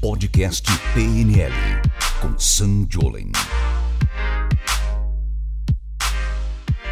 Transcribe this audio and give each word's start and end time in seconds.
Podcast 0.00 0.68
PNL 0.94 1.52
com 2.20 2.38
Sam 2.38 2.86
Jolen. 2.88 3.32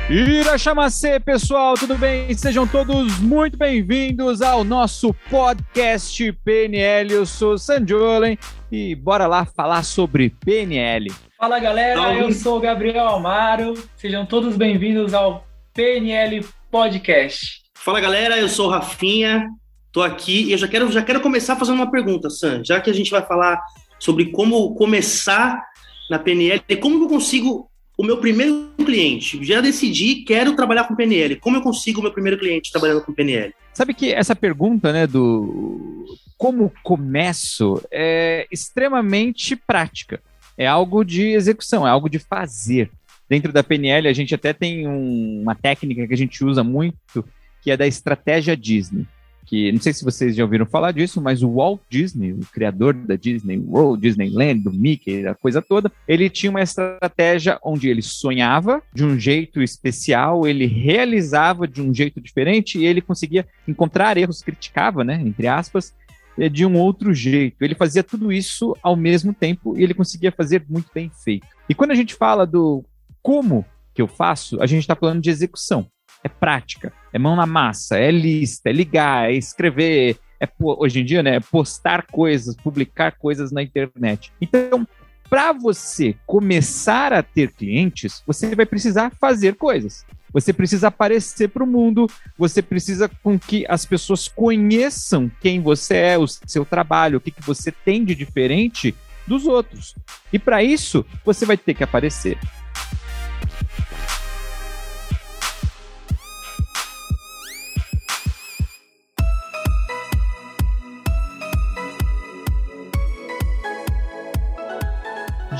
Irachamacê, 0.08 1.20
pessoal, 1.20 1.74
tudo 1.74 1.98
bem? 1.98 2.34
Sejam 2.34 2.66
todos 2.66 3.18
muito 3.20 3.58
bem-vindos 3.58 4.40
ao 4.40 4.64
nosso 4.64 5.14
podcast 5.30 6.32
PNL. 6.44 7.12
Eu 7.12 7.26
sou 7.26 7.58
Sam 7.58 7.86
Jolen 7.86 8.38
e 8.72 8.94
bora 8.94 9.26
lá 9.26 9.44
falar 9.44 9.82
sobre 9.82 10.30
PNL. 10.30 11.12
Fala 11.38 11.58
galera, 11.58 12.14
eu 12.14 12.32
sou 12.32 12.56
o 12.56 12.60
Gabriel 12.60 13.08
Amaro. 13.08 13.74
Sejam 13.96 14.24
todos 14.24 14.56
bem-vindos 14.56 15.12
ao 15.12 15.46
PNL 15.74 16.44
Podcast. 16.70 17.62
Fala 17.74 18.00
galera, 18.00 18.38
eu 18.38 18.48
sou 18.48 18.68
o 18.68 18.70
Rafinha. 18.70 19.46
Tô 19.94 20.02
aqui 20.02 20.46
e 20.46 20.52
eu 20.52 20.58
já 20.58 20.66
quero, 20.66 20.90
já 20.90 21.04
quero 21.04 21.20
começar 21.20 21.54
fazendo 21.54 21.76
uma 21.76 21.88
pergunta, 21.88 22.28
Sam. 22.28 22.64
Já 22.64 22.80
que 22.80 22.90
a 22.90 22.92
gente 22.92 23.12
vai 23.12 23.24
falar 23.24 23.62
sobre 23.96 24.32
como 24.32 24.74
começar 24.74 25.64
na 26.10 26.18
PNL, 26.18 26.60
como 26.82 27.04
eu 27.04 27.08
consigo 27.08 27.70
o 27.96 28.02
meu 28.02 28.18
primeiro 28.18 28.72
cliente? 28.76 29.38
Já 29.44 29.60
decidi, 29.60 30.24
quero 30.24 30.56
trabalhar 30.56 30.88
com 30.88 30.96
PNL. 30.96 31.36
Como 31.36 31.58
eu 31.58 31.62
consigo 31.62 32.00
o 32.00 32.02
meu 32.02 32.10
primeiro 32.10 32.36
cliente 32.36 32.72
trabalhando 32.72 33.02
com 33.02 33.12
PNL? 33.12 33.54
Sabe 33.72 33.94
que 33.94 34.12
essa 34.12 34.34
pergunta, 34.34 34.92
né, 34.92 35.06
do 35.06 36.04
como 36.36 36.72
começo 36.82 37.80
é 37.88 38.48
extremamente 38.50 39.54
prática. 39.54 40.20
É 40.58 40.66
algo 40.66 41.04
de 41.04 41.28
execução, 41.28 41.86
é 41.86 41.90
algo 41.90 42.08
de 42.08 42.18
fazer. 42.18 42.90
Dentro 43.28 43.52
da 43.52 43.62
PNL, 43.62 44.08
a 44.08 44.12
gente 44.12 44.34
até 44.34 44.52
tem 44.52 44.88
um, 44.88 45.42
uma 45.42 45.54
técnica 45.54 46.04
que 46.04 46.14
a 46.14 46.18
gente 46.18 46.44
usa 46.44 46.64
muito, 46.64 47.24
que 47.62 47.70
é 47.70 47.76
da 47.76 47.86
estratégia 47.86 48.56
Disney 48.56 49.06
que 49.44 49.70
não 49.72 49.80
sei 49.80 49.92
se 49.92 50.04
vocês 50.04 50.34
já 50.34 50.42
ouviram 50.42 50.66
falar 50.66 50.92
disso, 50.92 51.20
mas 51.20 51.42
o 51.42 51.54
Walt 51.54 51.80
Disney, 51.88 52.32
o 52.32 52.40
criador 52.52 52.94
da 52.94 53.16
Disney 53.16 53.58
World, 53.58 54.00
Disneyland, 54.00 54.60
do 54.60 54.72
Mickey, 54.72 55.26
a 55.26 55.34
coisa 55.34 55.60
toda, 55.60 55.92
ele 56.08 56.30
tinha 56.30 56.50
uma 56.50 56.62
estratégia 56.62 57.58
onde 57.62 57.88
ele 57.88 58.02
sonhava 58.02 58.82
de 58.92 59.04
um 59.04 59.18
jeito 59.18 59.62
especial, 59.62 60.46
ele 60.46 60.66
realizava 60.66 61.68
de 61.68 61.82
um 61.82 61.92
jeito 61.92 62.20
diferente 62.20 62.78
e 62.78 62.86
ele 62.86 63.00
conseguia 63.00 63.46
encontrar 63.68 64.16
erros, 64.16 64.42
criticava, 64.42 65.04
né, 65.04 65.20
entre 65.24 65.46
aspas, 65.46 65.94
eh, 66.38 66.48
de 66.48 66.64
um 66.64 66.76
outro 66.76 67.12
jeito. 67.12 67.62
Ele 67.62 67.74
fazia 67.74 68.02
tudo 68.02 68.32
isso 68.32 68.76
ao 68.82 68.96
mesmo 68.96 69.32
tempo 69.32 69.76
e 69.76 69.82
ele 69.82 69.94
conseguia 69.94 70.32
fazer 70.32 70.64
muito 70.68 70.88
bem 70.94 71.10
feito. 71.22 71.46
E 71.68 71.74
quando 71.74 71.90
a 71.90 71.94
gente 71.94 72.14
fala 72.14 72.46
do 72.46 72.84
como 73.22 73.64
que 73.94 74.02
eu 74.02 74.08
faço, 74.08 74.60
a 74.60 74.66
gente 74.66 74.80
está 74.80 74.96
falando 74.96 75.22
de 75.22 75.30
execução 75.30 75.86
é 76.24 76.28
prática, 76.28 76.92
é 77.12 77.18
mão 77.18 77.36
na 77.36 77.46
massa, 77.46 77.98
é 77.98 78.10
lista, 78.10 78.70
é 78.70 78.72
ligar, 78.72 79.30
é 79.30 79.34
escrever, 79.34 80.18
é 80.40 80.48
hoje 80.58 81.00
em 81.00 81.04
dia, 81.04 81.22
né, 81.22 81.36
é 81.36 81.40
postar 81.40 82.06
coisas, 82.06 82.56
publicar 82.56 83.12
coisas 83.12 83.52
na 83.52 83.62
internet. 83.62 84.32
Então, 84.40 84.88
para 85.28 85.52
você 85.52 86.16
começar 86.26 87.12
a 87.12 87.22
ter 87.22 87.52
clientes, 87.52 88.22
você 88.26 88.54
vai 88.54 88.66
precisar 88.66 89.12
fazer 89.20 89.54
coisas. 89.56 90.04
Você 90.32 90.52
precisa 90.52 90.88
aparecer 90.88 91.48
para 91.48 91.62
o 91.62 91.66
mundo, 91.66 92.08
você 92.36 92.60
precisa 92.60 93.08
com 93.22 93.38
que 93.38 93.64
as 93.68 93.86
pessoas 93.86 94.26
conheçam 94.26 95.30
quem 95.40 95.60
você 95.60 95.96
é, 95.96 96.18
o 96.18 96.26
seu 96.26 96.64
trabalho, 96.64 97.18
o 97.18 97.20
que, 97.20 97.30
que 97.30 97.42
você 97.42 97.70
tem 97.70 98.04
de 98.04 98.14
diferente 98.14 98.94
dos 99.26 99.46
outros. 99.46 99.94
E 100.32 100.38
para 100.38 100.62
isso, 100.62 101.06
você 101.24 101.46
vai 101.46 101.56
ter 101.56 101.74
que 101.74 101.84
aparecer. 101.84 102.36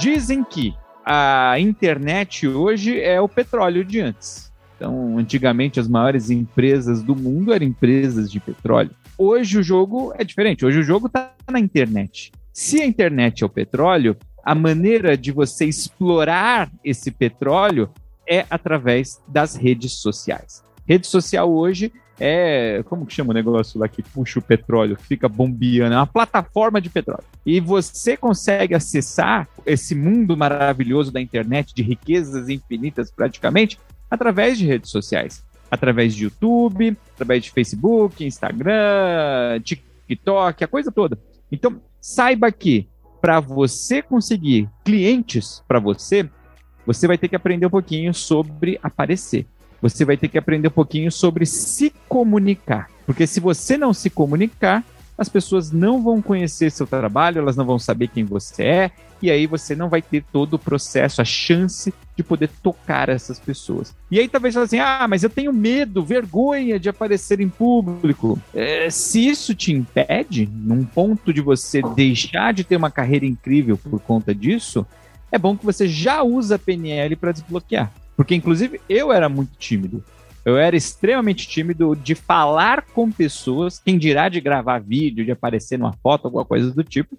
Dizem 0.05 0.45
que 0.45 0.75
a 1.03 1.59
internet 1.59 2.47
hoje 2.47 3.01
é 3.01 3.19
o 3.19 3.27
petróleo 3.27 3.83
de 3.83 4.03
antes. 4.03 4.53
Então, 4.77 5.17
antigamente, 5.17 5.81
as 5.81 5.89
maiores 5.89 6.29
empresas 6.29 7.03
do 7.03 7.17
mundo 7.17 7.55
eram 7.55 7.65
empresas 7.65 8.31
de 8.31 8.39
petróleo. 8.39 8.91
Hoje 9.17 9.59
o 9.59 9.63
jogo 9.63 10.13
é 10.19 10.23
diferente. 10.23 10.67
Hoje 10.67 10.79
o 10.81 10.83
jogo 10.83 11.07
está 11.07 11.33
na 11.51 11.59
internet. 11.59 12.33
Se 12.53 12.83
a 12.83 12.87
internet 12.87 13.43
é 13.43 13.47
o 13.47 13.49
petróleo, 13.49 14.15
a 14.45 14.55
maneira 14.55 15.17
de 15.17 15.33
você 15.33 15.65
explorar 15.65 16.71
esse 16.85 17.11
petróleo 17.11 17.89
é 18.29 18.45
através 18.51 19.23
das 19.27 19.57
redes 19.57 19.93
sociais. 19.93 20.63
Rede 20.87 21.07
social 21.07 21.51
hoje 21.51 21.91
é. 22.19 22.83
Como 22.85 23.07
que 23.07 23.13
chama 23.13 23.31
o 23.31 23.35
negócio 23.35 23.79
lá 23.79 23.89
que 23.89 24.03
puxa 24.03 24.39
o 24.39 24.43
petróleo, 24.43 24.97
que 24.97 25.05
fica 25.05 25.29
bombeando? 25.29 25.95
É 25.95 25.97
uma 25.97 26.07
plataforma 26.07 26.81
de 26.81 26.89
petróleo. 26.89 27.25
E 27.45 27.61
você 27.61 28.17
consegue 28.17 28.75
acessar 28.75 29.49
esse 29.67 29.95
mundo 29.95 30.37
maravilhoso 30.37 31.13
da 31.13 31.21
internet, 31.21 31.75
de 31.75 31.83
riquezas 31.83 32.49
infinitas 32.49 33.11
praticamente, 33.11 33.79
através 34.11 34.59
de 34.59 34.67
redes 34.67 34.91
sociais. 34.91 35.45
Através 35.71 36.15
de 36.15 36.25
YouTube, 36.25 36.97
através 37.15 37.45
de 37.45 37.51
Facebook, 37.51 38.25
Instagram, 38.25 39.61
TikTok, 39.63 40.63
a 40.63 40.69
coisa 40.69 40.93
toda. 40.93 41.19
Então, 41.51 41.81
saiba 42.01 42.53
que 42.53 42.89
para 43.21 43.41
você 43.41 44.03
conseguir 44.03 44.69
clientes 44.85 45.65
para 45.67 45.81
você, 45.81 46.29
você 46.87 47.07
vai 47.07 47.17
ter 47.17 47.29
que 47.29 47.37
aprender 47.37 47.67
um 47.67 47.71
pouquinho 47.71 48.13
sobre 48.13 48.79
aparecer 48.83 49.47
você 49.85 50.03
vai 50.03 50.17
ter 50.17 50.29
que 50.29 50.39
aprender 50.39 50.69
um 50.69 50.71
pouquinho 50.71 51.13
sobre 51.13 51.45
se 51.45 51.93
comunicar. 52.09 52.89
Porque 53.05 53.27
se 53.27 53.39
você 53.39 53.77
não 53.77 53.93
se 53.93 54.09
comunicar, 54.09 54.83
as 55.17 55.29
pessoas 55.29 55.71
não 55.71 56.03
vão 56.03 56.23
conhecer 56.23 56.73
seu 56.73 56.87
trabalho, 56.87 57.39
elas 57.39 57.55
não 57.55 57.67
vão 57.67 57.79
saber 57.79 58.09
quem 58.09 58.25
você 58.25 58.63
é, 58.63 58.91
e 59.21 59.31
aí 59.31 59.47
você 59.47 59.77
não 59.77 59.91
vai 59.91 60.01
ter 60.01 60.25
todo 60.33 60.55
o 60.55 60.59
processo, 60.59 61.21
a 61.21 61.25
chance 61.25 61.93
de 62.17 62.23
poder 62.23 62.49
tocar 62.63 63.11
essas 63.11 63.39
pessoas. 63.39 63.95
E 64.11 64.19
aí 64.19 64.27
talvez 64.27 64.55
você 64.55 64.61
assim, 64.61 64.79
ah, 64.79 65.07
mas 65.07 65.23
eu 65.23 65.29
tenho 65.29 65.53
medo, 65.53 66.03
vergonha 66.03 66.81
de 66.81 66.89
aparecer 66.89 67.39
em 67.41 67.49
público. 67.51 68.41
É, 68.55 68.89
se 68.89 69.29
isso 69.29 69.55
te 69.55 69.71
impede, 69.71 70.49
num 70.51 70.83
ponto 70.83 71.31
de 71.31 71.43
você 71.43 71.83
deixar 71.95 72.55
de 72.55 72.65
ter 72.65 72.77
uma 72.77 72.91
carreira 72.91 73.27
incrível 73.27 73.77
por 73.77 74.01
conta 74.01 74.35
disso, 74.35 74.87
é 75.31 75.39
bom 75.39 75.55
que 75.55 75.67
você 75.67 75.87
já 75.87 76.23
usa 76.23 76.55
a 76.55 76.59
PNL 76.59 77.17
para 77.17 77.33
desbloquear. 77.33 77.93
Porque, 78.17 78.35
inclusive, 78.35 78.81
eu 78.89 79.13
era 79.13 79.29
muito 79.29 79.57
tímido. 79.59 80.03
Eu 80.45 80.59
era 80.59 80.77
extremamente 80.77 81.49
tímido 81.49 81.97
de 81.97 82.15
falar 82.15 82.83
com 82.83 83.11
pessoas, 83.11 83.79
quem 83.79 83.99
dirá 83.99 84.29
de 84.29 84.41
gravar 84.41 84.79
vídeo, 84.79 85.25
de 85.25 85.33
aparecer 85.33 85.79
numa 85.79 85.95
foto, 85.95 86.27
alguma 86.27 86.45
coisa 86.45 86.71
do 86.71 86.85
tipo. 86.85 87.17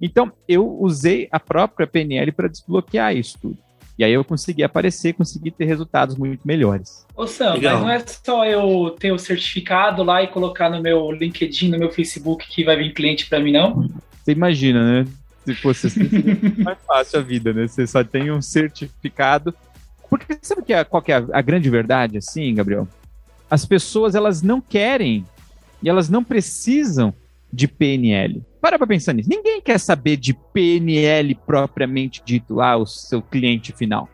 Então, 0.00 0.32
eu 0.48 0.66
usei 0.80 1.28
a 1.32 1.40
própria 1.40 1.86
PNL 1.86 2.30
para 2.32 2.48
desbloquear 2.48 3.14
isso 3.14 3.36
tudo. 3.40 3.58
E 3.98 4.04
aí 4.04 4.14
eu 4.14 4.24
consegui 4.24 4.62
aparecer, 4.62 5.12
consegui 5.12 5.50
ter 5.50 5.66
resultados 5.66 6.16
muito 6.16 6.40
melhores. 6.46 7.06
Ô 7.14 7.26
Sam, 7.26 7.52
Legal. 7.52 7.74
mas 7.74 7.82
não 7.82 7.90
é 7.90 7.98
só 7.98 8.46
eu 8.46 8.96
ter 8.98 9.12
o 9.12 9.18
certificado 9.18 10.02
lá 10.02 10.22
e 10.22 10.28
colocar 10.28 10.70
no 10.70 10.80
meu 10.80 11.12
LinkedIn, 11.12 11.68
no 11.68 11.78
meu 11.78 11.90
Facebook 11.90 12.48
que 12.48 12.64
vai 12.64 12.78
vir 12.78 12.94
cliente 12.94 13.28
para 13.28 13.40
mim, 13.40 13.52
não? 13.52 13.90
Você 14.22 14.32
imagina, 14.32 15.02
né? 15.02 15.06
Se 15.44 15.54
fosse 15.54 15.88
assim, 15.88 16.08
mais 16.64 16.78
fácil 16.86 17.18
a 17.18 17.22
vida, 17.22 17.52
né? 17.52 17.66
Você 17.66 17.86
só 17.86 18.02
tem 18.02 18.30
um 18.30 18.40
certificado 18.40 19.54
porque 20.10 20.36
sabe 20.42 20.62
que 20.62 20.72
é, 20.72 20.82
qual 20.82 21.00
que 21.00 21.12
é 21.12 21.16
a, 21.16 21.24
a 21.32 21.40
grande 21.40 21.70
verdade, 21.70 22.18
assim, 22.18 22.52
Gabriel? 22.52 22.88
As 23.48 23.64
pessoas, 23.64 24.16
elas 24.16 24.42
não 24.42 24.60
querem 24.60 25.24
e 25.80 25.88
elas 25.88 26.08
não 26.08 26.22
precisam 26.22 27.14
de 27.52 27.66
PNL. 27.66 28.42
Para 28.60 28.76
pra 28.76 28.86
pensar 28.86 29.12
nisso. 29.12 29.30
Ninguém 29.30 29.60
quer 29.60 29.78
saber 29.78 30.16
de 30.16 30.34
PNL 30.34 31.34
propriamente 31.46 32.22
dito 32.24 32.54
lá, 32.54 32.76
o 32.76 32.84
seu 32.84 33.22
cliente 33.22 33.72
final. 33.72 34.08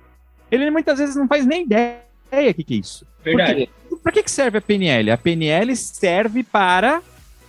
Ele 0.50 0.70
muitas 0.70 0.98
vezes 0.98 1.16
não 1.16 1.26
faz 1.26 1.44
nem 1.44 1.64
ideia 1.64 2.00
o 2.30 2.54
que, 2.54 2.62
que 2.62 2.74
é 2.74 2.76
isso. 2.76 3.06
Verdade. 3.24 3.68
Para 4.02 4.12
que, 4.12 4.22
que 4.22 4.30
serve 4.30 4.58
a 4.58 4.60
PNL? 4.60 5.10
A 5.10 5.16
PNL 5.16 5.74
serve 5.74 6.42
para 6.44 7.02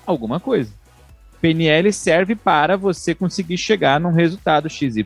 alguma 0.05 0.39
coisa. 0.39 0.71
PNL 1.39 1.93
serve 1.93 2.35
para 2.35 2.75
você 2.75 3.13
conseguir 3.13 3.57
chegar 3.57 3.99
num 3.99 4.11
resultado 4.11 4.69
XYZ. 4.69 5.05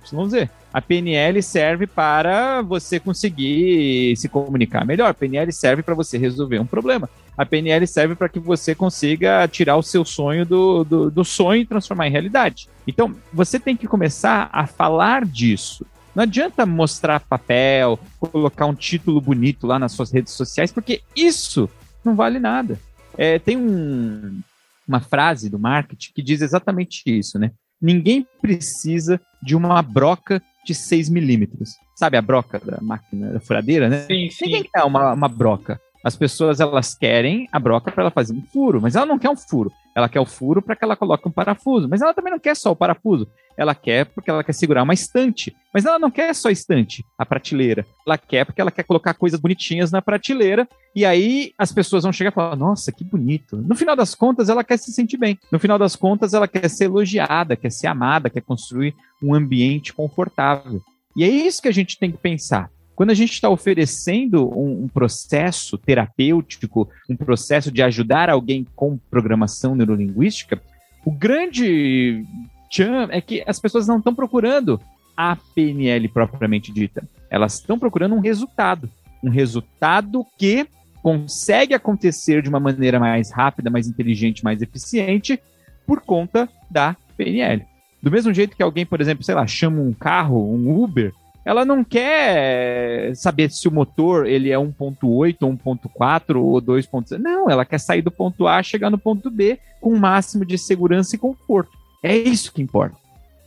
A 0.74 0.82
PNL 0.82 1.42
serve 1.44 1.86
para 1.86 2.62
você 2.62 3.00
conseguir 3.00 4.16
se 4.16 4.30
comunicar 4.30 4.86
melhor. 4.86 5.10
A 5.10 5.14
PNL 5.14 5.52
serve 5.52 5.84
para 5.84 5.94
você 5.94 6.18
resolver 6.18 6.60
um 6.60 6.66
problema. 6.66 7.10
A 7.38 7.46
PNL 7.46 7.86
serve 7.86 8.16
para 8.16 8.30
que 8.30 8.40
você 8.40 8.74
consiga 8.74 9.48
tirar 9.48 9.76
o 9.76 9.84
seu 9.84 10.06
sonho 10.06 10.46
do, 10.46 10.84
do, 10.84 11.12
do 11.12 11.26
sonho 11.26 11.62
e 11.62 11.66
transformar 11.66 12.08
em 12.08 12.12
realidade. 12.12 12.70
Então, 12.88 13.14
você 13.34 13.60
tem 13.60 13.76
que 13.76 13.88
começar 13.88 14.50
a 14.54 14.66
falar 14.66 15.26
disso. 15.26 15.86
Não 16.16 16.24
adianta 16.24 16.66
mostrar 16.66 17.20
papel, 17.22 18.00
colocar 18.20 18.66
um 18.66 18.76
título 18.76 19.20
bonito 19.20 19.66
lá 19.66 19.80
nas 19.80 19.94
suas 19.94 20.12
redes 20.12 20.34
sociais, 20.34 20.72
porque 20.72 21.02
isso 21.16 21.70
não 22.04 22.16
vale 22.16 22.40
nada. 22.40 22.80
É, 23.18 23.40
tem 23.40 23.58
um, 23.58 24.42
uma 24.88 25.00
frase 25.00 25.50
do 25.50 25.60
marketing 25.60 26.12
que 26.14 26.22
diz 26.22 26.42
exatamente 26.42 27.04
isso, 27.06 27.40
né? 27.40 27.52
Ninguém 27.82 28.28
precisa 28.42 29.20
de 29.42 29.56
uma 29.56 29.82
broca 29.82 30.42
de 30.66 30.74
6 30.76 31.10
milímetros. 31.10 31.76
Sabe 31.96 32.18
a 32.18 32.22
broca 32.22 32.60
da 32.60 32.80
máquina 32.82 33.34
da 33.34 33.40
furadeira, 33.40 33.90
né? 33.90 34.06
Sim, 34.08 34.30
sim. 34.30 34.46
Ninguém 34.46 34.64
quer 34.64 34.84
uma, 34.84 35.14
uma 35.14 35.28
broca. 35.28 35.80
As 36.04 36.16
pessoas 36.16 36.60
elas 36.60 36.96
querem 36.96 37.48
a 37.52 37.60
broca 37.60 37.92
para 37.92 38.04
ela 38.04 38.12
fazer 38.12 38.34
um 38.34 38.42
furo, 38.42 38.82
mas 38.82 38.96
ela 38.96 39.06
não 39.06 39.20
quer 39.20 39.30
um 39.30 39.36
furo. 39.36 39.72
Ela 39.96 40.10
quer 40.10 40.20
o 40.20 40.26
furo 40.26 40.62
para 40.62 40.76
que 40.76 40.84
ela 40.84 40.96
coloque 40.96 41.28
um 41.28 41.32
parafuso, 41.32 41.88
mas 41.88 42.02
ela 42.02 42.14
também 42.14 42.32
não 42.32 42.40
quer 42.40 42.56
só 42.56 42.72
o 42.72 42.76
parafuso. 42.76 43.28
Ela 43.58 43.76
quer 43.76 44.06
porque 44.06 44.30
ela 44.30 44.44
quer 44.44 44.54
segurar 44.54 44.84
uma 44.84 44.94
estante, 44.94 45.56
mas 45.74 45.86
ela 45.86 46.00
não 46.00 46.10
quer 46.10 46.34
só 46.34 46.48
a 46.48 46.52
estante, 46.52 47.06
a 47.18 47.26
prateleira. 47.26 47.86
Ela 48.08 48.18
quer 48.18 48.46
porque 48.46 48.62
ela 48.62 48.72
quer 48.72 48.84
colocar 48.84 49.14
coisas 49.14 49.40
bonitinhas 49.40 49.92
na 49.92 50.02
prateleira 50.02 50.68
e 50.96 51.06
aí 51.06 51.52
as 51.58 51.72
pessoas 51.72 52.04
vão 52.04 52.14
chegar 52.14 52.32
e 52.32 52.34
falar: 52.34 52.56
"Nossa, 52.56 52.92
que 52.92 53.04
bonito". 53.04 53.58
No 53.58 53.76
final 53.76 53.96
das 53.96 54.16
contas, 54.16 54.50
ela 54.50 54.64
quer 54.64 54.78
se 54.78 54.92
sentir 54.92 55.18
bem. 55.18 55.38
No 55.52 55.60
final 55.60 55.78
das 55.78 55.96
contas, 55.96 56.34
ela 56.34 56.48
quer 56.48 56.70
ser 56.70 56.86
elogiada, 56.86 57.56
quer 57.56 57.72
ser 57.72 57.88
amada, 57.88 58.30
quer 58.30 58.42
construir 58.42 58.96
um 59.22 59.34
ambiente 59.36 59.94
confortável. 59.94 60.82
E 61.16 61.24
é 61.24 61.28
isso 61.28 61.62
que 61.62 61.68
a 61.68 61.74
gente 61.74 62.00
tem 62.00 62.12
que 62.12 62.18
pensar. 62.18 62.70
Quando 62.96 63.12
a 63.12 63.16
gente 63.16 63.34
está 63.34 63.50
oferecendo 63.50 64.48
um, 64.50 64.84
um, 64.84 64.88
processo 64.88 65.78
terapêutico, 65.78 66.90
um 67.10 67.16
processo 67.16 67.72
de 67.72 67.82
ajudar 67.82 68.30
alguém 68.30 68.66
com 68.76 68.98
programação 69.10 69.76
neurolinguística, 69.76 70.62
o 71.06 71.12
grande 71.12 72.24
tchan 72.70 73.08
é 73.10 73.20
que 73.20 73.44
as 73.48 73.60
pessoas 73.60 73.88
não 73.88 73.98
estão 73.98 74.14
procurando 74.14 74.80
a 75.16 75.36
PNL 75.56 76.08
propriamente 76.10 76.72
dita. 76.72 77.04
Elas 77.30 77.56
estão 77.56 77.78
procurando 77.80 78.16
um 78.16 78.20
resultado. 78.20 78.90
Um 79.24 79.30
resultado 79.30 80.26
que 80.38 80.68
consegue 81.02 81.74
acontecer 81.74 82.42
de 82.42 82.50
uma 82.50 82.60
maneira 82.60 83.00
mais 83.00 83.32
rápida, 83.32 83.70
mais 83.70 83.88
inteligente, 83.88 84.44
mais 84.44 84.62
eficiente 84.62 85.40
por 85.86 86.02
conta 86.02 86.48
da 86.70 86.96
PNL. 87.18 87.66
Do 88.02 88.12
mesmo 88.12 88.34
jeito 88.34 88.56
que 88.56 88.64
alguém, 88.64 88.86
por 88.86 89.02
exemplo, 89.02 89.24
sei 89.24 89.36
lá, 89.36 89.46
chama 89.46 89.82
um 89.82 89.94
carro, 89.94 90.54
um 90.54 90.82
Uber, 90.84 91.14
ela 91.44 91.66
não 91.66 91.84
quer 91.84 93.16
saber 93.16 93.52
se 93.52 93.68
o 93.68 93.72
motor 93.72 94.28
ele 94.28 94.52
é 94.52 94.56
1.8 94.56 95.38
ou 95.42 95.54
1.4 95.54 96.36
ou 96.36 96.62
2.0. 96.62 97.18
Não, 97.18 97.50
ela 97.50 97.66
quer 97.66 97.80
sair 97.80 98.02
do 98.02 98.12
ponto 98.12 98.48
A, 98.48 98.62
chegar 98.62 98.90
no 98.90 98.98
ponto 98.98 99.32
B 99.32 99.60
com 99.80 99.92
o 99.92 100.00
máximo 100.00 100.46
de 100.46 100.58
segurança 100.58 101.16
e 101.16 101.20
conforto. 101.20 101.72
É 102.04 102.16
isso 102.16 102.54
que 102.54 102.62
importa. 102.62 102.96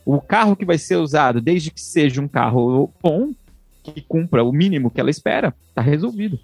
O 0.05 0.21
carro 0.21 0.55
que 0.55 0.65
vai 0.65 0.77
ser 0.77 0.97
usado, 0.97 1.41
desde 1.41 1.71
que 1.71 1.81
seja 1.81 2.21
um 2.21 2.27
carro 2.27 2.91
bom, 3.01 3.31
que 3.81 4.01
cumpra 4.01 4.43
o 4.43 4.51
mínimo 4.51 4.91
que 4.91 4.99
ela 4.99 5.09
espera, 5.09 5.53
está 5.69 5.81
resolvido. 5.81 6.39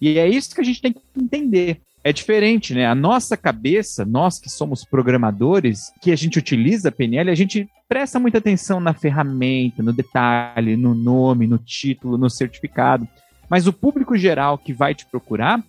E 0.00 0.18
é 0.18 0.28
isso 0.28 0.54
que 0.54 0.60
a 0.60 0.64
gente 0.64 0.82
tem 0.82 0.92
que 0.92 1.00
entender 1.16 1.80
é 2.02 2.12
diferente, 2.12 2.74
né? 2.74 2.86
A 2.86 2.94
nossa 2.94 3.36
cabeça, 3.36 4.04
nós 4.04 4.38
que 4.38 4.48
somos 4.48 4.84
programadores, 4.84 5.92
que 6.00 6.10
a 6.10 6.16
gente 6.16 6.38
utiliza 6.38 6.88
a 6.88 6.92
PNL, 6.92 7.30
a 7.30 7.34
gente 7.34 7.68
presta 7.88 8.18
muita 8.18 8.38
atenção 8.38 8.80
na 8.80 8.94
ferramenta, 8.94 9.82
no 9.82 9.92
detalhe, 9.92 10.76
no 10.76 10.94
nome, 10.94 11.46
no 11.46 11.58
título, 11.58 12.16
no 12.16 12.30
certificado. 12.30 13.06
Mas 13.48 13.66
o 13.66 13.72
público 13.72 14.16
geral 14.16 14.56
que 14.56 14.72
vai 14.72 14.94
te 14.94 15.04
procurar 15.04 15.62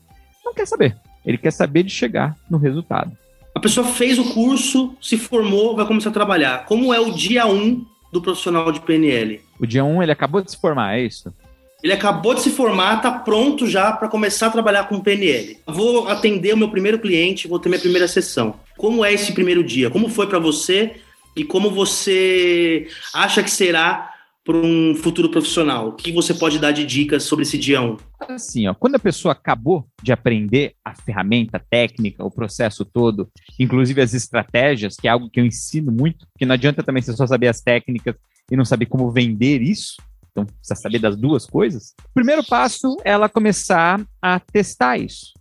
não 0.46 0.54
quer 0.54 0.68
saber. 0.68 0.96
Ele 1.26 1.38
quer 1.38 1.52
saber 1.52 1.84
de 1.84 1.92
chegar 1.92 2.36
no 2.50 2.58
resultado. 2.58 3.16
A 3.54 3.60
pessoa 3.60 3.86
fez 3.86 4.18
o 4.18 4.34
curso, 4.34 4.96
se 5.02 5.18
formou, 5.18 5.76
vai 5.76 5.86
começar 5.86 6.10
a 6.10 6.14
trabalhar. 6.14 6.66
Como 6.66 6.94
é 6.94 7.00
o 7.00 7.12
dia 7.12 7.46
1 7.46 7.54
um 7.54 7.86
do 8.12 8.22
profissional 8.22 8.72
de 8.72 8.80
PNL? 8.80 9.42
O 9.60 9.66
dia 9.66 9.84
1 9.84 9.98
um, 9.98 10.02
ele 10.02 10.12
acabou 10.12 10.42
de 10.42 10.52
se 10.52 10.58
formar, 10.60 10.98
é 10.98 11.04
isso? 11.04 11.34
Ele 11.84 11.94
acabou 11.94 12.36
de 12.36 12.42
se 12.42 12.52
formar, 12.52 12.98
está 12.98 13.12
pronto 13.12 13.68
já 13.68 13.92
para 13.92 14.08
começar 14.08 14.48
a 14.48 14.52
trabalhar 14.52 14.88
com 14.88 15.00
PNL. 15.00 15.58
Vou 15.66 16.08
atender 16.08 16.54
o 16.54 16.58
meu 16.58 16.70
primeiro 16.70 17.00
cliente, 17.00 17.48
vou 17.48 17.60
ter 17.60 17.70
minha 17.70 17.82
primeira 17.82 18.08
sessão. 18.08 18.56
Como 18.78 19.04
é 19.04 19.14
esse 19.14 19.34
primeiro 19.34 19.64
dia? 19.64 19.90
Como 19.90 20.08
foi 20.08 20.28
para 20.28 20.38
você 20.38 20.96
e 21.36 21.44
como 21.44 21.72
você 21.72 22.88
acha 23.14 23.42
que 23.42 23.50
será 23.50 24.12
para 24.44 24.58
um 24.58 24.94
futuro 24.96 25.30
profissional? 25.30 25.90
O 25.90 25.94
que 25.94 26.12
você 26.12 26.34
pode 26.34 26.60
dar 26.60 26.72
de 26.72 26.86
dicas 26.86 27.24
sobre 27.24 27.44
esse 27.44 27.58
dia 27.58 27.82
1? 27.82 27.98
Assim, 28.30 28.68
ó, 28.68 28.74
quando 28.74 28.96
a 28.96 29.00
pessoa 29.00 29.32
acabou 29.32 29.88
de 30.04 30.12
aprender 30.12 30.74
a 30.86 30.94
ferramenta, 30.94 31.58
a 31.58 31.60
técnica, 31.60 32.24
o 32.24 32.32
processo 32.32 32.86
todo, 32.86 33.30
inclusive 33.60 34.02
as 34.02 34.14
estratégias, 34.14 34.96
que 34.96 35.08
é 35.08 35.12
algo 35.12 35.30
que 35.30 35.40
eu 35.40 35.46
ensino 35.46 35.92
muito, 35.92 36.28
porque 36.32 36.46
não 36.46 36.54
adianta 36.54 36.84
também 36.84 37.02
você 37.02 37.14
só 37.14 37.26
saber 37.26 37.48
as 37.48 37.62
técnicas 37.62 38.16
e 38.52 38.56
não 38.56 38.66
saber 38.66 38.86
como 38.86 39.12
vender 39.12 39.62
isso. 39.62 39.96
Então, 40.32 40.46
precisa 40.46 40.76
saber 40.76 41.00
das 41.00 41.16
duas 41.16 41.46
coisas. 41.46 41.94
O 42.10 42.14
primeiro 42.14 42.44
passo 42.44 42.98
é 43.04 43.12
ela 43.12 43.28
começar 43.28 44.02
a 44.22 44.40
testar 44.40 44.98
isso, 44.98 45.34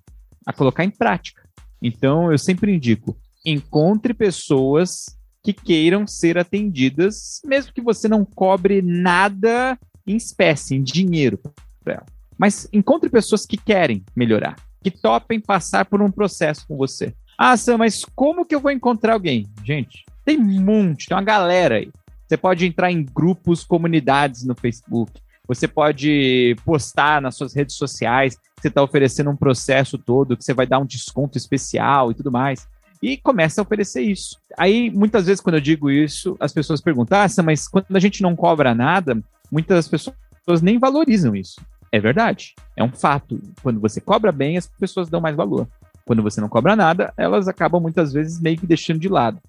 a 0.46 0.52
colocar 0.52 0.84
em 0.84 0.90
prática. 0.90 1.48
Então, 1.80 2.30
eu 2.30 2.38
sempre 2.38 2.74
indico: 2.74 3.16
encontre 3.44 4.12
pessoas 4.12 5.16
que 5.42 5.52
queiram 5.52 6.06
ser 6.06 6.36
atendidas, 6.36 7.40
mesmo 7.44 7.72
que 7.72 7.80
você 7.80 8.08
não 8.08 8.24
cobre 8.24 8.82
nada 8.82 9.78
em 10.06 10.16
espécie, 10.16 10.74
em 10.74 10.82
dinheiro 10.82 11.38
para 11.82 11.94
ela. 11.94 12.06
Mas 12.36 12.68
encontre 12.72 13.08
pessoas 13.08 13.46
que 13.46 13.56
querem 13.56 14.04
melhorar, 14.14 14.56
que 14.82 14.90
topem 14.90 15.40
passar 15.40 15.84
por 15.84 16.02
um 16.02 16.10
processo 16.10 16.66
com 16.66 16.76
você. 16.76 17.14
Ah, 17.38 17.56
Sam, 17.56 17.78
mas 17.78 18.04
como 18.14 18.44
que 18.44 18.54
eu 18.54 18.60
vou 18.60 18.70
encontrar 18.70 19.14
alguém? 19.14 19.46
Gente, 19.64 20.04
tem 20.24 20.38
um 20.38 20.60
monte, 20.60 21.06
tem 21.06 21.16
uma 21.16 21.22
galera 21.22 21.76
aí. 21.76 21.90
Você 22.30 22.36
pode 22.36 22.64
entrar 22.64 22.92
em 22.92 23.02
grupos, 23.02 23.64
comunidades 23.64 24.44
no 24.44 24.54
Facebook. 24.54 25.20
Você 25.48 25.66
pode 25.66 26.54
postar 26.64 27.20
nas 27.20 27.34
suas 27.34 27.52
redes 27.52 27.74
sociais 27.74 28.36
que 28.36 28.62
você 28.62 28.68
está 28.68 28.80
oferecendo 28.80 29.30
um 29.30 29.36
processo 29.36 29.98
todo, 29.98 30.36
que 30.36 30.44
você 30.44 30.54
vai 30.54 30.64
dar 30.64 30.78
um 30.78 30.86
desconto 30.86 31.36
especial 31.36 32.12
e 32.12 32.14
tudo 32.14 32.30
mais. 32.30 32.68
E 33.02 33.16
começa 33.16 33.60
a 33.60 33.64
oferecer 33.64 34.02
isso. 34.02 34.38
Aí, 34.56 34.92
muitas 34.92 35.26
vezes, 35.26 35.40
quando 35.40 35.56
eu 35.56 35.60
digo 35.60 35.90
isso, 35.90 36.36
as 36.38 36.52
pessoas 36.52 36.80
perguntam: 36.80 37.18
ah, 37.18 37.42
mas 37.42 37.66
quando 37.66 37.96
a 37.96 37.98
gente 37.98 38.22
não 38.22 38.36
cobra 38.36 38.76
nada, 38.76 39.20
muitas 39.50 39.88
pessoas 39.88 40.14
nem 40.62 40.78
valorizam 40.78 41.34
isso. 41.34 41.60
É 41.90 41.98
verdade. 41.98 42.54
É 42.76 42.84
um 42.84 42.92
fato. 42.92 43.40
Quando 43.60 43.80
você 43.80 44.00
cobra 44.00 44.30
bem, 44.30 44.56
as 44.56 44.68
pessoas 44.68 45.10
dão 45.10 45.20
mais 45.20 45.34
valor. 45.34 45.66
Quando 46.04 46.22
você 46.22 46.40
não 46.40 46.48
cobra 46.48 46.76
nada, 46.76 47.12
elas 47.16 47.48
acabam 47.48 47.82
muitas 47.82 48.12
vezes 48.12 48.40
meio 48.40 48.56
que 48.56 48.68
deixando 48.68 49.00
de 49.00 49.08
lado. 49.08 49.40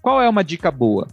Qual 0.00 0.18
é 0.18 0.26
uma 0.26 0.42
dica 0.42 0.70
boa? 0.70 1.06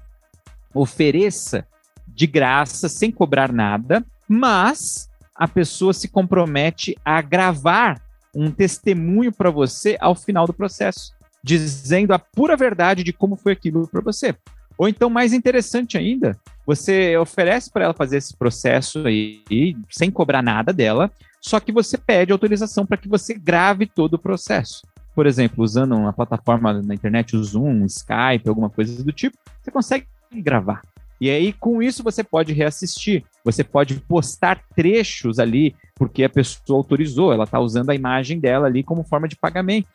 Ofereça 0.74 1.66
de 2.08 2.28
graça, 2.28 2.90
sem 2.90 3.12
cobrar 3.12 3.52
nada, 3.52 4.06
mas 4.28 5.10
a 5.36 5.48
pessoa 5.48 5.94
se 5.94 6.08
compromete 6.08 6.98
a 7.04 7.22
gravar 7.22 8.02
um 8.36 8.52
testemunho 8.52 9.32
para 9.32 9.50
você 9.50 9.98
ao 10.00 10.14
final 10.14 10.46
do 10.46 10.54
processo, 10.54 11.14
dizendo 11.44 12.14
a 12.14 12.20
pura 12.20 12.58
verdade 12.58 13.04
de 13.04 13.14
como 13.14 13.36
foi 13.36 13.54
aquilo 13.54 13.88
para 13.88 14.02
você. 14.02 14.36
Ou 14.78 14.88
então, 14.88 15.10
mais 15.10 15.34
interessante 15.34 15.98
ainda, 15.98 16.38
você 16.66 17.18
oferece 17.18 17.72
para 17.72 17.86
ela 17.86 17.94
fazer 17.94 18.18
esse 18.18 18.36
processo 18.36 19.06
aí, 19.06 19.76
sem 19.90 20.10
cobrar 20.12 20.42
nada 20.42 20.72
dela, 20.72 21.12
só 21.42 21.60
que 21.60 21.72
você 21.72 21.98
pede 21.98 22.32
autorização 22.32 22.86
para 22.86 22.98
que 22.98 23.08
você 23.08 23.34
grave 23.34 23.86
todo 23.86 24.14
o 24.16 24.20
processo. 24.20 24.86
Por 25.16 25.26
exemplo, 25.26 25.64
usando 25.64 25.96
uma 25.96 26.14
plataforma 26.14 26.82
na 26.82 26.94
internet, 26.94 27.36
o 27.36 27.44
Zoom, 27.44 27.86
Skype, 27.86 28.48
alguma 28.48 28.70
coisa 28.70 29.04
do 29.04 29.12
tipo, 29.12 29.38
você 29.62 29.72
consegue 29.72 30.08
gravar. 30.32 30.82
E 31.22 31.30
aí, 31.30 31.52
com 31.52 31.82
isso, 31.84 32.02
você 32.02 32.24
pode 32.24 32.54
reassistir. 32.54 33.26
Você 33.44 33.64
pode 33.64 33.96
postar 33.96 34.64
trechos 34.76 35.38
ali, 35.38 35.76
porque 35.96 36.24
a 36.24 36.30
pessoa 36.30 36.78
autorizou, 36.78 37.34
ela 37.34 37.44
está 37.44 37.60
usando 37.60 37.90
a 37.90 37.96
imagem 37.96 38.40
dela 38.40 38.68
ali 38.68 38.84
como 38.84 39.04
forma 39.04 39.28
de 39.28 39.36
pagamento. 39.36 39.90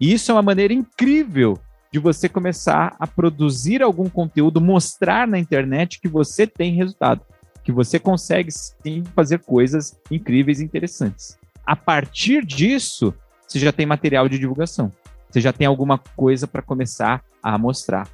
E 0.00 0.12
isso 0.12 0.30
é 0.30 0.34
uma 0.34 0.42
maneira 0.42 0.72
incrível 0.72 1.58
de 1.90 1.98
você 1.98 2.28
começar 2.28 2.94
a 3.00 3.06
produzir 3.06 3.82
algum 3.82 4.08
conteúdo, 4.08 4.60
mostrar 4.60 5.26
na 5.26 5.38
internet 5.38 6.00
que 6.00 6.06
você 6.06 6.46
tem 6.46 6.74
resultado, 6.74 7.22
que 7.64 7.72
você 7.72 7.98
consegue 7.98 8.50
sim 8.52 9.02
fazer 9.16 9.40
coisas 9.40 9.98
incríveis 10.10 10.60
e 10.60 10.64
interessantes. 10.64 11.36
A 11.66 11.74
partir 11.74 12.44
disso, 12.44 13.12
você 13.46 13.58
já 13.58 13.72
tem 13.72 13.86
material 13.86 14.28
de 14.28 14.38
divulgação. 14.38 14.92
Você 15.28 15.40
já 15.40 15.52
tem 15.52 15.66
alguma 15.66 15.98
coisa 15.98 16.46
para 16.46 16.62
começar 16.62 17.22
a 17.42 17.58
mostrar. 17.58 18.08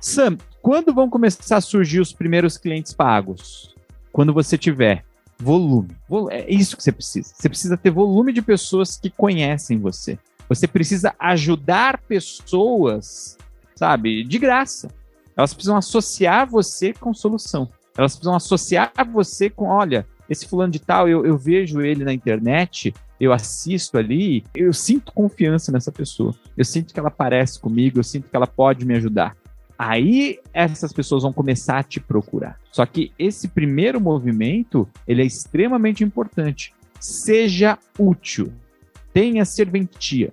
Sam, 0.00 0.36
quando 0.62 0.94
vão 0.94 1.10
começar 1.10 1.56
a 1.56 1.60
surgir 1.60 2.00
os 2.00 2.12
primeiros 2.12 2.56
clientes 2.56 2.94
pagos? 2.94 3.74
Quando 4.12 4.32
você 4.32 4.56
tiver 4.56 5.04
volume. 5.38 5.90
É 6.30 6.48
isso 6.48 6.76
que 6.76 6.82
você 6.82 6.92
precisa. 6.92 7.34
Você 7.34 7.48
precisa 7.48 7.76
ter 7.76 7.90
volume 7.90 8.32
de 8.32 8.40
pessoas 8.40 8.96
que 8.96 9.10
conhecem 9.10 9.78
você. 9.78 10.16
Você 10.48 10.68
precisa 10.68 11.14
ajudar 11.18 11.98
pessoas, 11.98 13.36
sabe, 13.74 14.22
de 14.22 14.38
graça. 14.38 14.88
Elas 15.36 15.52
precisam 15.52 15.76
associar 15.76 16.48
você 16.48 16.92
com 16.92 17.12
solução. 17.12 17.68
Elas 17.96 18.12
precisam 18.14 18.36
associar 18.36 18.92
você 19.10 19.50
com, 19.50 19.66
olha, 19.66 20.06
esse 20.28 20.46
fulano 20.46 20.72
de 20.72 20.78
tal, 20.78 21.08
eu, 21.08 21.26
eu 21.26 21.36
vejo 21.36 21.80
ele 21.80 22.04
na 22.04 22.12
internet, 22.12 22.94
eu 23.18 23.32
assisto 23.32 23.98
ali, 23.98 24.44
eu 24.54 24.72
sinto 24.72 25.12
confiança 25.12 25.72
nessa 25.72 25.90
pessoa. 25.90 26.34
Eu 26.56 26.64
sinto 26.64 26.94
que 26.94 27.00
ela 27.00 27.10
parece 27.10 27.58
comigo, 27.58 27.98
eu 27.98 28.04
sinto 28.04 28.28
que 28.28 28.36
ela 28.36 28.46
pode 28.46 28.84
me 28.84 28.94
ajudar. 28.94 29.36
Aí 29.84 30.38
essas 30.54 30.92
pessoas 30.92 31.24
vão 31.24 31.32
começar 31.32 31.78
a 31.78 31.82
te 31.82 31.98
procurar. 31.98 32.56
Só 32.70 32.86
que 32.86 33.10
esse 33.18 33.48
primeiro 33.48 34.00
movimento, 34.00 34.88
ele 35.08 35.22
é 35.22 35.26
extremamente 35.26 36.04
importante. 36.04 36.72
Seja 37.00 37.76
útil. 37.98 38.52
Tenha 39.12 39.44
serventia. 39.44 40.32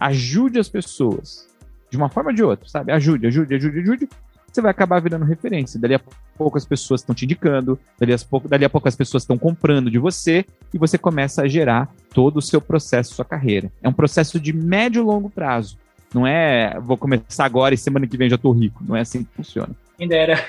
Ajude 0.00 0.58
as 0.58 0.68
pessoas. 0.68 1.48
De 1.88 1.96
uma 1.96 2.08
forma 2.08 2.30
ou 2.30 2.34
de 2.34 2.42
outra, 2.42 2.68
sabe? 2.68 2.90
Ajude, 2.90 3.28
ajude, 3.28 3.54
ajude, 3.54 3.78
ajude. 3.78 4.08
você 4.50 4.60
vai 4.60 4.72
acabar 4.72 5.00
virando 5.00 5.24
referência. 5.24 5.78
Dali 5.78 5.94
a 5.94 6.00
pouco 6.36 6.58
as 6.58 6.66
pessoas 6.66 7.00
estão 7.00 7.14
te 7.14 7.24
indicando, 7.24 7.78
dali 8.00 8.12
a, 8.12 8.18
pouco, 8.18 8.48
dali 8.48 8.64
a 8.64 8.70
pouco 8.70 8.88
as 8.88 8.96
pessoas 8.96 9.22
estão 9.22 9.38
comprando 9.38 9.92
de 9.92 9.98
você 10.00 10.44
e 10.74 10.78
você 10.78 10.98
começa 10.98 11.42
a 11.42 11.48
gerar 11.48 11.88
todo 12.12 12.38
o 12.38 12.42
seu 12.42 12.60
processo, 12.60 13.14
sua 13.14 13.24
carreira. 13.24 13.70
É 13.80 13.88
um 13.88 13.92
processo 13.92 14.40
de 14.40 14.52
médio 14.52 15.02
e 15.02 15.04
longo 15.04 15.30
prazo. 15.30 15.78
Não 16.14 16.26
é 16.26 16.78
vou 16.80 16.96
começar 16.96 17.44
agora 17.44 17.74
e 17.74 17.78
semana 17.78 18.06
que 18.06 18.16
vem 18.16 18.28
já 18.28 18.36
estou 18.36 18.52
rico. 18.52 18.82
Não 18.86 18.96
é 18.96 19.00
assim 19.00 19.24
que 19.24 19.30
funciona. 19.36 19.70
Quem 19.96 20.08
dera. 20.08 20.44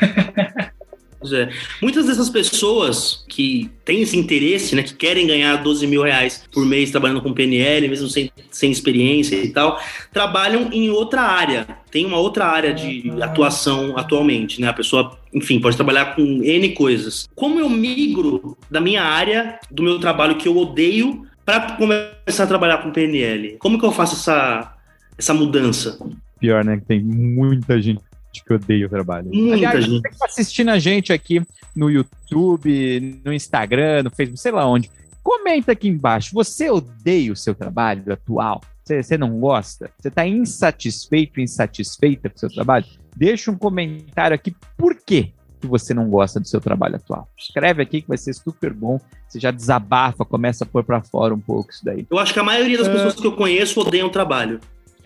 É. 1.34 1.50
Muitas 1.82 2.06
dessas 2.06 2.30
pessoas 2.30 3.26
que 3.28 3.70
têm 3.84 4.02
esse 4.02 4.18
interesse, 4.18 4.74
né, 4.74 4.84
que 4.84 4.94
querem 4.94 5.28
ganhar 5.28 5.58
12 5.58 5.86
mil 5.86 6.02
reais 6.02 6.46
por 6.52 6.66
mês 6.66 6.92
trabalhando 6.92 7.22
com 7.22 7.34
PNL, 7.34 7.90
mesmo 7.90 8.08
sem, 8.08 8.32
sem 8.50 8.72
experiência 8.72 9.36
e 9.36 9.50
tal, 9.50 9.80
trabalham 10.14 10.70
em 10.72 10.90
outra 10.90 11.22
área. 11.22 11.68
Tem 11.92 12.06
uma 12.06 12.18
outra 12.18 12.46
área 12.46 12.74
de 12.74 13.12
atuação 13.22 13.98
atualmente, 13.98 14.62
né? 14.62 14.70
A 14.70 14.74
pessoa, 14.74 15.20
enfim, 15.34 15.60
pode 15.60 15.76
trabalhar 15.76 16.16
com 16.16 16.22
N 16.22 16.70
coisas. 16.70 17.28
Como 17.36 17.60
eu 17.60 17.70
migro 17.70 18.58
da 18.72 18.80
minha 18.80 19.04
área, 19.04 19.60
do 19.70 19.84
meu 19.84 20.00
trabalho 20.00 20.38
que 20.38 20.48
eu 20.48 20.56
odeio, 20.56 21.28
para 21.46 21.74
começar 21.74 22.44
a 22.44 22.48
trabalhar 22.48 22.78
com 22.78 22.92
PNL? 22.92 23.58
Como 23.60 23.78
que 23.78 23.86
eu 23.86 23.92
faço 23.92 24.16
essa, 24.16 24.74
essa 25.20 25.34
mudança? 25.34 26.00
Pior, 26.40 26.64
né? 26.64 26.78
Que 26.78 26.86
tem 26.86 27.04
muita 27.04 27.80
gente 27.82 28.02
que 28.46 28.54
odeia 28.54 28.88
o 28.88 28.90
trabalho. 28.90 29.30
Muita 29.32 29.56
Aliás, 29.56 29.86
gente. 29.86 30.02
você 30.02 30.10
que 30.10 30.18
tá 30.18 30.26
assistindo 30.26 30.70
a 30.70 30.80
gente 30.80 31.12
aqui 31.12 31.42
no 31.76 31.90
YouTube, 31.90 33.22
no 33.24 33.34
Instagram, 33.34 34.04
no 34.04 34.10
Facebook, 34.10 34.40
sei 34.40 34.52
lá 34.52 34.66
onde, 34.66 34.90
comenta 35.22 35.74
aqui 35.74 35.88
embaixo. 35.88 36.32
Você 36.34 36.70
odeia 36.70 37.32
o 37.32 37.36
seu 37.36 37.54
trabalho 37.54 38.14
atual? 38.14 38.62
Você, 38.84 39.04
você 39.04 39.18
não 39.18 39.40
gosta? 39.40 39.92
Você 40.00 40.08
está 40.08 40.26
insatisfeito, 40.26 41.42
insatisfeita 41.42 42.30
com 42.30 42.38
o 42.38 42.40
seu 42.40 42.50
trabalho? 42.50 42.86
Deixa 43.16 43.52
um 43.52 43.58
comentário 43.58 44.34
aqui. 44.34 44.56
Por 44.78 44.96
quê? 44.96 45.34
que 45.60 45.68
você 45.68 45.94
não 45.94 46.10
gosta 46.10 46.40
do 46.40 46.48
seu 46.48 46.62
trabalho 46.62 46.96
atual. 46.96 47.28
Escreve 47.38 47.84
aqui 47.84 48.02
que 48.02 48.08
vai 48.08 48.18
ser 48.18 48.34
super 48.34 48.74
bom. 48.74 49.00
Você 49.28 49.40
já 49.40 49.52
desabafa, 49.52 50.24
começa 50.24 50.64
a 50.64 50.68
pôr 50.68 50.84
para 50.84 51.02
fora 51.02 51.34
um 51.34 51.40
pouco 51.40 51.70
isso 51.70 51.84
daí. 51.84 52.08
Eu 52.10 52.18
acho 52.18 52.34
que 52.34 52.40
a 52.40 52.44
maioria 52.44 52.78
das 52.78 52.88
pessoas 52.88 53.16
que 53.16 53.28
eu 53.28 53.34
conheço 53.34 53.82
odeiam 53.82 54.08
o 54.08 54.10
trabalho. 54.10 54.60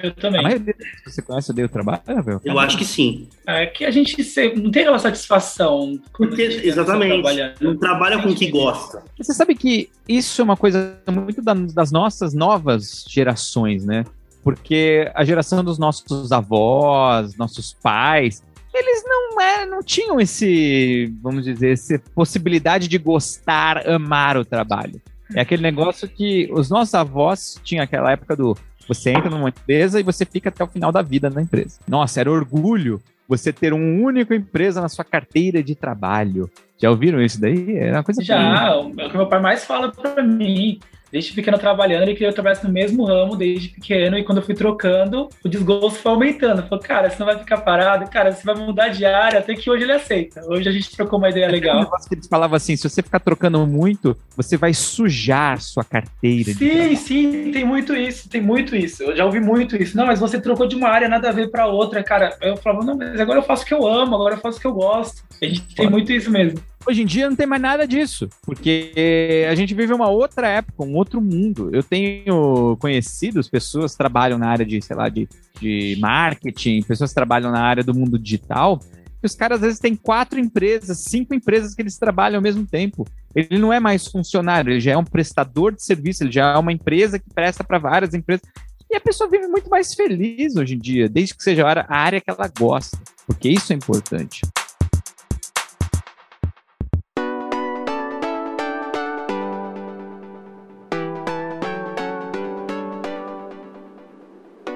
Eu 0.04 0.10
A 0.10 0.14
também. 0.14 0.44
maioria 0.44 0.74
que 0.74 1.10
você 1.10 1.22
conhece 1.22 1.50
odeia 1.52 1.66
o 1.66 1.70
trabalho, 1.70 2.02
Rafael? 2.06 2.42
Eu 2.44 2.60
acho 2.60 2.78
que 2.78 2.84
sim. 2.84 3.28
É 3.48 3.66
que 3.66 3.86
a 3.86 3.90
gente 3.92 4.22
se- 4.24 4.54
não 4.54 4.70
tem 4.70 4.82
aquela 4.84 5.00
satisfação. 5.00 5.98
Porque, 6.16 6.44
a 6.44 6.50
tá 6.50 6.68
exatamente, 6.68 7.14
trabalhando. 7.14 7.54
não 7.62 7.78
trabalha 7.78 8.22
com 8.22 8.30
o 8.30 8.36
que 8.36 8.52
gosta. 8.52 9.02
Você 9.18 9.34
sabe 9.34 9.56
que 9.56 9.90
isso 10.08 10.42
é 10.42 10.44
uma 10.44 10.58
coisa 10.58 10.98
muito 11.10 11.42
da- 11.42 11.54
das 11.54 11.92
nossas 11.92 12.34
novas 12.34 13.06
gerações, 13.08 13.86
né? 13.86 14.04
Porque 14.44 15.10
a 15.16 15.24
geração 15.24 15.64
dos 15.64 15.80
nossos 15.80 16.34
avós, 16.34 17.36
nossos 17.38 17.74
pais, 17.82 18.44
eles 18.74 19.04
não, 19.06 19.40
é, 19.40 19.66
não 19.66 19.82
tinham 19.82 20.20
esse, 20.20 21.14
vamos 21.22 21.46
dizer, 21.46 21.72
essa 21.72 21.98
possibilidade 22.14 22.90
de 22.90 22.98
gostar, 22.98 23.88
amar 23.88 24.36
o 24.36 24.44
trabalho. 24.44 25.02
É 25.36 25.42
aquele 25.42 25.62
negócio 25.64 26.08
que 26.10 26.50
os 26.52 26.70
nossos 26.70 26.94
avós 26.94 27.58
tinham 27.64 27.84
aquela 27.84 28.12
época 28.12 28.36
do 28.36 28.56
você 28.88 29.12
entra 29.12 29.30
numa 29.30 29.50
empresa 29.50 30.00
e 30.00 30.04
você 30.04 30.26
fica 30.26 30.50
até 30.50 30.64
o 30.64 30.68
final 30.68 30.92
da 30.92 31.02
vida 31.02 31.30
na 31.30 31.42
empresa. 31.42 31.80
Nossa, 31.88 32.20
era 32.20 32.32
orgulho 32.32 33.02
você 33.28 33.54
ter 33.54 33.74
um 33.74 34.04
único 34.04 34.34
empresa 34.34 34.82
na 34.82 34.90
sua 34.90 35.06
carteira 35.06 35.64
de 35.64 35.76
trabalho. 35.76 36.50
Já 36.78 36.90
ouviram 36.90 37.22
isso 37.22 37.40
daí? 37.40 37.78
Era 37.78 37.98
uma 37.98 38.04
coisa 38.04 38.24
Já, 38.24 38.68
é 38.68 38.76
o 38.76 38.92
que 39.10 39.18
meu 39.18 39.28
pai 39.28 39.40
mais 39.40 39.64
fala 39.64 39.92
pra 39.92 40.22
mim. 40.22 40.80
Desde 41.14 41.32
pequeno 41.32 41.60
trabalhando, 41.60 42.02
ele 42.02 42.14
queria 42.14 42.30
que 42.30 42.32
eu 42.32 42.34
trabalhasse 42.34 42.66
no 42.66 42.74
mesmo 42.74 43.06
ramo 43.06 43.36
desde 43.36 43.70
pequeno, 43.70 44.18
e 44.18 44.24
quando 44.24 44.40
eu 44.40 44.44
fui 44.44 44.56
trocando, 44.56 45.30
o 45.46 45.48
desgosto 45.48 46.00
foi 46.00 46.12
aumentando. 46.12 46.64
Falou, 46.64 46.84
cara, 46.84 47.08
você 47.08 47.20
não 47.20 47.28
vai 47.28 47.38
ficar 47.38 47.58
parado, 47.58 48.10
cara, 48.10 48.32
você 48.32 48.44
vai 48.44 48.56
mudar 48.56 48.88
de 48.88 49.06
área, 49.06 49.38
até 49.38 49.54
que 49.54 49.70
hoje 49.70 49.84
ele 49.84 49.92
aceita. 49.92 50.42
Hoje 50.48 50.68
a 50.68 50.72
gente 50.72 50.90
trocou 50.90 51.20
uma 51.20 51.30
ideia 51.30 51.46
Aquele 51.46 51.62
legal. 51.62 51.82
negócio 51.82 52.10
que 52.10 52.16
eles 52.16 52.26
falavam 52.26 52.56
assim: 52.56 52.76
se 52.76 52.90
você 52.90 53.04
ficar 53.04 53.20
trocando 53.20 53.64
muito, 53.68 54.18
você 54.36 54.58
vai 54.58 54.74
sujar 54.74 55.62
sua 55.62 55.84
carteira. 55.84 56.52
Sim, 56.52 56.96
sim, 56.96 57.52
tem 57.52 57.64
muito 57.64 57.96
isso, 57.96 58.28
tem 58.28 58.42
muito 58.42 58.76
isso. 58.76 59.04
Eu 59.04 59.16
já 59.16 59.24
ouvi 59.24 59.40
muito 59.40 59.76
isso. 59.76 59.96
Não, 59.96 60.08
mas 60.08 60.20
você 60.20 60.42
trocou 60.42 60.66
de 60.66 60.76
uma 60.76 60.90
área, 60.90 61.08
nada 61.08 61.30
a 61.30 61.32
ver 61.32 61.52
pra 61.52 61.68
outra, 61.68 62.02
cara. 62.02 62.36
Eu 62.42 62.58
falava, 62.58 62.84
não, 62.84 62.98
mas 62.98 63.20
agora 63.20 63.38
eu 63.38 63.44
faço 63.44 63.62
o 63.62 63.68
que 63.68 63.74
eu 63.76 63.86
amo, 63.86 64.16
agora 64.16 64.34
eu 64.34 64.40
faço 64.40 64.58
o 64.58 64.62
que 64.62 64.66
eu 64.66 64.74
gosto. 64.74 65.22
A 65.40 65.46
gente 65.46 65.76
tem 65.76 65.88
muito 65.88 66.12
isso 66.12 66.32
mesmo. 66.32 66.60
Hoje 66.86 67.02
em 67.02 67.06
dia 67.06 67.30
não 67.30 67.36
tem 67.36 67.48
mais 67.48 67.62
nada 67.62 67.88
disso, 67.88 68.28
porque 68.42 69.46
a 69.50 69.56
gente 69.56 69.74
vive 69.74 69.94
uma 69.94 70.10
outra 70.10 70.50
época, 70.50 70.84
um 70.84 70.96
outro 70.96 71.22
mundo. 71.22 71.70
Eu 71.72 71.82
tenho 71.82 72.76
conhecidos, 72.78 73.48
pessoas 73.48 73.96
trabalham 73.96 74.38
na 74.38 74.50
área 74.50 74.66
de, 74.66 74.82
sei 74.82 74.96
lá, 74.96 75.08
de, 75.08 75.28
de 75.62 75.98
marketing, 76.02 76.82
pessoas 76.82 77.14
trabalham 77.14 77.52
na 77.52 77.62
área 77.62 77.84
do 77.84 77.94
mundo 77.94 78.20
digital. 78.20 78.82
E 79.22 79.26
os 79.26 79.34
caras 79.34 79.60
às 79.60 79.62
vezes 79.62 79.80
têm 79.80 79.96
quatro 79.96 80.38
empresas, 80.38 81.06
cinco 81.08 81.34
empresas 81.34 81.74
que 81.74 81.82
eles 81.82 81.98
trabalham 81.98 82.40
ao 82.40 82.44
mesmo 82.44 82.66
tempo. 82.66 83.08
Ele 83.34 83.58
não 83.58 83.72
é 83.72 83.80
mais 83.80 84.06
funcionário, 84.06 84.74
ele 84.74 84.82
já 84.82 84.92
é 84.92 84.98
um 84.98 85.06
prestador 85.06 85.74
de 85.74 85.82
serviço, 85.82 86.24
ele 86.24 86.34
já 86.34 86.52
é 86.52 86.58
uma 86.58 86.74
empresa 86.74 87.18
que 87.18 87.34
presta 87.34 87.64
para 87.64 87.80
várias 87.80 88.14
empresas. 88.14 88.46
E 88.92 88.96
a 88.98 89.02
pessoa 89.02 89.30
vive 89.30 89.48
muito 89.48 89.70
mais 89.70 89.94
feliz 89.94 90.58
hoje 90.58 90.76
em 90.76 90.80
dia, 90.80 91.08
desde 91.08 91.34
que 91.34 91.44
seja 91.44 91.66
a 91.66 91.96
área 91.96 92.20
que 92.20 92.30
ela 92.30 92.52
gosta, 92.60 92.98
porque 93.26 93.48
isso 93.48 93.72
é 93.72 93.76
importante. 93.78 94.42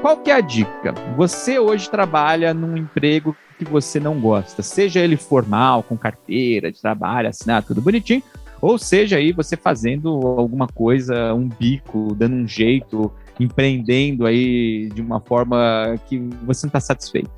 Qual 0.07 0.15
que 0.15 0.31
é 0.31 0.35
a 0.35 0.39
dica? 0.39 0.93
Você 1.17 1.59
hoje 1.59 1.89
trabalha 1.89 2.53
num 2.53 2.77
emprego 2.77 3.35
que 3.57 3.65
você 3.65 3.99
não 3.99 4.17
gosta, 4.21 4.63
seja 4.63 5.01
ele 5.01 5.17
formal, 5.17 5.83
com 5.83 5.97
carteira 5.97 6.71
de 6.71 6.81
trabalho, 6.81 7.27
assinado, 7.27 7.67
tudo 7.67 7.81
bonitinho, 7.81 8.23
ou 8.61 8.77
seja 8.77 9.17
aí 9.17 9.33
você 9.33 9.57
fazendo 9.57 10.07
alguma 10.07 10.65
coisa, 10.65 11.33
um 11.33 11.49
bico, 11.49 12.15
dando 12.15 12.37
um 12.37 12.47
jeito, 12.47 13.11
empreendendo 13.37 14.25
aí 14.25 14.87
de 14.93 15.01
uma 15.01 15.19
forma 15.19 15.95
que 16.07 16.17
você 16.45 16.65
não 16.65 16.69
está 16.69 16.79
satisfeito. 16.79 17.29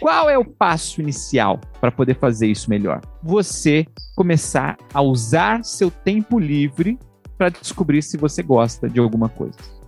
Qual 0.00 0.28
é 0.28 0.36
o 0.36 0.44
passo 0.44 1.00
inicial 1.00 1.60
para 1.80 1.92
poder 1.92 2.16
fazer 2.16 2.48
isso 2.48 2.68
melhor? 2.68 3.02
Você 3.22 3.86
começar 4.16 4.76
a 4.92 5.00
usar 5.00 5.62
seu 5.62 5.92
tempo 5.92 6.40
livre 6.40 6.98
para 7.38 7.50
descobrir 7.50 8.02
se 8.02 8.16
você 8.16 8.42
gosta 8.42 8.88
de 8.88 8.98
alguma 8.98 9.28
coisa. 9.28 9.79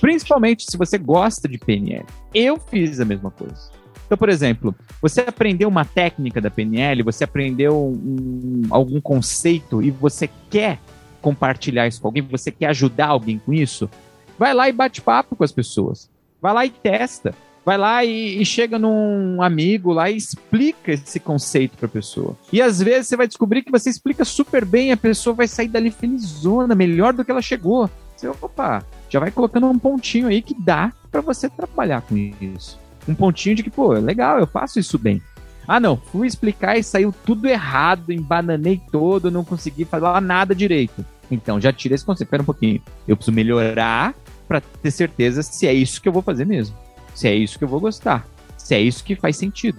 Principalmente 0.00 0.64
se 0.68 0.76
você 0.76 0.98
gosta 0.98 1.48
de 1.48 1.58
PNL. 1.58 2.04
Eu 2.34 2.58
fiz 2.58 3.00
a 3.00 3.04
mesma 3.04 3.30
coisa. 3.30 3.70
Então, 4.06 4.16
por 4.16 4.28
exemplo, 4.28 4.74
você 5.02 5.20
aprendeu 5.20 5.68
uma 5.68 5.84
técnica 5.84 6.40
da 6.40 6.50
PNL, 6.50 7.02
você 7.02 7.24
aprendeu 7.24 7.76
um- 7.76 8.62
algum 8.70 9.00
conceito 9.00 9.82
e 9.82 9.90
você 9.90 10.28
quer 10.48 10.78
compartilhar 11.20 11.86
isso 11.86 12.00
com 12.00 12.08
alguém, 12.08 12.22
você 12.22 12.50
quer 12.50 12.66
ajudar 12.68 13.08
alguém 13.08 13.38
com 13.38 13.52
isso, 13.52 13.90
vai 14.38 14.54
lá 14.54 14.68
e 14.68 14.72
bate 14.72 15.02
papo 15.02 15.36
com 15.36 15.44
as 15.44 15.52
pessoas. 15.52 16.08
Vai 16.40 16.54
lá 16.54 16.64
e 16.64 16.70
testa. 16.70 17.34
Vai 17.66 17.76
lá 17.76 18.02
e, 18.02 18.40
e 18.40 18.46
chega 18.46 18.78
num 18.78 19.42
amigo 19.42 19.92
lá 19.92 20.10
e 20.10 20.16
explica 20.16 20.92
esse 20.92 21.20
conceito 21.20 21.76
para 21.76 21.84
a 21.84 21.90
pessoa. 21.90 22.34
E 22.50 22.62
às 22.62 22.80
vezes 22.80 23.08
você 23.08 23.16
vai 23.16 23.26
descobrir 23.26 23.62
que 23.62 23.70
você 23.70 23.90
explica 23.90 24.24
super 24.24 24.64
bem 24.64 24.90
a 24.90 24.96
pessoa 24.96 25.34
vai 25.34 25.46
sair 25.46 25.68
dali 25.68 25.90
felizona, 25.90 26.74
melhor 26.74 27.12
do 27.12 27.22
que 27.22 27.30
ela 27.30 27.42
chegou. 27.42 27.90
Você, 28.16 28.26
opa, 28.26 28.82
já 29.08 29.20
vai 29.20 29.30
colocando 29.30 29.66
um 29.66 29.78
pontinho 29.78 30.28
aí 30.28 30.42
que 30.42 30.54
dá 30.54 30.92
para 31.10 31.20
você 31.20 31.48
trabalhar 31.48 32.02
com 32.02 32.16
isso. 32.16 32.78
Um 33.08 33.14
pontinho 33.14 33.56
de 33.56 33.62
que, 33.62 33.70
pô, 33.70 33.92
legal, 33.92 34.38
eu 34.38 34.46
faço 34.46 34.78
isso 34.78 34.98
bem. 34.98 35.22
Ah, 35.66 35.78
não, 35.78 35.96
fui 35.96 36.26
explicar 36.26 36.78
e 36.78 36.82
saiu 36.82 37.14
tudo 37.24 37.46
errado, 37.46 38.12
embananei 38.12 38.80
todo, 38.90 39.30
não 39.30 39.44
consegui 39.44 39.84
falar 39.84 40.20
nada 40.20 40.54
direito. 40.54 41.04
Então, 41.30 41.60
já 41.60 41.72
tira 41.72 41.94
esse 41.94 42.04
conceito. 42.04 42.30
Pera 42.30 42.42
um 42.42 42.46
pouquinho. 42.46 42.82
Eu 43.06 43.16
preciso 43.16 43.34
melhorar 43.34 44.14
para 44.46 44.60
ter 44.60 44.90
certeza 44.90 45.42
se 45.42 45.66
é 45.66 45.74
isso 45.74 46.00
que 46.00 46.08
eu 46.08 46.12
vou 46.12 46.22
fazer 46.22 46.46
mesmo. 46.46 46.74
Se 47.14 47.28
é 47.28 47.34
isso 47.34 47.58
que 47.58 47.64
eu 47.64 47.68
vou 47.68 47.80
gostar. 47.80 48.26
Se 48.56 48.74
é 48.74 48.80
isso 48.80 49.04
que 49.04 49.14
faz 49.14 49.36
sentido. 49.36 49.78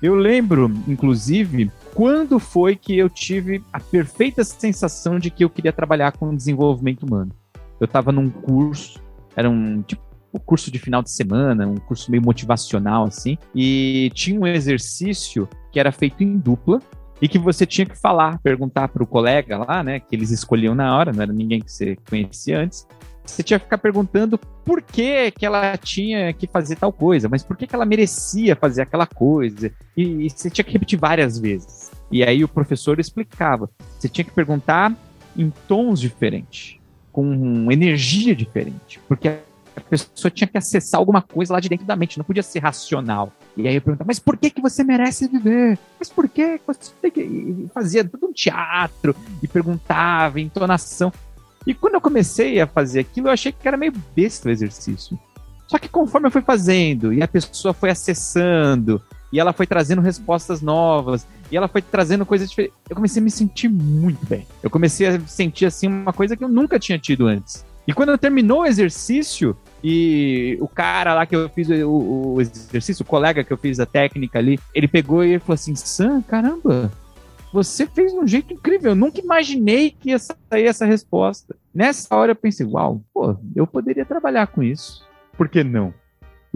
Eu 0.00 0.14
lembro, 0.14 0.70
inclusive, 0.86 1.70
quando 1.94 2.38
foi 2.38 2.76
que 2.76 2.96
eu 2.96 3.08
tive 3.08 3.62
a 3.72 3.80
perfeita 3.80 4.44
sensação 4.44 5.18
de 5.18 5.30
que 5.30 5.44
eu 5.44 5.50
queria 5.50 5.72
trabalhar 5.72 6.12
com 6.12 6.34
desenvolvimento 6.34 7.04
humano. 7.04 7.32
Eu 7.80 7.84
estava 7.84 8.12
num 8.12 8.30
curso, 8.30 9.00
era 9.34 9.48
um 9.48 9.82
tipo 9.82 10.06
um 10.34 10.38
curso 10.38 10.70
de 10.70 10.78
final 10.78 11.02
de 11.02 11.10
semana, 11.10 11.66
um 11.66 11.76
curso 11.76 12.10
meio 12.10 12.22
motivacional 12.22 13.04
assim, 13.04 13.38
e 13.54 14.10
tinha 14.14 14.38
um 14.38 14.46
exercício 14.46 15.48
que 15.72 15.80
era 15.80 15.90
feito 15.90 16.22
em 16.22 16.36
dupla 16.36 16.80
e 17.20 17.28
que 17.28 17.38
você 17.38 17.64
tinha 17.64 17.86
que 17.86 17.96
falar, 17.96 18.38
perguntar 18.40 18.88
para 18.88 19.02
o 19.02 19.06
colega 19.06 19.56
lá, 19.56 19.82
né, 19.82 20.00
que 20.00 20.14
eles 20.14 20.30
escolhiam 20.30 20.74
na 20.74 20.94
hora, 20.94 21.12
não 21.12 21.22
era 21.22 21.32
ninguém 21.32 21.60
que 21.60 21.72
você 21.72 21.96
conhecia 22.08 22.60
antes. 22.60 22.86
Você 23.24 23.42
tinha 23.42 23.58
que 23.58 23.64
ficar 23.64 23.78
perguntando 23.78 24.38
por 24.64 24.80
que, 24.80 25.32
que 25.32 25.44
ela 25.44 25.76
tinha 25.76 26.32
que 26.32 26.46
fazer 26.46 26.76
tal 26.76 26.92
coisa, 26.92 27.28
mas 27.28 27.42
por 27.42 27.56
que, 27.56 27.66
que 27.66 27.74
ela 27.74 27.84
merecia 27.84 28.54
fazer 28.54 28.82
aquela 28.82 29.06
coisa. 29.06 29.72
E, 29.96 30.26
e 30.26 30.30
você 30.30 30.48
tinha 30.48 30.64
que 30.64 30.72
repetir 30.72 30.98
várias 30.98 31.36
vezes. 31.36 31.90
E 32.10 32.22
aí 32.22 32.44
o 32.44 32.48
professor 32.48 33.00
explicava. 33.00 33.68
Você 33.98 34.08
tinha 34.08 34.24
que 34.24 34.30
perguntar 34.30 34.94
em 35.36 35.52
tons 35.66 36.00
diferentes, 36.00 36.78
com 37.16 37.72
energia 37.72 38.36
diferente, 38.36 39.00
porque 39.08 39.26
a 39.74 39.80
pessoa 39.88 40.30
tinha 40.30 40.46
que 40.46 40.58
acessar 40.58 40.98
alguma 40.98 41.22
coisa 41.22 41.54
lá 41.54 41.60
de 41.60 41.66
dentro 41.66 41.86
da 41.86 41.96
mente, 41.96 42.18
não 42.18 42.26
podia 42.26 42.42
ser 42.42 42.58
racional. 42.58 43.32
E 43.56 43.66
aí 43.66 43.74
eu 43.74 43.80
perguntava, 43.80 44.06
mas 44.06 44.18
por 44.18 44.36
que, 44.36 44.50
que 44.50 44.60
você 44.60 44.84
merece 44.84 45.26
viver? 45.26 45.78
Mas 45.98 46.10
por 46.10 46.28
que 46.28 46.60
você 46.66 46.92
tem 47.00 47.10
que. 47.10 47.68
Fazia 47.72 48.04
todo 48.04 48.26
um 48.26 48.32
teatro 48.34 49.16
e 49.42 49.48
perguntava, 49.48 50.38
entonação. 50.38 51.10
E 51.66 51.72
quando 51.72 51.94
eu 51.94 52.02
comecei 52.02 52.60
a 52.60 52.66
fazer 52.66 53.00
aquilo, 53.00 53.28
eu 53.28 53.32
achei 53.32 53.50
que 53.50 53.66
era 53.66 53.78
meio 53.78 53.94
besta 54.14 54.50
o 54.50 54.52
exercício. 54.52 55.18
Só 55.66 55.78
que 55.78 55.88
conforme 55.88 56.26
eu 56.26 56.30
fui 56.30 56.42
fazendo 56.42 57.14
e 57.14 57.22
a 57.22 57.28
pessoa 57.28 57.72
foi 57.72 57.88
acessando 57.88 59.02
e 59.32 59.40
ela 59.40 59.52
foi 59.52 59.66
trazendo 59.66 60.00
respostas 60.00 60.62
novas 60.62 61.26
e 61.50 61.56
ela 61.56 61.68
foi 61.68 61.82
trazendo 61.82 62.24
coisas 62.26 62.48
diferentes, 62.48 62.76
eu 62.88 62.96
comecei 62.96 63.20
a 63.20 63.24
me 63.24 63.30
sentir 63.30 63.68
muito 63.68 64.24
bem. 64.26 64.46
Eu 64.62 64.70
comecei 64.70 65.06
a 65.06 65.20
sentir 65.20 65.66
assim 65.66 65.86
uma 65.86 66.12
coisa 66.12 66.36
que 66.36 66.44
eu 66.44 66.48
nunca 66.48 66.78
tinha 66.78 66.98
tido 66.98 67.26
antes. 67.26 67.64
E 67.86 67.92
quando 67.92 68.18
terminou 68.18 68.62
o 68.62 68.66
exercício 68.66 69.56
e 69.82 70.58
o 70.60 70.66
cara 70.66 71.14
lá 71.14 71.24
que 71.24 71.36
eu 71.36 71.48
fiz 71.48 71.68
o, 71.68 72.34
o 72.34 72.40
exercício, 72.40 73.04
o 73.04 73.06
colega 73.06 73.44
que 73.44 73.52
eu 73.52 73.56
fiz 73.56 73.78
a 73.78 73.86
técnica 73.86 74.40
ali, 74.40 74.58
ele 74.74 74.88
pegou 74.88 75.22
e 75.22 75.38
falou 75.38 75.54
assim: 75.54 75.74
Sam, 75.76 76.20
caramba, 76.22 76.90
você 77.52 77.86
fez 77.86 78.12
de 78.12 78.18
um 78.18 78.26
jeito 78.26 78.52
incrível. 78.52 78.90
Eu 78.90 78.96
nunca 78.96 79.20
imaginei 79.20 79.90
que 79.90 80.10
ia 80.10 80.18
sair 80.18 80.66
essa 80.66 80.84
resposta. 80.84 81.54
Nessa 81.72 82.14
hora 82.16 82.32
eu 82.32 82.36
pensei, 82.36 82.66
uau, 82.66 83.00
pô, 83.14 83.36
eu 83.54 83.66
poderia 83.66 84.04
trabalhar 84.04 84.48
com 84.48 84.62
isso. 84.62 85.06
Por 85.36 85.48
que 85.48 85.62
não? 85.62 85.94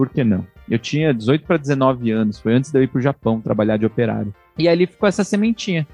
Por 0.01 0.09
que 0.09 0.23
não? 0.23 0.47
Eu 0.67 0.79
tinha 0.79 1.13
18 1.13 1.45
para 1.45 1.57
19 1.57 2.09
anos, 2.09 2.39
foi 2.39 2.55
antes 2.55 2.71
de 2.71 2.79
eu 2.79 2.81
ir 2.81 2.87
para 2.87 2.97
o 2.97 3.01
Japão 3.03 3.39
trabalhar 3.39 3.77
de 3.77 3.85
operário. 3.85 4.33
E 4.57 4.67
ali 4.67 4.87
ficou 4.87 5.07
essa 5.07 5.23
sementinha. 5.23 5.87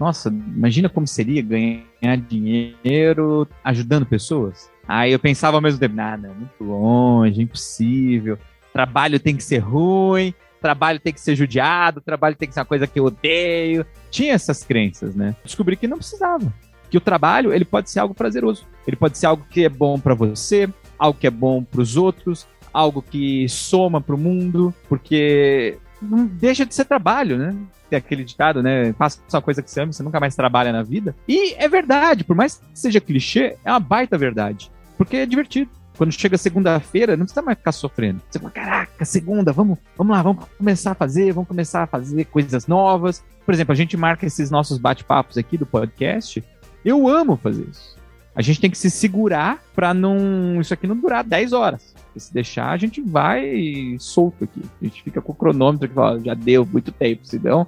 Nossa, 0.00 0.30
imagina 0.30 0.88
como 0.88 1.06
seria 1.06 1.40
ganhar 1.40 2.16
dinheiro 2.28 3.46
ajudando 3.62 4.04
pessoas. 4.04 4.68
Aí 4.88 5.12
eu 5.12 5.18
pensava 5.20 5.58
ao 5.58 5.60
mesmo 5.60 5.78
tempo, 5.78 5.94
nada, 5.94 6.34
muito 6.36 6.64
longe, 6.64 7.40
impossível. 7.40 8.36
Trabalho 8.72 9.20
tem 9.20 9.36
que 9.36 9.44
ser 9.44 9.58
ruim, 9.58 10.34
trabalho 10.60 10.98
tem 10.98 11.12
que 11.12 11.20
ser 11.20 11.36
judiado, 11.36 12.00
trabalho 12.00 12.34
tem 12.34 12.48
que 12.48 12.54
ser 12.54 12.60
uma 12.62 12.66
coisa 12.66 12.88
que 12.88 12.98
eu 12.98 13.04
odeio. 13.04 13.86
Tinha 14.10 14.32
essas 14.32 14.64
crenças, 14.64 15.14
né? 15.14 15.36
Descobri 15.44 15.76
que 15.76 15.86
não 15.86 15.98
precisava. 15.98 16.52
Que 16.90 16.98
o 16.98 17.00
trabalho, 17.00 17.54
ele 17.54 17.64
pode 17.64 17.92
ser 17.92 18.00
algo 18.00 18.12
prazeroso. 18.12 18.66
Ele 18.88 18.96
pode 18.96 19.16
ser 19.16 19.26
algo 19.26 19.46
que 19.48 19.64
é 19.64 19.68
bom 19.68 20.00
para 20.00 20.14
você, 20.14 20.68
algo 20.98 21.16
que 21.16 21.28
é 21.28 21.30
bom 21.30 21.62
para 21.62 21.80
os 21.80 21.96
outros, 21.96 22.44
algo 22.72 23.02
que 23.02 23.48
soma 23.48 24.00
para 24.00 24.14
o 24.14 24.18
mundo, 24.18 24.74
porque 24.88 25.78
não 26.00 26.26
deixa 26.26 26.66
de 26.66 26.74
ser 26.74 26.84
trabalho, 26.84 27.38
né? 27.38 27.54
Tem 27.88 27.96
aquele 27.98 28.24
ditado, 28.24 28.62
né? 28.62 28.92
Faça 28.94 29.20
uma 29.32 29.42
coisa 29.42 29.62
que 29.62 29.70
você 29.70 29.80
ama, 29.80 29.92
você 29.92 30.02
nunca 30.02 30.18
mais 30.18 30.34
trabalha 30.34 30.72
na 30.72 30.82
vida. 30.82 31.14
E 31.28 31.54
é 31.54 31.68
verdade, 31.68 32.24
por 32.24 32.34
mais 32.34 32.56
que 32.56 32.64
seja 32.78 33.00
clichê, 33.00 33.56
é 33.64 33.70
uma 33.70 33.80
baita 33.80 34.16
verdade. 34.16 34.70
Porque 34.96 35.16
é 35.16 35.26
divertido. 35.26 35.70
Quando 35.96 36.10
chega 36.12 36.38
segunda-feira, 36.38 37.16
não 37.16 37.24
precisa 37.24 37.42
mais 37.42 37.58
ficar 37.58 37.72
sofrendo. 37.72 38.20
Você 38.28 38.38
fala, 38.38 38.50
caraca, 38.50 39.04
segunda, 39.04 39.52
vamos, 39.52 39.78
vamos 39.96 40.16
lá, 40.16 40.22
vamos 40.22 40.46
começar 40.56 40.92
a 40.92 40.94
fazer, 40.94 41.32
vamos 41.32 41.48
começar 41.48 41.82
a 41.82 41.86
fazer 41.86 42.24
coisas 42.24 42.66
novas. 42.66 43.22
Por 43.44 43.52
exemplo, 43.52 43.72
a 43.72 43.76
gente 43.76 43.96
marca 43.96 44.24
esses 44.24 44.50
nossos 44.50 44.78
bate-papos 44.78 45.36
aqui 45.36 45.58
do 45.58 45.66
podcast. 45.66 46.42
Eu 46.84 47.06
amo 47.06 47.36
fazer 47.36 47.66
isso. 47.70 47.96
A 48.34 48.40
gente 48.40 48.60
tem 48.60 48.70
que 48.70 48.78
se 48.78 48.90
segurar 48.90 49.62
para 49.74 49.92
não 49.92 50.60
isso 50.60 50.72
aqui 50.72 50.86
não 50.86 50.96
durar 50.96 51.22
10 51.22 51.52
horas. 51.52 51.94
Porque 52.12 52.20
se 52.20 52.32
deixar, 52.32 52.70
a 52.70 52.76
gente 52.76 53.00
vai 53.00 53.96
solto 53.98 54.44
aqui. 54.44 54.60
A 54.80 54.84
gente 54.84 55.02
fica 55.02 55.22
com 55.22 55.32
o 55.32 55.34
cronômetro 55.34 55.88
que 55.88 55.94
fala, 55.94 56.20
já 56.20 56.34
deu 56.34 56.68
muito 56.70 56.92
tempo, 56.92 57.22
senão 57.24 57.66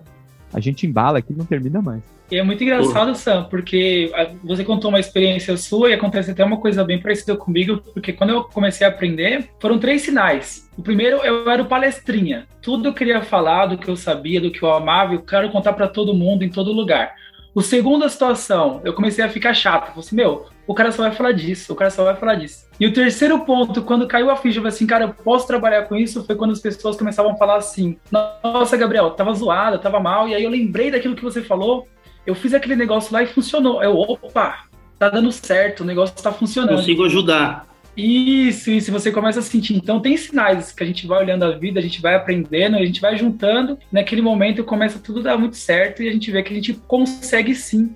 a 0.53 0.61
gente 0.61 0.87
embala 0.87 1.19
aqui 1.19 1.33
e 1.33 1.37
não 1.37 1.47
termina 1.47 1.81
mais. 1.81 2.03
E 2.31 2.37
é 2.39 2.43
muito 2.43 2.63
engraçado, 2.63 3.15
Sam, 3.15 3.45
porque 3.45 4.11
você 4.43 4.65
contou 4.65 4.91
uma 4.91 5.01
experiência 5.01 5.57
sua 5.57 5.91
e 5.91 5.93
acontece 5.93 6.31
até 6.31 6.45
uma 6.45 6.57
coisa 6.57 6.83
bem 6.83 7.01
parecida 7.01 7.37
comigo, 7.37 7.83
porque 7.93 8.13
quando 8.13 8.31
eu 8.31 8.45
comecei 8.45 8.87
a 8.87 8.91
aprender, 8.91 9.51
foram 9.61 9.79
três 9.79 10.03
sinais. 10.03 10.69
O 10.77 10.83
primeiro, 10.83 11.19
eu 11.19 11.49
era 11.51 11.63
o 11.63 11.67
palestrinha. 11.67 12.47
Tudo 12.63 12.89
eu 12.89 12.95
queria 12.95 13.23
falar, 13.23 13.67
do 13.67 13.79
que 13.79 13.89
eu 13.89 13.97
sabia, 13.97 14.41
do 14.41 14.51
que 14.51 14.63
eu 14.63 14.73
amava, 14.73 15.15
eu 15.15 15.23
quero 15.23 15.51
contar 15.51 15.75
para 15.75 15.87
todo 15.87 16.15
mundo, 16.15 16.43
em 16.43 16.49
todo 16.49 16.73
lugar. 16.73 17.15
O 17.55 17.63
segundo, 17.63 18.05
a 18.05 18.09
situação, 18.09 18.81
eu 18.85 18.93
comecei 18.93 19.25
a 19.25 19.29
ficar 19.29 19.55
chato. 19.55 19.89
Falei 19.89 20.01
assim, 20.01 20.17
meu, 20.17 20.47
o 20.67 20.75
cara 20.75 20.91
só 20.91 21.03
vai 21.03 21.13
falar 21.13 21.31
disso, 21.33 21.73
o 21.73 21.77
cara 21.77 21.91
só 21.91 22.03
vai 22.03 22.17
falar 22.17 22.35
disso. 22.35 22.67
E 22.81 22.87
o 22.87 22.93
terceiro 22.93 23.39
ponto, 23.45 23.83
quando 23.83 24.09
caiu 24.09 24.29
a 24.29 24.37
ficha, 24.37 24.59
eu 24.59 24.63
falei 24.63 24.75
assim, 24.75 24.87
cara, 24.87 25.05
eu 25.05 25.15
posso 25.15 25.47
trabalhar 25.47 25.85
com 25.85 25.95
isso, 25.95 26.25
foi 26.25 26.35
quando 26.35 26.51
as 26.51 26.59
pessoas 26.59 26.97
começavam 26.97 27.33
a 27.33 27.37
falar 27.37 27.57
assim, 27.57 27.97
nossa, 28.11 28.77
Gabriel, 28.77 29.11
tava 29.13 29.33
zoada, 29.35 29.79
tava 29.79 30.01
mal, 30.01 30.29
e 30.29 30.35
aí 30.35 30.43
eu 30.43 30.51
lembrei 30.51 30.91
daquilo 30.91 31.15
que 31.15 31.23
você 31.23 31.43
falou, 31.43 31.87
eu 32.27 32.35
fiz 32.35 32.53
aquele 32.53 32.75
negócio 32.75 33.13
lá 33.13 33.23
e 33.23 33.27
funcionou. 33.27 33.81
Eu, 33.81 33.97
opa, 33.97 34.65
tá 34.99 35.09
dando 35.09 35.31
certo, 35.31 35.81
o 35.83 35.85
negócio 35.85 36.21
tá 36.21 36.33
funcionando. 36.33 36.77
Consigo 36.77 37.05
ajudar. 37.05 37.67
Isso, 37.97 38.71
isso, 38.71 38.91
você 38.91 39.13
começa 39.13 39.39
a 39.39 39.43
sentir. 39.43 39.77
Então, 39.77 40.01
tem 40.01 40.17
sinais 40.17 40.73
que 40.73 40.83
a 40.83 40.87
gente 40.87 41.07
vai 41.07 41.23
olhando 41.23 41.45
a 41.45 41.57
vida, 41.57 41.79
a 41.79 41.83
gente 41.83 42.03
vai 42.03 42.15
aprendendo, 42.15 42.77
a 42.77 42.85
gente 42.85 43.01
vai 43.01 43.17
juntando. 43.17 43.79
Naquele 43.91 44.21
momento 44.21 44.65
começa 44.65 44.99
tudo 44.99 45.21
a 45.21 45.23
dar 45.23 45.39
muito 45.39 45.57
certo 45.57 46.03
e 46.03 46.09
a 46.09 46.13
gente 46.13 46.31
vê 46.31 46.43
que 46.43 46.53
a 46.53 46.57
gente 46.57 46.75
consegue 46.89 47.55
sim 47.55 47.95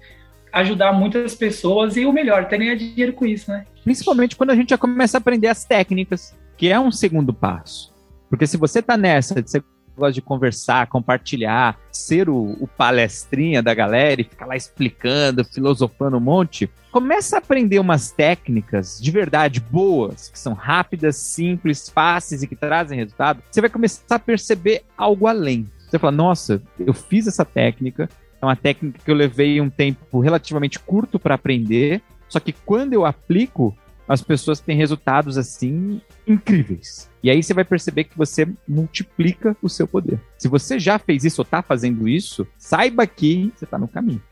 ajudar 0.52 0.92
muitas 0.92 1.34
pessoas 1.34 1.96
e 1.96 2.06
o 2.06 2.12
melhor, 2.12 2.42
até 2.42 2.56
ganhar 2.56 2.74
dinheiro 2.74 3.12
com 3.12 3.26
isso, 3.26 3.50
né? 3.50 3.66
Principalmente 3.84 4.36
quando 4.36 4.50
a 4.50 4.54
gente 4.54 4.70
já 4.70 4.78
começa 4.78 5.16
a 5.16 5.20
aprender 5.20 5.48
as 5.48 5.64
técnicas, 5.64 6.36
que 6.56 6.68
é 6.68 6.78
um 6.78 6.90
segundo 6.90 7.32
passo. 7.32 7.92
Porque 8.30 8.46
se 8.46 8.56
você 8.56 8.82
tá 8.82 8.96
nessa 8.96 9.42
de 9.42 9.50
ser 9.50 9.64
gosta 9.98 10.12
de 10.12 10.22
conversar, 10.22 10.86
compartilhar, 10.86 11.78
ser 11.92 12.28
o, 12.28 12.56
o, 12.60 12.66
palestrinha 12.66 13.62
da 13.62 13.74
galera 13.74 14.20
e 14.20 14.24
ficar 14.24 14.46
lá 14.46 14.56
explicando, 14.56 15.44
filosofando 15.44 16.16
um 16.16 16.20
monte, 16.20 16.70
começa 16.90 17.36
a 17.36 17.38
aprender 17.38 17.78
umas 17.78 18.10
técnicas 18.10 18.98
de 19.00 19.10
verdade 19.10 19.60
boas, 19.60 20.28
que 20.28 20.38
são 20.38 20.54
rápidas, 20.54 21.16
simples, 21.16 21.88
fáceis 21.88 22.42
e 22.42 22.46
que 22.46 22.56
trazem 22.56 22.98
resultado. 22.98 23.42
Você 23.50 23.60
vai 23.60 23.70
começar 23.70 24.14
a 24.14 24.18
perceber 24.18 24.82
algo 24.96 25.26
além. 25.26 25.66
Você 25.78 25.98
fala, 25.98 26.12
nossa, 26.12 26.62
eu 26.78 26.94
fiz 26.94 27.26
essa 27.26 27.44
técnica, 27.44 28.08
é 28.40 28.44
uma 28.44 28.56
técnica 28.56 29.00
que 29.04 29.10
eu 29.10 29.14
levei 29.14 29.60
um 29.60 29.70
tempo 29.70 30.20
relativamente 30.20 30.78
curto 30.78 31.18
para 31.18 31.34
aprender, 31.34 32.00
só 32.28 32.38
que 32.38 32.52
quando 32.52 32.92
eu 32.92 33.04
aplico, 33.04 33.76
as 34.08 34.22
pessoas 34.22 34.58
têm 34.58 34.76
resultados 34.76 35.36
assim 35.36 36.00
incríveis. 36.26 37.10
E 37.22 37.30
aí 37.30 37.42
você 37.42 37.52
vai 37.52 37.64
perceber 37.64 38.04
que 38.04 38.16
você 38.16 38.48
multiplica 38.66 39.56
o 39.60 39.68
seu 39.68 39.86
poder. 39.86 40.18
Se 40.38 40.48
você 40.48 40.78
já 40.78 40.98
fez 40.98 41.24
isso 41.24 41.42
ou 41.42 41.44
está 41.44 41.60
fazendo 41.60 42.08
isso, 42.08 42.46
saiba 42.56 43.06
que 43.06 43.52
você 43.54 43.64
está 43.64 43.78
no 43.78 43.86
caminho. 43.86 44.22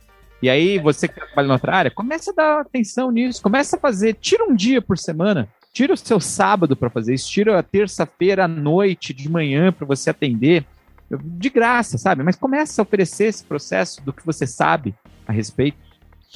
E 0.42 0.48
aí 0.48 0.78
você 0.78 1.08
que 1.08 1.14
trabalha 1.14 1.48
em 1.48 1.52
outra 1.52 1.76
área, 1.76 1.90
começa 1.90 2.30
a 2.30 2.34
dar 2.34 2.60
atenção 2.60 3.10
nisso, 3.10 3.42
começa 3.42 3.76
a 3.76 3.80
fazer, 3.80 4.14
tira 4.14 4.44
um 4.44 4.54
dia 4.54 4.80
por 4.80 4.96
semana, 4.96 5.48
tira 5.72 5.92
o 5.92 5.96
seu 5.96 6.20
sábado 6.20 6.74
para 6.74 6.90
fazer 6.90 7.14
isso, 7.14 7.30
tira 7.30 7.58
a 7.58 7.62
terça-feira 7.62 8.44
à 8.44 8.48
noite, 8.48 9.12
de 9.12 9.28
manhã 9.30 9.72
para 9.72 9.86
você 9.86 10.10
atender, 10.10 10.64
de 11.10 11.50
graça, 11.50 11.98
sabe? 11.98 12.22
Mas 12.22 12.36
começa 12.36 12.80
a 12.80 12.84
oferecer 12.84 13.26
esse 13.26 13.44
processo 13.44 14.02
do 14.02 14.12
que 14.12 14.24
você 14.24 14.46
sabe 14.46 14.94
a 15.26 15.32
respeito. 15.32 15.78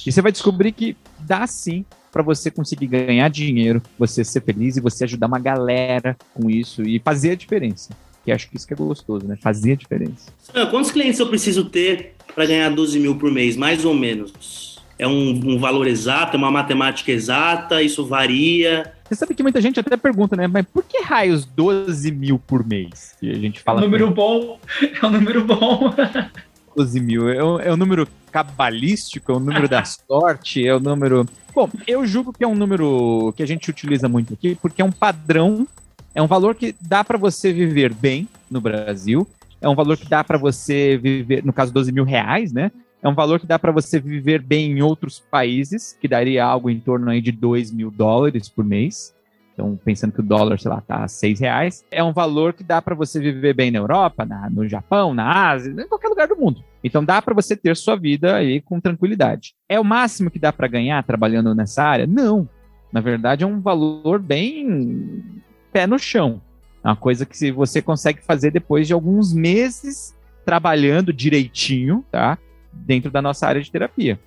E 0.05 0.11
você 0.11 0.21
vai 0.21 0.31
descobrir 0.31 0.71
que 0.71 0.95
dá 1.19 1.45
sim 1.45 1.85
para 2.11 2.21
você 2.21 2.51
conseguir 2.51 2.87
ganhar 2.87 3.29
dinheiro, 3.29 3.81
você 3.97 4.23
ser 4.23 4.41
feliz 4.41 4.77
e 4.77 4.81
você 4.81 5.05
ajudar 5.05 5.27
uma 5.27 5.39
galera 5.39 6.17
com 6.33 6.49
isso 6.49 6.83
e 6.83 6.99
fazer 6.99 7.31
a 7.31 7.35
diferença. 7.35 7.95
Que 8.23 8.31
acho 8.31 8.49
que 8.49 8.57
isso 8.57 8.67
que 8.67 8.73
é 8.73 8.77
gostoso, 8.77 9.25
né? 9.27 9.35
Fazer 9.41 9.73
a 9.73 9.75
diferença. 9.75 10.31
Quantos 10.69 10.91
clientes 10.91 11.19
eu 11.19 11.27
preciso 11.27 11.65
ter 11.65 12.13
para 12.35 12.45
ganhar 12.45 12.69
12 12.69 12.99
mil 12.99 13.15
por 13.15 13.31
mês, 13.31 13.55
mais 13.55 13.83
ou 13.83 13.93
menos? 13.93 14.79
É 14.99 15.07
um, 15.07 15.29
um, 15.31 15.57
valor 15.57 15.87
exato, 15.87 16.35
é 16.35 16.37
uma 16.37 16.51
matemática 16.51 17.11
exata, 17.11 17.81
isso 17.81 18.05
varia. 18.05 18.93
Você 19.09 19.15
sabe 19.15 19.33
que 19.33 19.41
muita 19.41 19.59
gente 19.59 19.79
até 19.79 19.97
pergunta, 19.97 20.35
né? 20.35 20.45
Mas 20.45 20.63
por 20.71 20.83
que 20.83 21.01
raios 21.01 21.43
12 21.43 22.11
mil 22.11 22.37
por 22.37 22.63
mês? 22.63 23.15
E 23.19 23.31
a 23.31 23.33
gente 23.33 23.59
fala. 23.61 23.79
É 23.79 23.81
um 23.81 23.85
número 23.85 24.11
bom, 24.11 24.59
é 25.01 25.05
um 25.05 25.09
número 25.09 25.43
bom. 25.43 25.91
12 26.75 26.99
mil. 26.99 27.29
É 27.29 27.43
um, 27.43 27.59
é 27.59 27.73
um 27.73 27.77
número 27.77 28.07
cabalístico, 28.31 29.31
é 29.31 29.35
um 29.35 29.39
número 29.39 29.67
da 29.67 29.83
sorte, 29.85 30.65
é 30.65 30.73
o 30.73 30.77
um 30.77 30.79
número. 30.79 31.25
Bom, 31.53 31.69
eu 31.87 32.05
julgo 32.05 32.31
que 32.33 32.43
é 32.43 32.47
um 32.47 32.55
número 32.55 33.33
que 33.35 33.43
a 33.43 33.45
gente 33.45 33.69
utiliza 33.69 34.07
muito 34.07 34.33
aqui, 34.33 34.55
porque 34.55 34.81
é 34.81 34.85
um 34.85 34.91
padrão, 34.91 35.67
é 36.15 36.21
um 36.21 36.27
valor 36.27 36.55
que 36.55 36.75
dá 36.81 37.03
para 37.03 37.17
você 37.17 37.51
viver 37.51 37.93
bem 37.93 38.27
no 38.49 38.61
Brasil, 38.61 39.27
é 39.59 39.67
um 39.67 39.75
valor 39.75 39.97
que 39.97 40.07
dá 40.07 40.23
para 40.23 40.37
você 40.37 40.97
viver, 40.97 41.45
no 41.45 41.53
caso, 41.53 41.73
12 41.73 41.91
mil 41.91 42.03
reais, 42.03 42.51
né? 42.51 42.71
É 43.03 43.09
um 43.09 43.15
valor 43.15 43.39
que 43.39 43.47
dá 43.47 43.57
para 43.57 43.71
você 43.71 43.99
viver 43.99 44.41
bem 44.41 44.71
em 44.71 44.81
outros 44.81 45.19
países, 45.19 45.97
que 45.99 46.07
daria 46.07 46.45
algo 46.45 46.69
em 46.69 46.79
torno 46.79 47.09
aí 47.09 47.19
de 47.19 47.31
2 47.31 47.71
mil 47.71 47.89
dólares 47.89 48.47
por 48.47 48.63
mês. 48.63 49.13
Então, 49.53 49.77
pensando 49.83 50.13
que 50.13 50.21
o 50.21 50.23
dólar, 50.23 50.59
sei 50.59 50.71
lá, 50.71 50.81
tá 50.81 51.03
a 51.03 51.07
seis 51.07 51.39
reais, 51.39 51.85
é 51.91 52.03
um 52.03 52.13
valor 52.13 52.53
que 52.53 52.63
dá 52.63 52.81
para 52.81 52.95
você 52.95 53.19
viver 53.19 53.53
bem 53.53 53.69
na 53.69 53.79
Europa, 53.79 54.25
na, 54.25 54.49
no 54.49 54.67
Japão, 54.67 55.13
na 55.13 55.49
Ásia, 55.49 55.71
em 55.71 55.87
qualquer 55.87 56.07
lugar 56.07 56.27
do 56.27 56.37
mundo. 56.37 56.63
Então, 56.83 57.03
dá 57.03 57.21
para 57.21 57.33
você 57.33 57.55
ter 57.55 57.75
sua 57.75 57.95
vida 57.95 58.35
aí 58.35 58.61
com 58.61 58.79
tranquilidade. 58.79 59.53
É 59.67 59.79
o 59.79 59.83
máximo 59.83 60.31
que 60.31 60.39
dá 60.39 60.51
para 60.51 60.67
ganhar 60.67 61.03
trabalhando 61.03 61.53
nessa 61.53 61.83
área? 61.83 62.07
Não. 62.07 62.47
Na 62.91 63.01
verdade, 63.01 63.43
é 63.43 63.47
um 63.47 63.61
valor 63.61 64.19
bem 64.19 65.23
pé 65.71 65.85
no 65.85 65.99
chão. 65.99 66.41
É 66.83 66.87
uma 66.87 66.95
coisa 66.95 67.25
que 67.25 67.51
você 67.51 67.81
consegue 67.81 68.21
fazer 68.21 68.51
depois 68.51 68.87
de 68.87 68.93
alguns 68.93 69.33
meses 69.33 70.15
trabalhando 70.43 71.13
direitinho, 71.13 72.03
tá? 72.11 72.37
Dentro 72.73 73.11
da 73.11 73.21
nossa 73.21 73.47
área 73.47 73.61
de 73.61 73.71
terapia. 73.71 74.19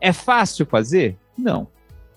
É 0.00 0.12
fácil 0.12 0.64
fazer? 0.64 1.16
Não. 1.36 1.68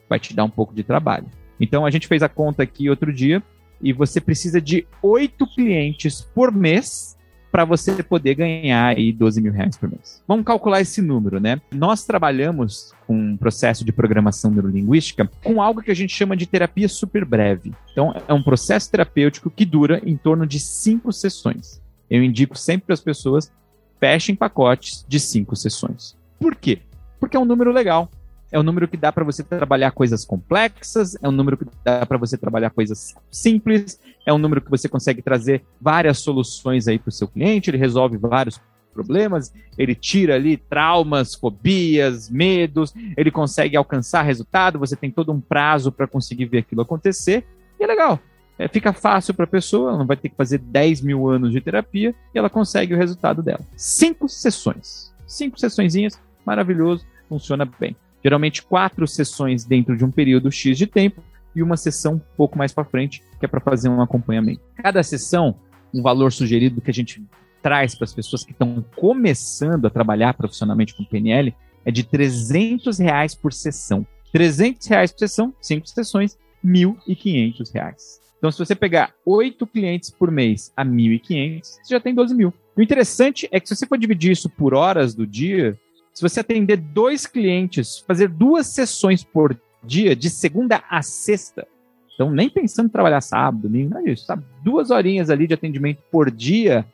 Vai 0.07 0.19
te 0.19 0.33
dar 0.33 0.43
um 0.43 0.49
pouco 0.49 0.73
de 0.73 0.83
trabalho. 0.83 1.25
Então 1.61 1.85
a 1.85 1.91
gente 1.91 2.07
fez 2.07 2.23
a 2.23 2.27
conta 2.27 2.63
aqui 2.63 2.89
outro 2.89 3.13
dia 3.13 3.41
e 3.79 3.93
você 3.93 4.19
precisa 4.19 4.59
de 4.59 4.85
oito 5.01 5.45
clientes 5.45 6.21
por 6.33 6.51
mês 6.51 7.15
para 7.51 7.65
você 7.65 8.01
poder 8.01 8.35
ganhar 8.35 8.95
aí 8.95 9.11
12 9.11 9.41
mil 9.41 9.51
reais 9.51 9.75
por 9.77 9.89
mês. 9.89 10.23
Vamos 10.27 10.45
calcular 10.45 10.79
esse 10.79 11.01
número, 11.01 11.39
né? 11.39 11.59
Nós 11.71 12.05
trabalhamos 12.05 12.93
com 13.05 13.13
um 13.13 13.37
processo 13.37 13.83
de 13.83 13.91
programação 13.91 14.49
neurolinguística 14.51 15.29
com 15.43 15.61
algo 15.61 15.81
que 15.81 15.91
a 15.91 15.95
gente 15.95 16.15
chama 16.15 16.37
de 16.37 16.45
terapia 16.45 16.87
super 16.87 17.25
breve. 17.25 17.73
Então, 17.91 18.15
é 18.25 18.33
um 18.33 18.41
processo 18.41 18.89
terapêutico 18.89 19.51
que 19.51 19.65
dura 19.65 20.01
em 20.05 20.15
torno 20.15 20.47
de 20.47 20.59
cinco 20.59 21.11
sessões. 21.11 21.81
Eu 22.09 22.23
indico 22.23 22.57
sempre 22.57 22.87
para 22.87 22.93
as 22.93 23.01
pessoas 23.01 23.51
fechem 23.99 24.33
pacotes 24.33 25.05
de 25.07 25.19
cinco 25.19 25.55
sessões. 25.55 26.15
Por 26.39 26.55
quê? 26.55 26.79
Porque 27.19 27.35
é 27.35 27.39
um 27.39 27.45
número 27.45 27.71
legal 27.71 28.09
é 28.51 28.59
um 28.59 28.63
número 28.63 28.87
que 28.87 28.97
dá 28.97 29.11
para 29.11 29.23
você 29.23 29.43
trabalhar 29.43 29.91
coisas 29.91 30.25
complexas, 30.25 31.15
é 31.21 31.27
um 31.27 31.31
número 31.31 31.57
que 31.57 31.65
dá 31.83 32.05
para 32.05 32.17
você 32.17 32.37
trabalhar 32.37 32.69
coisas 32.71 33.15
simples, 33.29 33.99
é 34.25 34.33
um 34.33 34.37
número 34.37 34.61
que 34.61 34.69
você 34.69 34.89
consegue 34.89 35.21
trazer 35.21 35.63
várias 35.79 36.19
soluções 36.19 36.87
aí 36.87 36.99
para 36.99 37.09
o 37.09 37.13
seu 37.13 37.27
cliente, 37.27 37.69
ele 37.69 37.77
resolve 37.77 38.17
vários 38.17 38.59
problemas, 38.93 39.53
ele 39.77 39.95
tira 39.95 40.35
ali 40.35 40.57
traumas, 40.57 41.33
fobias, 41.33 42.29
medos, 42.29 42.93
ele 43.15 43.31
consegue 43.31 43.77
alcançar 43.77 44.21
resultado, 44.23 44.77
você 44.77 44.97
tem 44.97 45.09
todo 45.09 45.31
um 45.31 45.39
prazo 45.39 45.91
para 45.91 46.05
conseguir 46.05 46.45
ver 46.45 46.59
aquilo 46.59 46.81
acontecer, 46.81 47.45
e 47.79 47.83
é 47.83 47.87
legal. 47.87 48.19
É, 48.59 48.67
fica 48.67 48.91
fácil 48.91 49.33
para 49.33 49.45
a 49.45 49.47
pessoa, 49.47 49.89
ela 49.89 49.97
não 49.97 50.05
vai 50.05 50.17
ter 50.17 50.29
que 50.29 50.35
fazer 50.35 50.59
10 50.59 51.01
mil 51.01 51.27
anos 51.27 51.51
de 51.51 51.61
terapia 51.61 52.13
e 52.35 52.37
ela 52.37 52.49
consegue 52.49 52.93
o 52.93 52.97
resultado 52.97 53.41
dela. 53.41 53.61
Cinco 53.75 54.29
sessões. 54.29 55.11
Cinco 55.25 55.57
sessõezinhas, 55.57 56.19
maravilhoso, 56.45 57.03
funciona 57.27 57.65
bem. 57.65 57.95
Geralmente 58.23 58.63
quatro 58.63 59.07
sessões 59.07 59.65
dentro 59.65 59.97
de 59.97 60.05
um 60.05 60.11
período 60.11 60.51
X 60.51 60.77
de 60.77 60.87
tempo 60.87 61.23
e 61.55 61.61
uma 61.61 61.77
sessão 61.77 62.13
um 62.15 62.21
pouco 62.37 62.57
mais 62.57 62.71
para 62.71 62.85
frente, 62.85 63.21
que 63.39 63.45
é 63.45 63.47
para 63.47 63.59
fazer 63.59 63.89
um 63.89 64.01
acompanhamento. 64.01 64.61
Cada 64.75 65.03
sessão, 65.03 65.55
um 65.93 66.01
valor 66.01 66.31
sugerido 66.31 66.81
que 66.81 66.91
a 66.91 66.93
gente 66.93 67.23
traz 67.61 67.93
para 67.95 68.05
as 68.05 68.13
pessoas 68.13 68.43
que 68.43 68.51
estão 68.51 68.83
começando 68.95 69.85
a 69.85 69.89
trabalhar 69.89 70.33
profissionalmente 70.33 70.95
com 70.95 71.03
PNL 71.03 71.53
é 71.85 71.91
de 71.91 72.03
300 72.03 72.99
reais 72.99 73.35
por 73.35 73.53
sessão. 73.53 74.05
300 74.31 74.87
reais 74.87 75.11
por 75.11 75.19
sessão, 75.19 75.53
cinco 75.61 75.87
sessões, 75.87 76.37
1.500 76.65 77.73
reais. 77.73 78.21
Então, 78.37 78.51
se 78.51 78.57
você 78.57 78.73
pegar 78.73 79.13
oito 79.25 79.67
clientes 79.67 80.09
por 80.09 80.31
mês 80.31 80.71
a 80.75 80.83
1.500, 80.83 81.61
você 81.63 81.93
já 81.93 81.99
tem 81.99 82.15
12 82.15 82.33
mil. 82.33 82.53
O 82.75 82.81
interessante 82.81 83.47
é 83.51 83.59
que 83.59 83.67
se 83.67 83.75
você 83.75 83.85
for 83.85 83.97
dividir 83.97 84.31
isso 84.31 84.49
por 84.49 84.73
horas 84.73 85.13
do 85.13 85.27
dia, 85.27 85.77
se 86.13 86.21
você 86.21 86.41
atender 86.41 86.77
dois 86.77 87.25
clientes, 87.25 87.99
fazer 87.99 88.27
duas 88.27 88.67
sessões 88.67 89.23
por 89.23 89.57
dia, 89.83 90.15
de 90.15 90.29
segunda 90.29 90.83
a 90.89 91.01
sexta, 91.01 91.67
então 92.13 92.29
nem 92.29 92.49
pensando 92.49 92.87
em 92.87 92.91
trabalhar 92.91 93.21
sábado, 93.21 93.63
domingo, 93.63 93.91
nada 93.91 94.05
disso, 94.05 94.25
sabe? 94.25 94.43
Duas 94.63 94.91
horinhas 94.91 95.29
ali 95.29 95.47
de 95.47 95.53
atendimento 95.53 96.01
por 96.11 96.29
dia, 96.29 96.85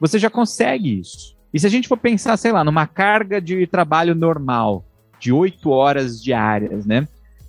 você 0.00 0.18
já 0.18 0.28
consegue 0.28 0.98
isso. 0.98 1.36
E 1.52 1.60
se 1.60 1.66
a 1.66 1.70
gente 1.70 1.86
for 1.86 1.98
pensar, 1.98 2.36
sei 2.36 2.50
lá, 2.50 2.64
numa 2.64 2.86
carga 2.86 3.40
de 3.40 3.66
trabalho 3.66 4.14
normal, 4.14 4.84
de 5.20 5.32
oito 5.32 5.70
horas 5.70 6.20
diárias, 6.22 6.86
né? 6.86 7.06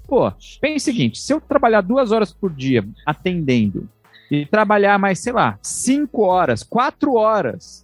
Pô, 0.07 0.31
pense 0.61 0.75
o 0.75 0.93
seguinte: 0.93 1.19
se 1.19 1.33
eu 1.33 1.41
trabalhar 1.41 1.81
duas 1.81 2.11
horas 2.11 2.31
por 2.31 2.51
dia 2.51 2.85
atendendo 3.05 3.87
e 4.29 4.45
trabalhar 4.45 4.99
mais, 4.99 5.19
sei 5.19 5.33
lá, 5.33 5.57
cinco 5.61 6.23
horas, 6.23 6.61
quatro 6.61 7.15
horas 7.15 7.82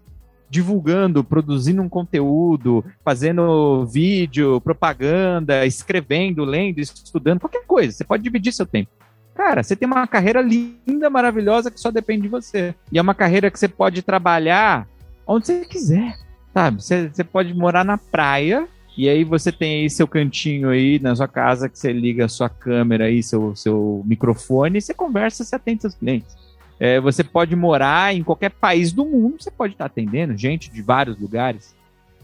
divulgando, 0.49 1.23
produzindo 1.23 1.81
um 1.81 1.89
conteúdo, 1.89 2.83
fazendo 3.03 3.85
vídeo, 3.85 4.59
propaganda, 4.61 5.65
escrevendo, 5.65 6.43
lendo, 6.43 6.79
estudando, 6.79 7.39
qualquer 7.39 7.65
coisa. 7.65 7.91
Você 7.91 8.03
pode 8.03 8.23
dividir 8.23 8.51
seu 8.51 8.65
tempo. 8.65 8.89
Cara, 9.35 9.63
você 9.63 9.75
tem 9.75 9.87
uma 9.87 10.05
carreira 10.07 10.41
linda, 10.41 11.09
maravilhosa 11.09 11.71
que 11.71 11.79
só 11.79 11.91
depende 11.91 12.23
de 12.23 12.27
você. 12.27 12.75
E 12.91 12.97
é 12.97 13.01
uma 13.01 13.13
carreira 13.13 13.49
que 13.49 13.59
você 13.59 13.67
pode 13.67 14.01
trabalhar 14.01 14.87
onde 15.25 15.45
você 15.45 15.65
quiser, 15.65 16.17
sabe? 16.53 16.81
Você, 16.81 17.07
você 17.07 17.23
pode 17.23 17.53
morar 17.53 17.85
na 17.85 17.97
praia 17.97 18.67
e 18.97 19.07
aí 19.07 19.23
você 19.23 19.49
tem 19.51 19.83
aí 19.83 19.89
seu 19.89 20.05
cantinho 20.07 20.69
aí 20.69 20.99
na 20.99 21.15
sua 21.15 21.27
casa 21.27 21.69
que 21.69 21.79
você 21.79 21.93
liga 21.93 22.25
a 22.25 22.27
sua 22.27 22.49
câmera 22.49 23.05
aí, 23.05 23.23
seu, 23.23 23.55
seu 23.55 24.03
microfone 24.05 24.79
e 24.79 24.81
você 24.81 24.93
conversa, 24.93 25.43
você 25.45 25.55
atende 25.55 25.83
seus 25.83 25.95
clientes. 25.95 26.35
É, 26.79 26.99
você 26.99 27.23
pode 27.23 27.55
morar 27.55 28.15
em 28.15 28.23
qualquer 28.23 28.51
país 28.51 28.93
do 28.93 29.05
mundo, 29.05 29.35
você 29.39 29.51
pode 29.51 29.73
estar 29.73 29.85
atendendo 29.85 30.37
gente 30.37 30.71
de 30.71 30.81
vários 30.81 31.19
lugares, 31.19 31.75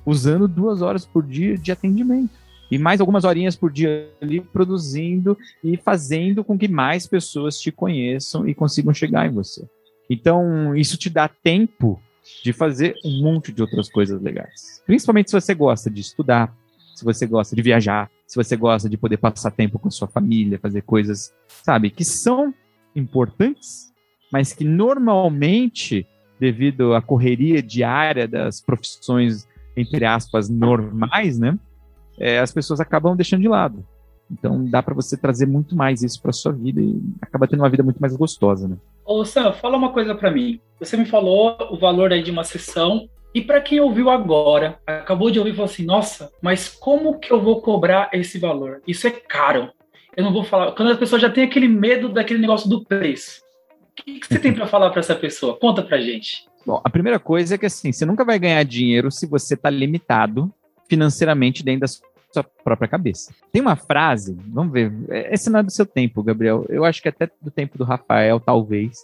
usando 0.05 0.47
duas 0.47 0.81
horas 0.81 1.05
por 1.05 1.23
dia 1.23 1.57
de 1.57 1.71
atendimento. 1.71 2.45
E 2.71 2.77
mais 2.77 2.99
algumas 2.99 3.25
horinhas 3.25 3.55
por 3.55 3.71
dia 3.71 4.09
ali 4.21 4.41
produzindo 4.41 5.37
e 5.63 5.77
fazendo 5.77 6.43
com 6.43 6.57
que 6.57 6.67
mais 6.67 7.05
pessoas 7.05 7.59
te 7.59 7.71
conheçam 7.71 8.47
e 8.47 8.55
consigam 8.55 8.93
chegar 8.93 9.27
em 9.27 9.31
você. 9.31 9.67
Então, 10.09 10.75
isso 10.75 10.97
te 10.97 11.09
dá 11.09 11.27
tempo 11.27 12.01
de 12.43 12.53
fazer 12.53 12.95
um 13.03 13.21
monte 13.21 13.51
de 13.51 13.61
outras 13.61 13.89
coisas 13.89 14.21
legais. 14.21 14.81
Principalmente 14.85 15.29
se 15.29 15.39
você 15.39 15.53
gosta 15.53 15.89
de 15.89 16.01
estudar, 16.01 16.55
se 16.95 17.03
você 17.03 17.27
gosta 17.27 17.55
de 17.55 17.61
viajar, 17.61 18.09
se 18.25 18.35
você 18.35 18.55
gosta 18.55 18.89
de 18.89 18.97
poder 18.97 19.17
passar 19.17 19.51
tempo 19.51 19.77
com 19.77 19.87
a 19.87 19.91
sua 19.91 20.07
família, 20.07 20.59
fazer 20.59 20.81
coisas, 20.81 21.33
sabe, 21.47 21.89
que 21.91 22.03
são 22.03 22.53
importantes, 22.95 23.93
mas 24.31 24.53
que 24.53 24.63
normalmente, 24.63 26.07
devido 26.39 26.93
à 26.93 27.01
correria 27.01 27.61
diária 27.61 28.27
das 28.27 28.61
profissões, 28.61 29.47
entre 29.75 30.05
aspas, 30.05 30.49
normais, 30.49 31.39
né? 31.39 31.57
É, 32.17 32.39
as 32.39 32.51
pessoas 32.53 32.79
acabam 32.79 33.15
deixando 33.15 33.41
de 33.41 33.47
lado. 33.47 33.85
Então 34.31 34.65
dá 34.65 34.81
para 34.81 34.95
você 34.95 35.15
trazer 35.15 35.45
muito 35.45 35.75
mais 35.75 36.01
isso 36.01 36.21
para 36.21 36.31
sua 36.31 36.51
vida 36.51 36.81
e 36.81 36.99
acaba 37.21 37.47
tendo 37.47 37.59
uma 37.59 37.69
vida 37.69 37.83
muito 37.83 37.99
mais 37.99 38.15
gostosa, 38.15 38.67
né? 38.67 38.77
Ô 39.05 39.23
Sam, 39.23 39.53
fala 39.53 39.77
uma 39.77 39.91
coisa 39.91 40.15
para 40.15 40.31
mim. 40.31 40.59
Você 40.79 40.97
me 40.97 41.05
falou 41.05 41.55
o 41.69 41.77
valor 41.77 42.11
aí 42.11 42.23
de 42.23 42.31
uma 42.31 42.43
sessão 42.43 43.07
e 43.33 43.41
para 43.41 43.61
quem 43.61 43.79
ouviu 43.79 44.09
agora, 44.09 44.79
acabou 44.87 45.29
de 45.29 45.37
ouvir 45.37 45.51
e 45.51 45.55
falou 45.55 45.69
assim: 45.69 45.85
"Nossa, 45.85 46.31
mas 46.41 46.69
como 46.69 47.19
que 47.19 47.31
eu 47.31 47.41
vou 47.41 47.61
cobrar 47.61 48.09
esse 48.13 48.39
valor? 48.39 48.81
Isso 48.87 49.05
é 49.05 49.11
caro". 49.11 49.69
Eu 50.17 50.23
não 50.23 50.33
vou 50.33 50.43
falar. 50.43 50.71
Quando 50.71 50.91
a 50.91 50.97
pessoa 50.97 51.19
já 51.19 51.29
tem 51.29 51.43
aquele 51.43 51.67
medo 51.67 52.09
daquele 52.09 52.39
negócio 52.39 52.69
do 52.69 52.83
preço. 52.83 53.41
O 53.97 54.03
que, 54.03 54.19
que 54.19 54.27
você 54.27 54.39
tem 54.39 54.53
para 54.53 54.67
falar 54.67 54.89
para 54.89 54.99
essa 54.99 55.15
pessoa? 55.15 55.57
Conta 55.57 55.81
pra 55.81 56.01
gente. 56.01 56.45
Bom, 56.65 56.81
a 56.83 56.89
primeira 56.89 57.17
coisa 57.19 57.55
é 57.55 57.57
que 57.57 57.65
assim, 57.65 57.91
você 57.91 58.05
nunca 58.05 58.25
vai 58.25 58.37
ganhar 58.37 58.63
dinheiro 58.63 59.09
se 59.09 59.25
você 59.25 59.53
está 59.53 59.69
limitado 59.69 60.53
financeiramente 60.89 61.63
dentro 61.63 61.81
da 61.81 61.87
sua 61.87 62.43
própria 62.63 62.89
cabeça. 62.89 63.33
Tem 63.51 63.61
uma 63.61 63.75
frase, 63.75 64.37
vamos 64.47 64.73
ver, 64.73 64.91
é, 65.09 65.33
esse 65.33 65.49
não 65.49 65.59
é 65.59 65.63
do 65.63 65.71
seu 65.71 65.85
tempo, 65.85 66.21
Gabriel. 66.21 66.65
Eu 66.67 66.83
acho 66.83 67.01
que 67.01 67.07
até 67.07 67.29
do 67.41 67.49
tempo 67.49 67.77
do 67.77 67.85
Rafael, 67.85 68.39
talvez. 68.39 68.97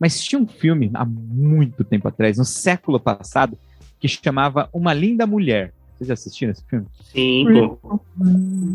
Mas 0.00 0.22
tinha 0.22 0.40
um 0.40 0.46
filme 0.46 0.90
há 0.94 1.04
muito 1.04 1.84
tempo 1.84 2.08
atrás, 2.08 2.38
no 2.38 2.44
século 2.44 2.98
passado, 2.98 3.58
que 4.00 4.08
chamava 4.08 4.68
Uma 4.72 4.94
Linda 4.94 5.26
Mulher. 5.26 5.74
Vocês 5.98 6.08
já 6.08 6.14
assistiram 6.14 6.52
esse 6.52 6.64
filme? 6.64 6.86
Sim, 7.12 7.44
pô. 7.52 8.00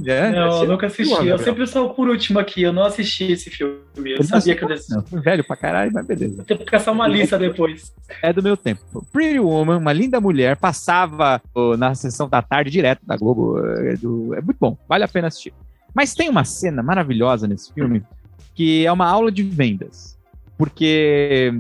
É? 0.06 0.30
Não, 0.32 0.64
eu 0.64 0.68
nunca 0.68 0.88
assisti. 0.88 1.26
eu 1.26 1.38
sempre 1.38 1.66
sou 1.66 1.94
por 1.94 2.10
último 2.10 2.38
aqui. 2.38 2.62
Eu 2.62 2.74
não 2.74 2.84
assisti 2.84 3.32
esse 3.32 3.50
filme. 3.50 3.78
Eu, 3.96 4.18
eu 4.18 4.24
sabia 4.24 4.54
que 4.54 4.64
eu 4.64 4.74
assisti. 4.74 4.94
Não, 4.94 5.22
velho 5.22 5.42
pra 5.42 5.56
caralho, 5.56 5.92
mas 5.94 6.06
beleza. 6.06 6.36
Vou 6.36 6.46
ter 6.46 6.58
que 6.58 6.66
caçar 6.66 6.94
uma 6.94 7.08
lista 7.08 7.40
depois. 7.40 7.94
É 8.22 8.34
do 8.34 8.44
meu 8.44 8.58
tempo. 8.58 8.82
Pretty 9.14 9.40
Woman, 9.40 9.78
uma 9.78 9.94
linda 9.94 10.20
mulher, 10.20 10.58
passava 10.58 11.42
na 11.78 11.96
sessão 11.96 12.28
da 12.28 12.42
tarde 12.42 12.70
direto 12.70 13.06
da 13.06 13.16
Globo. 13.16 13.58
É, 13.66 13.96
do, 13.96 14.36
é 14.36 14.42
muito 14.42 14.58
bom. 14.60 14.78
Vale 14.88 15.06
a 15.06 15.08
pena 15.08 15.30
assistir. 15.30 15.54
Mas 15.94 16.14
tem 16.14 16.28
uma 16.28 16.44
cena 16.44 16.84
maravilhosa 16.84 17.48
nesse 17.48 17.72
filme 17.74 18.04
que 18.54 18.86
é 18.86 18.92
uma 18.92 19.08
aula 19.08 19.32
de 19.32 19.44
vendas. 19.44 20.18
Porque 20.58 21.54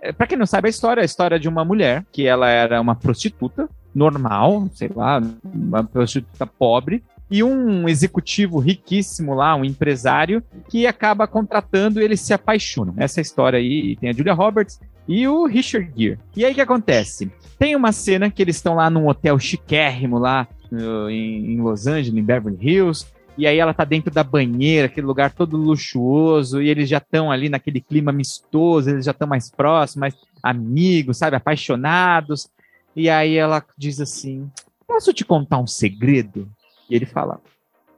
é, 0.00 0.12
para 0.12 0.26
quem 0.26 0.38
não 0.38 0.46
sabe 0.46 0.68
a 0.68 0.70
história, 0.70 1.00
é 1.00 1.02
a 1.02 1.04
história 1.04 1.38
de 1.38 1.48
uma 1.48 1.64
mulher 1.64 2.04
que 2.12 2.26
ela 2.26 2.48
era 2.48 2.80
uma 2.80 2.94
prostituta 2.94 3.68
normal, 3.98 4.68
sei 4.72 4.90
lá, 4.94 5.20
uma 5.44 5.84
prostituta 5.84 6.46
pobre, 6.46 7.02
e 7.30 7.42
um 7.44 7.86
executivo 7.88 8.58
riquíssimo 8.58 9.34
lá, 9.34 9.54
um 9.54 9.64
empresário, 9.64 10.42
que 10.68 10.86
acaba 10.86 11.26
contratando 11.26 12.00
e 12.00 12.04
eles 12.04 12.20
se 12.20 12.32
apaixonam. 12.32 12.94
Essa 12.96 13.20
é 13.20 13.22
história 13.22 13.58
aí, 13.58 13.96
tem 13.96 14.08
a 14.08 14.12
Julia 14.12 14.32
Roberts 14.32 14.80
e 15.06 15.28
o 15.28 15.44
Richard 15.46 15.90
Gere. 15.94 16.18
E 16.34 16.44
aí 16.44 16.52
o 16.52 16.54
que 16.54 16.60
acontece? 16.60 17.30
Tem 17.58 17.76
uma 17.76 17.92
cena 17.92 18.30
que 18.30 18.40
eles 18.40 18.56
estão 18.56 18.74
lá 18.74 18.88
num 18.88 19.08
hotel 19.08 19.38
chiquérrimo 19.38 20.18
lá 20.18 20.48
em, 21.10 21.54
em 21.54 21.60
Los 21.60 21.86
Angeles, 21.86 22.18
em 22.18 22.24
Beverly 22.24 22.58
Hills, 22.60 23.06
e 23.36 23.46
aí 23.46 23.58
ela 23.58 23.72
tá 23.72 23.84
dentro 23.84 24.12
da 24.12 24.24
banheira, 24.24 24.86
aquele 24.86 25.06
lugar 25.06 25.30
todo 25.30 25.56
luxuoso, 25.56 26.60
e 26.60 26.68
eles 26.68 26.88
já 26.88 26.98
estão 26.98 27.30
ali 27.30 27.48
naquele 27.48 27.80
clima 27.80 28.10
amistoso, 28.10 28.90
eles 28.90 29.04
já 29.04 29.12
estão 29.12 29.28
mais 29.28 29.50
próximos, 29.50 30.00
mais 30.00 30.14
amigos, 30.42 31.18
sabe, 31.18 31.36
apaixonados. 31.36 32.48
E 32.94 33.08
aí 33.08 33.36
ela 33.36 33.64
diz 33.76 34.00
assim: 34.00 34.50
Posso 34.86 35.12
te 35.12 35.24
contar 35.24 35.58
um 35.58 35.66
segredo? 35.66 36.48
E 36.88 36.94
ele 36.94 37.06
fala: 37.06 37.40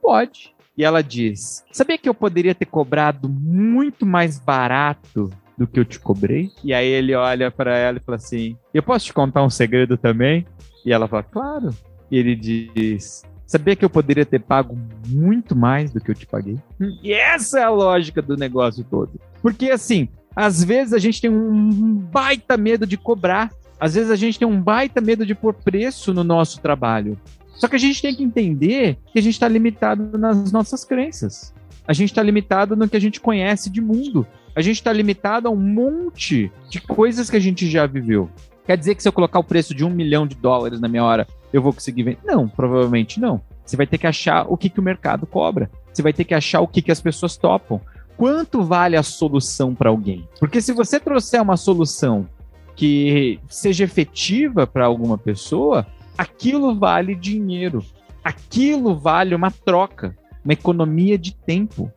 Pode. 0.01 0.53
E 0.77 0.83
ela 0.83 1.01
diz: 1.01 1.63
Sabia 1.71 1.97
que 1.97 2.07
eu 2.09 2.13
poderia 2.13 2.55
ter 2.55 2.65
cobrado 2.65 3.27
muito 3.29 4.05
mais 4.05 4.39
barato 4.39 5.29
do 5.57 5.67
que 5.67 5.79
eu 5.79 5.85
te 5.85 5.99
cobrei? 5.99 6.49
E 6.63 6.73
aí 6.73 6.87
ele 6.87 7.13
olha 7.13 7.51
para 7.51 7.77
ela 7.77 7.97
e 7.97 8.01
fala 8.01 8.15
assim: 8.17 8.57
Eu 8.73 8.83
posso 8.83 9.05
te 9.05 9.13
contar 9.13 9.43
um 9.43 9.49
segredo 9.49 9.97
também? 9.97 10.45
E 10.85 10.91
ela 10.91 11.07
fala: 11.07 11.23
Claro. 11.23 11.69
E 12.09 12.17
ele 12.17 12.35
diz: 12.35 13.23
Sabia 13.45 13.75
que 13.75 13.83
eu 13.83 13.89
poderia 13.89 14.25
ter 14.25 14.39
pago 14.39 14.77
muito 15.07 15.55
mais 15.55 15.91
do 15.91 15.99
que 15.99 16.11
eu 16.11 16.15
te 16.15 16.25
paguei? 16.25 16.57
E 17.01 17.11
essa 17.11 17.59
é 17.59 17.63
a 17.63 17.69
lógica 17.69 18.21
do 18.21 18.37
negócio 18.37 18.83
todo. 18.83 19.19
Porque 19.41 19.69
assim, 19.71 20.07
Às 20.35 20.63
vezes 20.63 20.93
a 20.93 20.97
gente 20.97 21.21
tem 21.21 21.29
um 21.29 21.95
baita 21.95 22.55
medo 22.57 22.87
de 22.87 22.97
cobrar. 22.97 23.51
Às 23.81 23.95
vezes 23.95 24.11
a 24.11 24.15
gente 24.15 24.37
tem 24.37 24.47
um 24.47 24.61
baita 24.61 25.01
medo 25.01 25.25
de 25.25 25.33
pôr 25.33 25.55
preço 25.55 26.13
no 26.13 26.23
nosso 26.23 26.61
trabalho. 26.61 27.19
Só 27.55 27.67
que 27.67 27.75
a 27.75 27.79
gente 27.79 27.99
tem 27.99 28.13
que 28.13 28.23
entender 28.23 28.99
que 29.11 29.17
a 29.17 29.21
gente 29.23 29.33
está 29.33 29.47
limitado 29.47 30.15
nas 30.19 30.51
nossas 30.51 30.85
crenças. 30.85 31.51
A 31.87 31.91
gente 31.91 32.11
está 32.11 32.21
limitado 32.21 32.75
no 32.75 32.87
que 32.87 32.95
a 32.95 33.01
gente 33.01 33.19
conhece 33.19 33.71
de 33.71 33.81
mundo. 33.81 34.27
A 34.55 34.61
gente 34.61 34.75
está 34.75 34.93
limitado 34.93 35.47
a 35.47 35.51
um 35.51 35.55
monte 35.55 36.51
de 36.69 36.79
coisas 36.79 37.27
que 37.27 37.37
a 37.37 37.39
gente 37.39 37.67
já 37.67 37.87
viveu. 37.87 38.29
Quer 38.67 38.77
dizer 38.77 38.93
que 38.93 39.01
se 39.01 39.09
eu 39.09 39.13
colocar 39.13 39.39
o 39.39 39.43
preço 39.43 39.73
de 39.73 39.83
um 39.83 39.89
milhão 39.89 40.27
de 40.27 40.35
dólares 40.35 40.79
na 40.79 40.87
minha 40.87 41.03
hora, 41.03 41.25
eu 41.51 41.59
vou 41.59 41.73
conseguir 41.73 42.03
vender? 42.03 42.19
Não, 42.23 42.47
provavelmente 42.47 43.19
não. 43.19 43.41
Você 43.65 43.75
vai 43.75 43.87
ter 43.87 43.97
que 43.97 44.05
achar 44.05 44.45
o 44.47 44.55
que, 44.55 44.69
que 44.69 44.79
o 44.79 44.83
mercado 44.83 45.25
cobra. 45.25 45.71
Você 45.91 46.03
vai 46.03 46.13
ter 46.13 46.23
que 46.23 46.35
achar 46.35 46.61
o 46.61 46.67
que, 46.67 46.83
que 46.83 46.91
as 46.91 47.01
pessoas 47.01 47.35
topam 47.35 47.81
quanto 48.15 48.61
vale 48.61 48.95
a 48.95 49.01
solução 49.01 49.73
para 49.73 49.89
alguém. 49.89 50.27
Porque 50.39 50.61
se 50.61 50.71
você 50.71 50.99
trouxer 50.99 51.41
uma 51.41 51.57
solução 51.57 52.29
que 52.75 53.39
seja 53.47 53.83
efetiva 53.83 54.65
para 54.65 54.85
alguma 54.85 55.17
pessoa, 55.17 55.85
aquilo 56.17 56.75
vale 56.75 57.15
dinheiro. 57.15 57.83
Aquilo 58.23 58.95
vale 58.95 59.33
uma 59.33 59.51
troca, 59.51 60.15
uma 60.43 60.53
economia 60.53 61.17
de 61.17 61.35
tempo. 61.35 61.91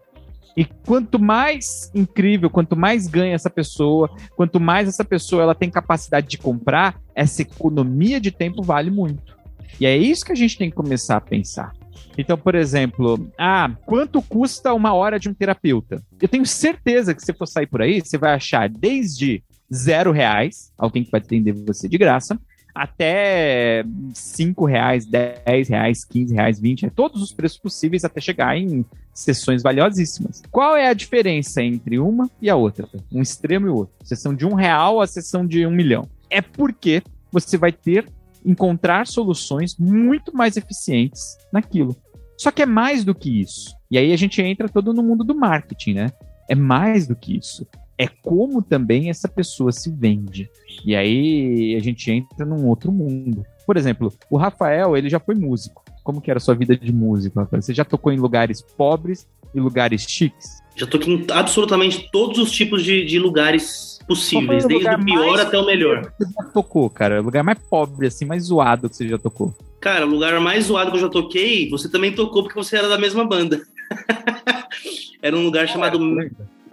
E 0.57 0.65
quanto 0.65 1.19
mais 1.19 1.91
incrível, 1.95 2.49
quanto 2.49 2.77
mais 2.77 3.09
ganha 3.09 3.35
essa 3.35 3.51
pessoa, 3.51 4.09
quanto 4.37 4.61
mais 4.61 4.89
essa 4.89 5.05
pessoa 5.05 5.43
ela 5.43 5.55
tem 5.55 5.69
capacidade 5.69 6.29
de 6.29 6.39
comprar, 6.39 7.01
essa 7.15 7.43
economia 7.43 8.21
de 8.21 8.31
tempo 8.31 8.63
vale 8.63 8.91
muito. 8.91 9.37
E 9.81 9.87
é 9.87 9.97
isso 9.97 10.25
que 10.25 10.33
a 10.33 10.37
gente 10.37 10.57
tem 10.57 10.71
que 10.71 10.77
começar 10.77 11.17
a 11.17 11.21
pensar. 11.21 11.73
Então, 12.17 12.39
por 12.39 12.55
exemplo, 12.55 13.29
ah, 13.37 13.71
quanto 13.85 14.23
custa 14.23 14.73
uma 14.73 14.95
hora 14.95 15.19
de 15.19 15.29
um 15.29 15.35
terapeuta? 15.35 16.01
Eu 16.21 16.29
tenho 16.29 16.47
certeza 16.47 17.15
que 17.15 17.23
se 17.23 17.33
for 17.33 17.47
sair 17.47 17.67
por 17.67 17.83
aí, 17.83 18.01
você 18.01 18.17
vai 18.17 18.35
achar 18.35 18.69
desde 18.69 19.43
zero 19.73 20.13
reais, 20.13 20.73
alguém 20.77 21.05
que 21.05 21.11
vai 21.11 21.21
atender 21.21 21.53
você 21.53 21.89
de 21.89 21.99
graça, 21.99 22.39
até 22.75 23.85
cinco 24.13 24.65
reais, 24.65 25.07
dez 25.07 25.69
reais, 25.69 26.05
quinze 26.05 26.35
reais, 26.35 26.59
vinte, 26.59 26.91
todos 26.91 27.23
os 27.23 27.33
preços 27.33 27.59
possíveis 27.59 28.05
até 28.05 28.21
chegar 28.21 28.57
em 28.57 28.85
sessões 29.13 29.63
valiosíssimas. 29.63 30.43
Qual 30.51 30.77
é 30.77 30.89
a 30.89 30.95
diferença 30.95 31.63
entre 31.63 32.01
uma 32.01 32.29
e 32.43 32.51
a 32.51 32.57
outra? 32.57 32.89
Um 33.13 33.23
extremo 33.23 33.69
e 33.69 33.71
o 33.71 33.77
outro. 33.77 33.95
Sessão 34.03 34.35
de 34.35 34.45
um 34.45 34.55
real 34.55 35.01
a 35.01 35.07
sessão 35.07 35.47
de 35.47 35.65
um 35.65 35.71
milhão. 35.71 36.09
É 36.29 36.43
porque 36.43 37.01
você 37.31 37.57
vai 37.57 37.71
ter 37.71 38.07
encontrar 38.45 39.07
soluções 39.07 39.77
muito 39.79 40.37
mais 40.37 40.57
eficientes 40.57 41.39
naquilo. 41.53 41.97
Só 42.37 42.51
que 42.51 42.63
é 42.63 42.67
mais 42.67 43.05
do 43.05 43.15
que 43.15 43.41
isso. 43.41 43.75
E 43.89 43.97
aí 43.97 44.13
a 44.13 44.17
gente 44.17 44.43
entra 44.43 44.69
todo 44.69 44.93
no 44.93 45.03
mundo 45.03 45.23
do 45.23 45.35
marketing, 45.35 45.95
né? 45.95 46.13
É 46.51 46.55
mais 46.55 47.07
do 47.07 47.15
que 47.15 47.39
isso. 47.39 47.67
É 47.97 48.09
como 48.09 48.61
também 48.63 49.09
essa 49.09 49.29
pessoa 49.29 49.71
se 49.71 49.91
vende. 49.91 50.51
E 50.85 50.97
aí 50.97 51.77
a 51.77 51.81
gente 51.81 52.11
entra 52.11 52.45
num 52.45 52.67
outro 52.67 52.91
mundo. 52.91 53.45
Por 53.67 53.77
exemplo, 53.77 54.13
o 54.31 54.37
Rafael, 54.37 54.97
ele 54.97 55.09
já 55.09 55.21
foi 55.21 55.35
músico. 55.35 55.85
Como 56.03 56.21
que 56.21 56.31
era 56.31 56.39
a 56.39 56.41
sua 56.41 56.55
vida 56.55 56.77
de 56.77 56.93
músico, 56.93 57.41
Rafael? 57.41 57.63
Você 57.63 57.73
já 57.73 57.85
tocou 57.85 58.13
em 58.13 58.19
lugares 58.19 58.61
pobres 58.61 59.27
e 59.55 59.61
lugares 59.61 60.03
chiques? 60.03 60.63
Já 60.77 60.87
toquei 60.87 61.15
em 61.15 61.27
absolutamente 61.31 62.11
todos 62.11 62.39
os 62.39 62.51
tipos 62.51 62.83
de, 62.83 63.05
de 63.05 63.19
lugares 63.19 64.01
possíveis, 64.07 64.67
desde 64.67 64.89
o 64.89 65.05
pior 65.05 65.41
até 65.41 65.57
o 65.57 65.65
melhor. 65.65 66.11
Que 66.19 66.25
você 66.25 66.33
já 66.37 66.45
tocou, 66.51 66.91
cara? 66.91 67.21
O 67.21 67.25
lugar 67.25 67.45
mais 67.45 67.59
pobre, 67.59 68.09
assim, 68.09 68.25
mais 68.25 68.45
zoado 68.45 68.91
que 68.91 68.97
você 68.97 69.09
já 69.09 69.17
tocou. 69.17 69.55
Cara, 69.81 70.07
o 70.07 70.11
lugar 70.11 70.39
mais 70.41 70.67
zoado 70.67 70.91
que 70.91 70.97
eu 70.97 71.03
já 71.03 71.09
toquei, 71.09 71.71
você 71.71 71.89
também 71.89 72.13
tocou 72.13 72.43
porque 72.43 72.59
você 72.59 72.77
era 72.77 72.89
da 72.89 72.99
mesma 72.99 73.25
banda. 73.25 73.63
era 75.23 75.37
um 75.37 75.45
lugar 75.45 75.69
chamado. 75.69 75.99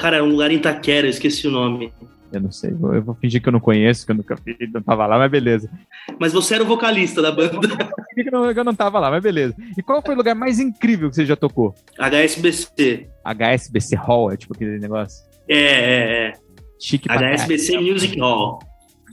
Cara, 0.02 0.16
era 0.16 0.26
um 0.26 0.30
lugar 0.30 0.50
em 0.50 0.56
Itaquera, 0.56 1.06
eu 1.06 1.12
esqueci 1.12 1.48
o 1.48 1.52
nome. 1.52 1.94
Eu 2.34 2.42
não 2.42 2.52
sei, 2.52 2.72
eu 2.72 3.04
vou 3.04 3.14
fingir 3.14 3.40
que 3.40 3.48
eu 3.48 3.54
não 3.54 3.60
conheço, 3.60 4.04
que 4.04 4.12
eu 4.12 4.16
nunca 4.16 4.36
vi, 4.44 4.58
não 4.74 4.82
tava 4.82 5.06
lá, 5.06 5.20
mas 5.20 5.30
beleza. 5.30 5.70
Mas 6.20 6.34
você 6.34 6.56
era 6.56 6.64
o 6.64 6.68
vocalista 6.68 7.22
da 7.22 7.32
banda. 7.32 7.68
Eu 7.68 8.06
fingir 8.10 8.24
que 8.24 8.30
eu 8.30 8.32
não, 8.32 8.50
eu 8.50 8.64
não 8.64 8.74
tava 8.74 9.00
lá, 9.00 9.12
mas 9.12 9.22
beleza. 9.22 9.54
E 9.78 9.84
qual 9.84 10.02
foi 10.02 10.16
o 10.16 10.18
lugar 10.18 10.34
mais 10.34 10.60
incrível 10.60 11.10
que 11.10 11.18
você 11.18 11.26
já 11.26 11.36
tocou? 11.36 11.76
HSBC. 12.00 13.10
HSBC 13.24 13.96
Hall, 13.96 14.32
é 14.32 14.38
tipo 14.38 14.56
aquele 14.56 14.80
negócio? 14.80 15.24
É, 15.48 15.56
é, 15.56 16.28
é. 16.30 16.34
Chique 16.80 17.08
pra 17.08 17.36
HSBC. 17.36 17.78
Music 17.78 18.20
Hall. 18.20 18.58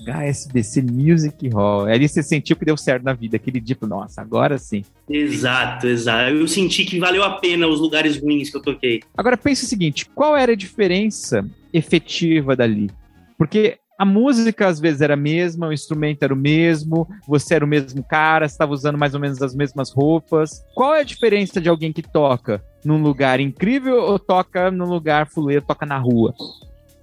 HSBC 0.07 0.83
Music 0.83 1.49
Hall. 1.49 1.87
Ali 1.87 2.09
você 2.09 2.23
sentiu 2.23 2.57
que 2.57 2.65
deu 2.65 2.77
certo 2.77 3.05
na 3.05 3.13
vida, 3.13 3.37
aquele 3.37 3.61
tipo, 3.61 3.87
nossa, 3.87 4.21
agora 4.21 4.59
sim. 4.59 4.85
Exato, 5.09 5.87
exato. 5.87 6.31
Eu 6.31 6.49
senti 6.49 6.85
que 6.85 6.99
valeu 6.99 7.23
a 7.25 7.39
pena 7.39 7.67
os 7.67 7.81
lugares 7.81 8.21
ruins 8.21 8.51
que 8.51 8.57
eu 8.57 8.63
toquei. 8.63 9.01
Agora 9.17 9.37
pensa 9.37 9.65
o 9.65 9.69
seguinte, 9.69 10.07
qual 10.15 10.37
era 10.37 10.53
a 10.53 10.57
diferença 10.57 11.45
efetiva 11.73 12.55
dali? 12.57 12.91
Porque 13.37 13.79
a 13.99 14.05
música 14.05 14.69
às 14.69 14.79
vezes 14.79 15.01
era 15.01 15.15
a 15.15 15.17
mesma, 15.17 15.69
o 15.69 15.73
instrumento 15.73 16.23
era 16.23 16.33
o 16.33 16.37
mesmo, 16.37 17.09
você 17.27 17.55
era 17.55 17.65
o 17.65 17.69
mesmo 17.69 18.03
cara, 18.05 18.47
estava 18.47 18.73
usando 18.73 18.97
mais 18.97 19.13
ou 19.13 19.21
menos 19.21 19.43
as 19.43 19.55
mesmas 19.55 19.91
roupas. 19.91 20.63
Qual 20.75 20.95
é 20.95 21.01
a 21.01 21.05
diferença 21.05 21.61
de 21.61 21.69
alguém 21.69 21.93
que 21.93 22.03
toca 22.03 22.63
num 22.85 23.03
lugar 23.03 23.41
incrível 23.41 23.97
ou 23.97 24.19
toca 24.19 24.71
num 24.71 24.87
lugar 24.87 25.29
fuleiro, 25.29 25.65
toca 25.67 25.85
na 25.85 25.99
rua? 25.99 26.33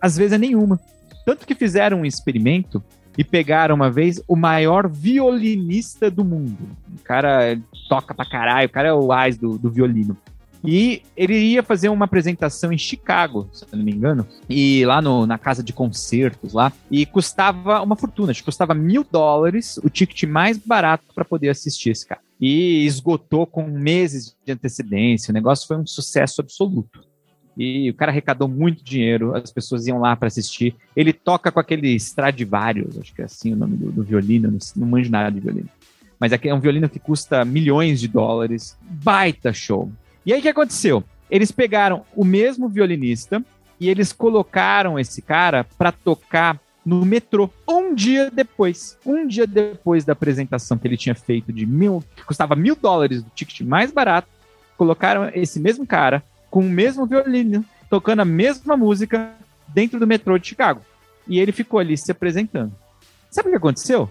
às 0.06 0.16
vezes 0.16 0.34
é 0.34 0.38
nenhuma. 0.38 0.80
Tanto 1.26 1.46
que 1.46 1.56
fizeram 1.56 2.02
um 2.02 2.06
experimento 2.06 2.84
e 3.18 3.24
pegaram 3.24 3.76
uma 3.76 3.90
vez 3.90 4.22
o 4.28 4.36
maior 4.36 4.88
violinista 4.88 6.12
do 6.12 6.24
mundo. 6.24 6.58
O 6.94 7.04
cara 7.04 7.60
toca 7.90 8.14
pra 8.14 8.26
caralho, 8.26 8.68
o 8.68 8.72
cara 8.72 8.90
é 8.90 8.94
o 8.94 9.12
ás 9.12 9.38
do, 9.38 9.58
do 9.58 9.70
violino. 9.70 10.16
E 10.68 11.04
ele 11.16 11.38
ia 11.38 11.62
fazer 11.62 11.90
uma 11.90 12.06
apresentação 12.06 12.72
em 12.72 12.78
Chicago, 12.78 13.48
se 13.54 13.64
eu 13.64 13.78
não 13.78 13.86
me 13.86 13.92
engano, 13.92 14.28
e 14.50 14.84
lá 14.86 15.02
no, 15.02 15.26
na 15.26 15.38
casa 15.38 15.62
de 15.62 15.72
concertos 15.72 16.54
lá, 16.54 16.74
e 16.90 17.06
custava 17.06 17.82
uma 17.82 17.96
fortuna, 17.96 18.32
acho 18.32 18.42
que 18.42 18.46
custava 18.46 18.74
mil 18.74 19.06
dólares, 19.10 19.78
o 19.84 19.90
ticket 19.90 20.24
mais 20.24 20.58
barato 20.58 21.06
para 21.14 21.24
poder 21.24 21.50
assistir 21.50 21.92
esse 21.92 22.08
cara. 22.08 22.22
E 22.42 22.84
esgotou 22.86 23.46
com 23.46 23.64
meses 23.68 24.36
de 24.44 24.52
antecedência, 24.52 25.32
o 25.32 25.34
negócio 25.34 25.68
foi 25.68 25.78
um 25.78 25.86
sucesso 25.86 26.42
absoluto. 26.42 27.05
E 27.58 27.90
o 27.90 27.94
cara 27.94 28.12
arrecadou 28.12 28.48
muito 28.48 28.84
dinheiro, 28.84 29.36
as 29.36 29.52
pessoas 29.52 29.88
iam 29.88 30.00
lá 30.00 30.16
para 30.16 30.28
assistir. 30.28 30.76
Ele 30.96 31.14
toca 31.14 31.52
com 31.52 31.60
aquele 31.60 31.96
Stradivarius, 31.96 33.00
acho 33.00 33.14
que 33.14 33.22
é 33.22 33.26
assim 33.26 33.54
o 33.54 33.56
nome 33.56 33.78
do, 33.78 33.92
do 33.92 34.04
violino, 34.04 34.52
não, 34.52 34.60
não 34.76 34.88
manjo 34.88 35.10
nada 35.10 35.32
de 35.32 35.40
violino. 35.40 35.70
Mas 36.20 36.32
é 36.32 36.54
um 36.54 36.60
violino 36.60 36.90
que 36.90 37.00
custa 37.00 37.46
milhões 37.46 38.00
de 38.00 38.08
dólares. 38.08 38.78
Baita 38.82 39.54
show. 39.54 39.92
E 40.26 40.34
aí 40.34 40.40
o 40.40 40.42
que 40.42 40.50
aconteceu? 40.50 41.04
Eles 41.30 41.52
pegaram 41.52 42.04
o 42.16 42.24
mesmo 42.24 42.70
violinista 42.70 43.44
e 43.80 43.90
eles 43.90 44.14
colocaram 44.14 45.00
esse 45.00 45.22
cara 45.22 45.66
para 45.78 45.92
tocar 45.92 46.60
no 46.86 47.04
metrô 47.04 47.50
um 47.68 47.94
dia 47.94 48.30
depois. 48.30 48.98
Um 49.06 49.28
dia 49.28 49.48
depois 49.48 50.06
da 50.06 50.14
apresentação 50.14 50.78
que 50.78 50.88
ele 50.88 50.98
tinha 50.98 51.16
feito 51.16 51.52
de 51.52 51.66
mil, 51.66 52.04
que 52.16 52.24
custava 52.24 52.56
mil 52.56 52.76
dólares 52.76 53.24
do 53.24 53.30
ticket 53.34 53.62
mais 53.62 53.92
barato, 53.92 54.28
colocaram 54.78 55.30
esse 55.34 55.60
mesmo 55.60 55.86
cara 55.86 56.24
com 56.56 56.62
o 56.62 56.70
mesmo 56.70 57.06
violino, 57.06 57.66
tocando 57.90 58.22
a 58.22 58.26
mesma 58.26 58.78
música 58.78 59.34
dentro 59.68 60.00
do 60.00 60.08
metrô 60.08 60.38
de 60.38 60.48
Chicago. 60.48 60.80
E 61.28 61.38
ele 61.38 61.52
ficou 61.52 61.82
ali 61.82 61.98
se 61.98 62.10
apresentando. 62.10 62.72
Sabe 63.30 63.50
o 63.50 63.52
que 63.52 63.58
aconteceu? 63.58 64.10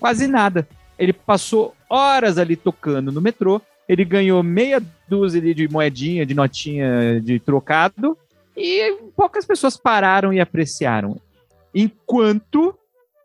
Quase 0.00 0.26
nada. 0.26 0.66
Ele 0.98 1.12
passou 1.12 1.76
horas 1.90 2.38
ali 2.38 2.56
tocando 2.56 3.12
no 3.12 3.20
metrô, 3.20 3.60
ele 3.86 4.02
ganhou 4.02 4.42
meia 4.42 4.82
dúzia 5.06 5.42
de 5.54 5.68
moedinha, 5.68 6.24
de 6.24 6.32
notinha 6.32 7.20
de 7.20 7.38
trocado, 7.38 8.16
e 8.56 8.96
poucas 9.14 9.44
pessoas 9.44 9.76
pararam 9.76 10.32
e 10.32 10.40
apreciaram. 10.40 11.20
Enquanto 11.74 12.74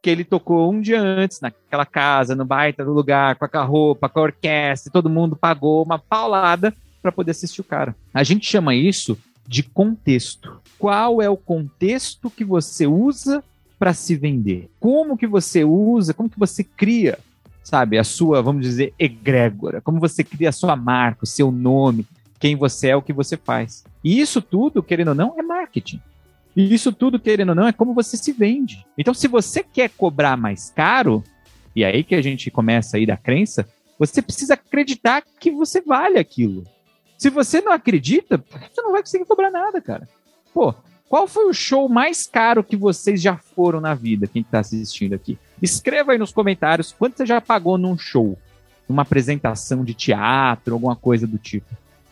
que 0.01 0.09
ele 0.09 0.25
tocou 0.25 0.69
um 0.69 0.81
dia 0.81 0.99
antes, 0.99 1.39
naquela 1.39 1.85
casa, 1.85 2.35
no 2.35 2.43
baita 2.43 2.83
do 2.83 2.91
lugar, 2.91 3.37
com 3.37 3.57
a 3.57 3.63
roupa, 3.63 4.09
com 4.09 4.19
a 4.19 4.23
orquestra, 4.23 4.91
todo 4.91 5.09
mundo 5.09 5.37
pagou 5.37 5.81
uma 5.81 5.97
paulada 5.97 6.73
para 7.01 7.11
poder 7.11 7.31
assistir 7.31 7.61
o 7.61 7.63
cara. 7.63 7.95
A 8.13 8.23
gente 8.23 8.45
chama 8.45 8.75
isso 8.75 9.17
de 9.47 9.63
contexto. 9.63 10.61
Qual 10.77 11.21
é 11.21 11.29
o 11.29 11.37
contexto 11.37 12.29
que 12.29 12.45
você 12.45 12.85
usa 12.85 13.43
para 13.77 13.93
se 13.93 14.15
vender? 14.15 14.69
Como 14.79 15.17
que 15.17 15.25
você 15.25 15.63
usa, 15.63 16.13
como 16.13 16.29
que 16.29 16.37
você 16.37 16.63
cria, 16.63 17.17
sabe, 17.63 17.97
a 17.97 18.03
sua, 18.03 18.41
vamos 18.41 18.61
dizer, 18.63 18.93
egrégora? 18.99 19.81
Como 19.81 19.99
você 19.99 20.23
cria 20.23 20.49
a 20.49 20.53
sua 20.53 20.75
marca, 20.75 21.23
o 21.23 21.27
seu 21.27 21.51
nome, 21.51 22.05
quem 22.39 22.55
você 22.55 22.89
é, 22.89 22.95
o 22.95 23.01
que 23.01 23.13
você 23.13 23.35
faz? 23.35 23.83
E 24.03 24.19
isso 24.19 24.41
tudo, 24.41 24.83
querendo 24.83 25.09
ou 25.09 25.15
não, 25.15 25.35
é 25.37 25.41
marketing. 25.41 25.99
E 26.55 26.73
isso 26.73 26.91
tudo, 26.91 27.19
querendo 27.19 27.49
ou 27.49 27.55
não, 27.55 27.67
é 27.67 27.73
como 27.73 27.93
você 27.93 28.17
se 28.17 28.31
vende. 28.31 28.85
Então, 28.97 29.13
se 29.13 29.27
você 29.27 29.63
quer 29.63 29.89
cobrar 29.89 30.37
mais 30.37 30.69
caro, 30.69 31.23
e 31.75 31.83
é 31.83 31.87
aí 31.87 32.03
que 32.03 32.15
a 32.15 32.21
gente 32.21 32.51
começa 32.51 32.97
aí 32.97 33.05
da 33.05 33.17
crença, 33.17 33.67
você 33.97 34.21
precisa 34.21 34.53
acreditar 34.53 35.23
que 35.39 35.51
você 35.51 35.81
vale 35.81 36.17
aquilo. 36.17 36.63
Se 37.19 37.29
você 37.29 37.59
não 37.59 37.73
acredita, 37.73 38.37
você 38.37 38.81
não 38.81 38.93
vai 38.93 39.01
conseguir 39.01 39.25
cobrar 39.25 39.51
nada, 39.51 39.81
cara. 39.81 40.07
Pô, 40.53 40.73
qual 41.09 41.27
foi 41.27 41.49
o 41.49 41.53
show 41.53 41.89
mais 41.89 42.25
caro 42.25 42.63
que 42.63 42.77
vocês 42.77 43.21
já 43.21 43.35
foram 43.35 43.81
na 43.81 43.93
vida, 43.93 44.25
quem 44.25 44.41
está 44.41 44.59
assistindo 44.59 45.13
aqui? 45.13 45.37
Escreva 45.61 46.13
aí 46.13 46.17
nos 46.17 46.31
comentários 46.31 46.95
quanto 46.97 47.17
você 47.17 47.25
já 47.25 47.41
pagou 47.41 47.77
num 47.77 47.97
show, 47.97 48.39
numa 48.87 49.01
apresentação 49.01 49.83
de 49.83 49.93
teatro, 49.93 50.75
alguma 50.75 50.95
coisa 50.95 51.27
do 51.27 51.37
tipo. 51.37 51.67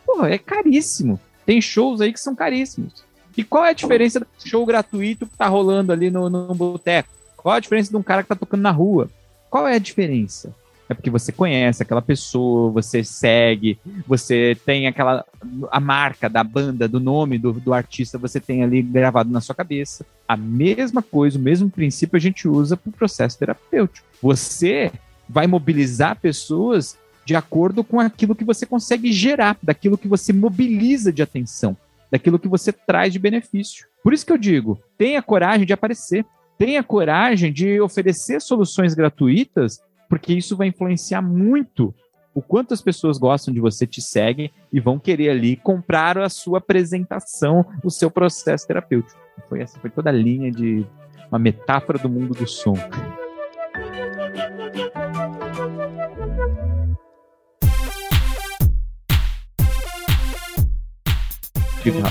Pô, 0.05 0.25
é 0.25 0.37
caríssimo. 0.37 1.17
Tem 1.45 1.61
shows 1.61 2.01
aí 2.01 2.11
que 2.11 2.19
são 2.19 2.35
caríssimos. 2.35 3.05
E 3.37 3.45
qual 3.45 3.63
é 3.63 3.69
a 3.69 3.73
diferença 3.73 4.19
do 4.19 4.27
show 4.43 4.65
gratuito 4.65 5.25
que 5.25 5.37
tá 5.37 5.47
rolando 5.47 5.93
ali 5.93 6.11
no, 6.11 6.29
no 6.29 6.53
boteco? 6.53 7.07
Qual 7.37 7.55
a 7.55 7.61
diferença 7.61 7.91
de 7.91 7.95
um 7.95 8.03
cara 8.03 8.23
que 8.23 8.29
tá 8.29 8.35
tocando 8.35 8.61
na 8.61 8.71
rua? 8.71 9.09
Qual 9.49 9.65
é 9.65 9.75
a 9.75 9.79
diferença? 9.79 10.53
É 10.89 10.93
porque 10.93 11.09
você 11.09 11.31
conhece 11.31 11.83
aquela 11.83 12.01
pessoa, 12.01 12.71
você 12.71 13.03
segue, 13.03 13.77
você 14.07 14.57
tem 14.65 14.87
aquela 14.87 15.25
a 15.69 15.79
marca 15.79 16.29
da 16.29 16.43
banda, 16.43 16.87
do 16.87 16.99
nome 16.99 17.37
do, 17.37 17.51
do 17.53 17.73
artista, 17.73 18.17
você 18.17 18.39
tem 18.39 18.63
ali 18.63 18.81
gravado 18.81 19.29
na 19.29 19.41
sua 19.41 19.53
cabeça. 19.53 20.05
A 20.27 20.37
mesma 20.37 21.01
coisa, 21.01 21.37
o 21.37 21.41
mesmo 21.41 21.69
princípio 21.69 22.15
a 22.15 22.19
gente 22.19 22.47
usa 22.47 22.77
para 22.77 22.89
o 22.89 22.93
processo 22.93 23.37
terapêutico. 23.37 24.07
Você 24.21 24.91
vai 25.27 25.45
mobilizar 25.45 26.19
pessoas 26.19 26.97
de 27.25 27.35
acordo 27.35 27.83
com 27.83 27.99
aquilo 27.99 28.33
que 28.33 28.45
você 28.45 28.65
consegue 28.65 29.11
gerar, 29.11 29.57
daquilo 29.61 29.97
que 29.97 30.07
você 30.07 30.31
mobiliza 30.31 31.11
de 31.11 31.21
atenção, 31.21 31.75
daquilo 32.09 32.39
que 32.39 32.47
você 32.47 32.71
traz 32.71 33.11
de 33.11 33.19
benefício. 33.19 33.85
Por 34.01 34.13
isso 34.13 34.25
que 34.25 34.31
eu 34.31 34.37
digo, 34.37 34.79
tenha 34.97 35.21
coragem 35.21 35.65
de 35.65 35.73
aparecer, 35.73 36.25
tenha 36.57 36.81
coragem 36.81 37.51
de 37.51 37.81
oferecer 37.81 38.41
soluções 38.41 38.93
gratuitas 38.93 39.81
porque 40.09 40.33
isso 40.33 40.55
vai 40.55 40.67
influenciar 40.67 41.21
muito 41.21 41.93
o 42.33 42.41
quanto 42.41 42.73
as 42.73 42.81
pessoas 42.81 43.17
gostam 43.17 43.51
de 43.53 43.59
você, 43.59 43.87
te 43.87 43.99
seguem 43.99 44.51
e 44.71 44.79
vão 44.79 44.99
querer 44.99 45.29
ali 45.29 45.55
comprar 45.55 46.19
a 46.19 46.29
sua 46.29 46.59
apresentação, 46.59 47.65
o 47.83 47.89
seu 47.89 48.11
processo 48.11 48.67
terapêutico. 48.67 49.19
Foi 49.49 49.61
essa 49.61 49.79
foi 49.79 49.89
toda 49.89 50.09
a 50.09 50.13
linha 50.13 50.51
de 50.51 50.85
uma 51.31 51.39
metáfora 51.39 51.97
do 51.97 52.07
mundo 52.07 52.35
do 52.35 52.47
som. 52.47 52.75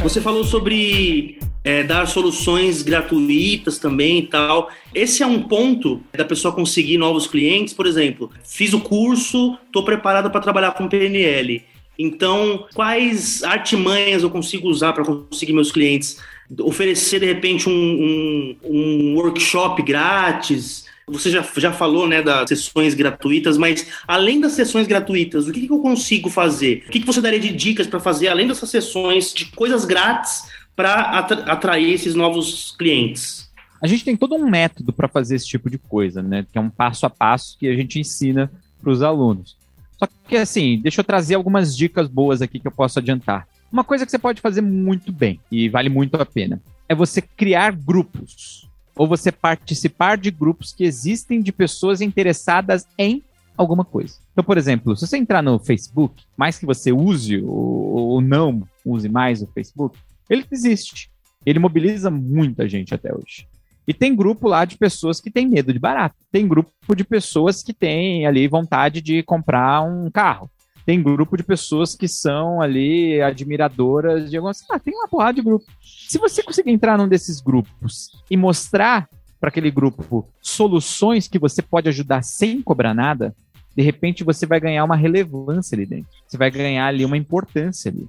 Você 0.03 0.21
falou 0.21 0.45
sobre 0.45 1.39
é, 1.63 1.83
dar 1.83 2.07
soluções 2.07 2.83
gratuitas 2.83 3.79
também 3.79 4.21
e 4.21 4.27
tal. 4.27 4.71
Esse 4.95 5.23
é 5.23 5.27
um 5.27 5.43
ponto 5.43 6.01
da 6.17 6.25
pessoa 6.25 6.55
conseguir 6.55 6.97
novos 6.97 7.27
clientes. 7.27 7.75
Por 7.75 7.87
exemplo, 7.87 8.31
fiz 8.45 8.73
o 8.73 8.81
curso, 8.81 9.59
estou 9.67 9.85
preparado 9.85 10.31
para 10.31 10.41
trabalhar 10.41 10.73
com 10.73 10.89
PNL. 10.89 11.63
Então, 11.99 12.67
quais 12.75 13.43
artimanhas 13.43 14.23
eu 14.23 14.31
consigo 14.31 14.69
usar 14.69 14.93
para 14.93 15.05
conseguir 15.05 15.53
meus 15.53 15.73
clientes? 15.73 16.19
Oferecer, 16.61 17.21
de 17.21 17.27
repente, 17.27 17.69
um, 17.69 17.73
um, 17.73 18.57
um 18.65 19.15
workshop 19.17 19.83
grátis, 19.83 20.86
você 21.09 21.31
já, 21.31 21.47
já 21.57 21.73
falou 21.73 22.09
né, 22.09 22.21
das 22.21 22.49
sessões 22.49 22.93
gratuitas, 22.93 23.57
mas 23.57 23.87
além 24.09 24.41
das 24.41 24.53
sessões 24.53 24.89
gratuitas, 24.89 25.47
o 25.47 25.53
que, 25.53 25.65
que 25.65 25.73
eu 25.73 25.79
consigo 25.79 26.29
fazer? 26.29 26.83
O 26.89 26.91
que, 26.91 26.99
que 26.99 27.07
você 27.07 27.21
daria 27.21 27.39
de 27.39 27.53
dicas 27.53 27.87
para 27.87 28.01
fazer, 28.01 28.27
além 28.27 28.49
dessas 28.49 28.69
sessões, 28.69 29.33
de 29.33 29.45
coisas 29.47 29.85
grátis 29.85 30.51
para 30.75 31.21
atrair 31.47 31.93
esses 31.93 32.17
novos 32.17 32.75
clientes? 32.77 33.49
A 33.81 33.87
gente 33.87 34.05
tem 34.05 34.17
todo 34.17 34.35
um 34.35 34.51
método 34.51 34.93
para 34.93 35.07
fazer 35.07 35.37
esse 35.37 35.47
tipo 35.47 35.71
de 35.71 35.79
coisa, 35.79 36.21
né? 36.21 36.45
Que 36.51 36.59
é 36.59 36.61
um 36.61 36.71
passo 36.71 37.07
a 37.07 37.11
passo 37.11 37.57
que 37.57 37.69
a 37.69 37.77
gente 37.77 38.01
ensina 38.01 38.51
para 38.81 38.91
os 38.91 39.01
alunos. 39.01 39.57
Só 39.97 40.09
que 40.27 40.37
assim, 40.37 40.81
deixa 40.83 41.03
eu 41.03 41.05
trazer 41.05 41.37
algumas 41.37 41.77
dicas 41.77 42.09
boas 42.09 42.43
aqui 42.43 42.59
que 42.59 42.67
eu 42.67 42.73
posso 42.73 42.99
adiantar. 42.99 43.47
Uma 43.71 43.85
coisa 43.85 44.05
que 44.05 44.11
você 44.11 44.19
pode 44.19 44.41
fazer 44.41 44.61
muito 44.61 45.13
bem 45.13 45.39
e 45.53 45.69
vale 45.69 45.89
muito 45.89 46.17
a 46.17 46.27
pena 46.27 46.61
é 46.89 46.97
você 46.97 47.23
criar 47.23 47.71
grupos 47.71 48.67
ou 48.97 49.07
você 49.07 49.31
participar 49.31 50.17
de 50.17 50.31
grupos 50.31 50.73
que 50.73 50.85
existem 50.85 51.41
de 51.41 51.53
pessoas 51.53 52.01
interessadas 52.01 52.87
em 52.99 53.23
alguma 53.57 53.85
coisa. 53.85 54.17
Então, 54.33 54.45
por 54.45 54.59
exemplo, 54.59 54.97
se 54.97 55.07
você 55.07 55.17
entrar 55.17 55.43
no 55.43 55.59
Facebook, 55.59 56.25
mais 56.37 56.59
que 56.59 56.67
você 56.67 56.93
use 56.93 57.43
ou, 57.45 58.21
não 58.21 58.67
use 58.85 59.09
mais 59.09 59.43
o 59.43 59.47
Facebook, 59.47 59.99
ele 60.29 60.45
existe. 60.51 61.11
Ele 61.45 61.59
mobiliza 61.59 62.11
muita 62.11 62.69
gente 62.69 62.95
até 62.95 63.15
hoje. 63.15 63.47
E 63.87 63.95
tem 63.95 64.17
grupo 64.17 64.49
lá 64.49 64.65
de 64.65 64.77
pessoas 64.77 65.21
que 65.21 65.31
têm 65.31 65.47
medo 65.47 65.73
de 65.73 65.79
barato. 65.79 66.17
Tem 66.33 66.47
grupo 66.47 66.95
de 66.95 67.05
pessoas 67.05 67.63
que 67.63 67.73
têm 67.73 68.27
ali 68.27 68.49
vontade 68.49 69.01
de 69.01 69.23
comprar 69.23 69.83
um 69.83 70.11
carro 70.11 70.51
tem 70.87 71.03
grupo 71.03 71.37
de 71.37 71.43
pessoas 71.43 71.97
que 71.97 72.07
são 72.07 72.63
ali 72.63 73.21
admiradoras 73.21 74.31
de 74.31 74.37
algumas. 74.37 74.65
Ah, 74.71 74.79
tem 74.79 74.95
uma 74.95 75.09
porrada 75.09 75.35
de 75.35 75.43
grupo. 75.43 75.67
Se 75.83 76.17
você 76.17 76.45
conseguir 76.45 76.71
entrar 76.71 76.97
num 76.97 77.09
desses 77.09 77.41
grupos 77.41 78.13
e 78.31 78.37
mostrar 78.37 79.09
para 79.41 79.49
aquele 79.49 79.71
grupo 79.71 80.29
soluções 80.41 81.27
que 81.27 81.41
você 81.41 81.61
pode 81.61 81.89
ajudar 81.89 82.23
sem 82.23 82.63
cobrar 82.63 82.95
nada, 82.95 83.35
de 83.77 83.83
repente 83.83 84.23
você 84.23 84.47
vai 84.47 84.61
ganhar 84.61 84.85
uma 84.85 84.95
relevância 84.95 85.75
ali 85.75 85.85
dentro. 85.85 86.09
Você 86.25 86.39
vai 86.39 86.53
ganhar 86.53 86.87
ali 86.87 87.05
uma 87.05 87.17
importância 87.17 87.91
ali. 87.91 88.07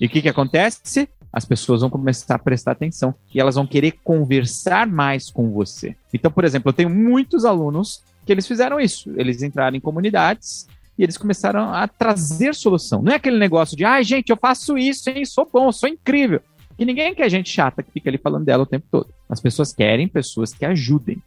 E 0.00 0.06
o 0.06 0.08
que, 0.08 0.20
que 0.20 0.28
acontece? 0.28 1.08
As 1.32 1.44
pessoas 1.44 1.80
vão 1.80 1.90
começar 1.90 2.34
a 2.34 2.40
prestar 2.40 2.72
atenção 2.72 3.14
e 3.32 3.40
elas 3.40 3.54
vão 3.54 3.68
querer 3.68 3.92
conversar 4.02 4.84
mais 4.88 5.30
com 5.30 5.52
você. 5.52 5.94
Então, 6.12 6.30
por 6.30 6.44
exemplo, 6.44 6.70
eu 6.70 6.74
tenho 6.74 6.90
muitos 6.90 7.44
alunos 7.44 8.02
que 8.26 8.32
eles 8.32 8.48
fizeram 8.48 8.80
isso. 8.80 9.12
Eles 9.16 9.42
entraram 9.42 9.76
em 9.76 9.80
comunidades 9.80 10.66
e 10.98 11.02
eles 11.02 11.16
começaram 11.18 11.72
a 11.72 11.86
trazer 11.86 12.54
solução. 12.54 13.02
Não 13.02 13.12
é 13.12 13.16
aquele 13.16 13.38
negócio 13.38 13.76
de, 13.76 13.84
ai, 13.84 14.00
ah, 14.00 14.02
gente, 14.02 14.30
eu 14.30 14.36
faço 14.36 14.78
isso, 14.78 15.10
hein, 15.10 15.24
sou 15.24 15.48
bom, 15.50 15.70
sou 15.70 15.88
incrível. 15.88 16.40
Que 16.76 16.84
ninguém 16.84 17.14
quer 17.14 17.28
gente 17.30 17.50
chata 17.50 17.82
que 17.82 17.90
fica 17.90 18.10
ali 18.10 18.18
falando 18.18 18.44
dela 18.44 18.62
o 18.62 18.66
tempo 18.66 18.86
todo. 18.90 19.08
As 19.28 19.40
pessoas 19.40 19.72
querem 19.72 20.08
pessoas 20.08 20.52
que 20.52 20.64
ajudem, 20.64 21.22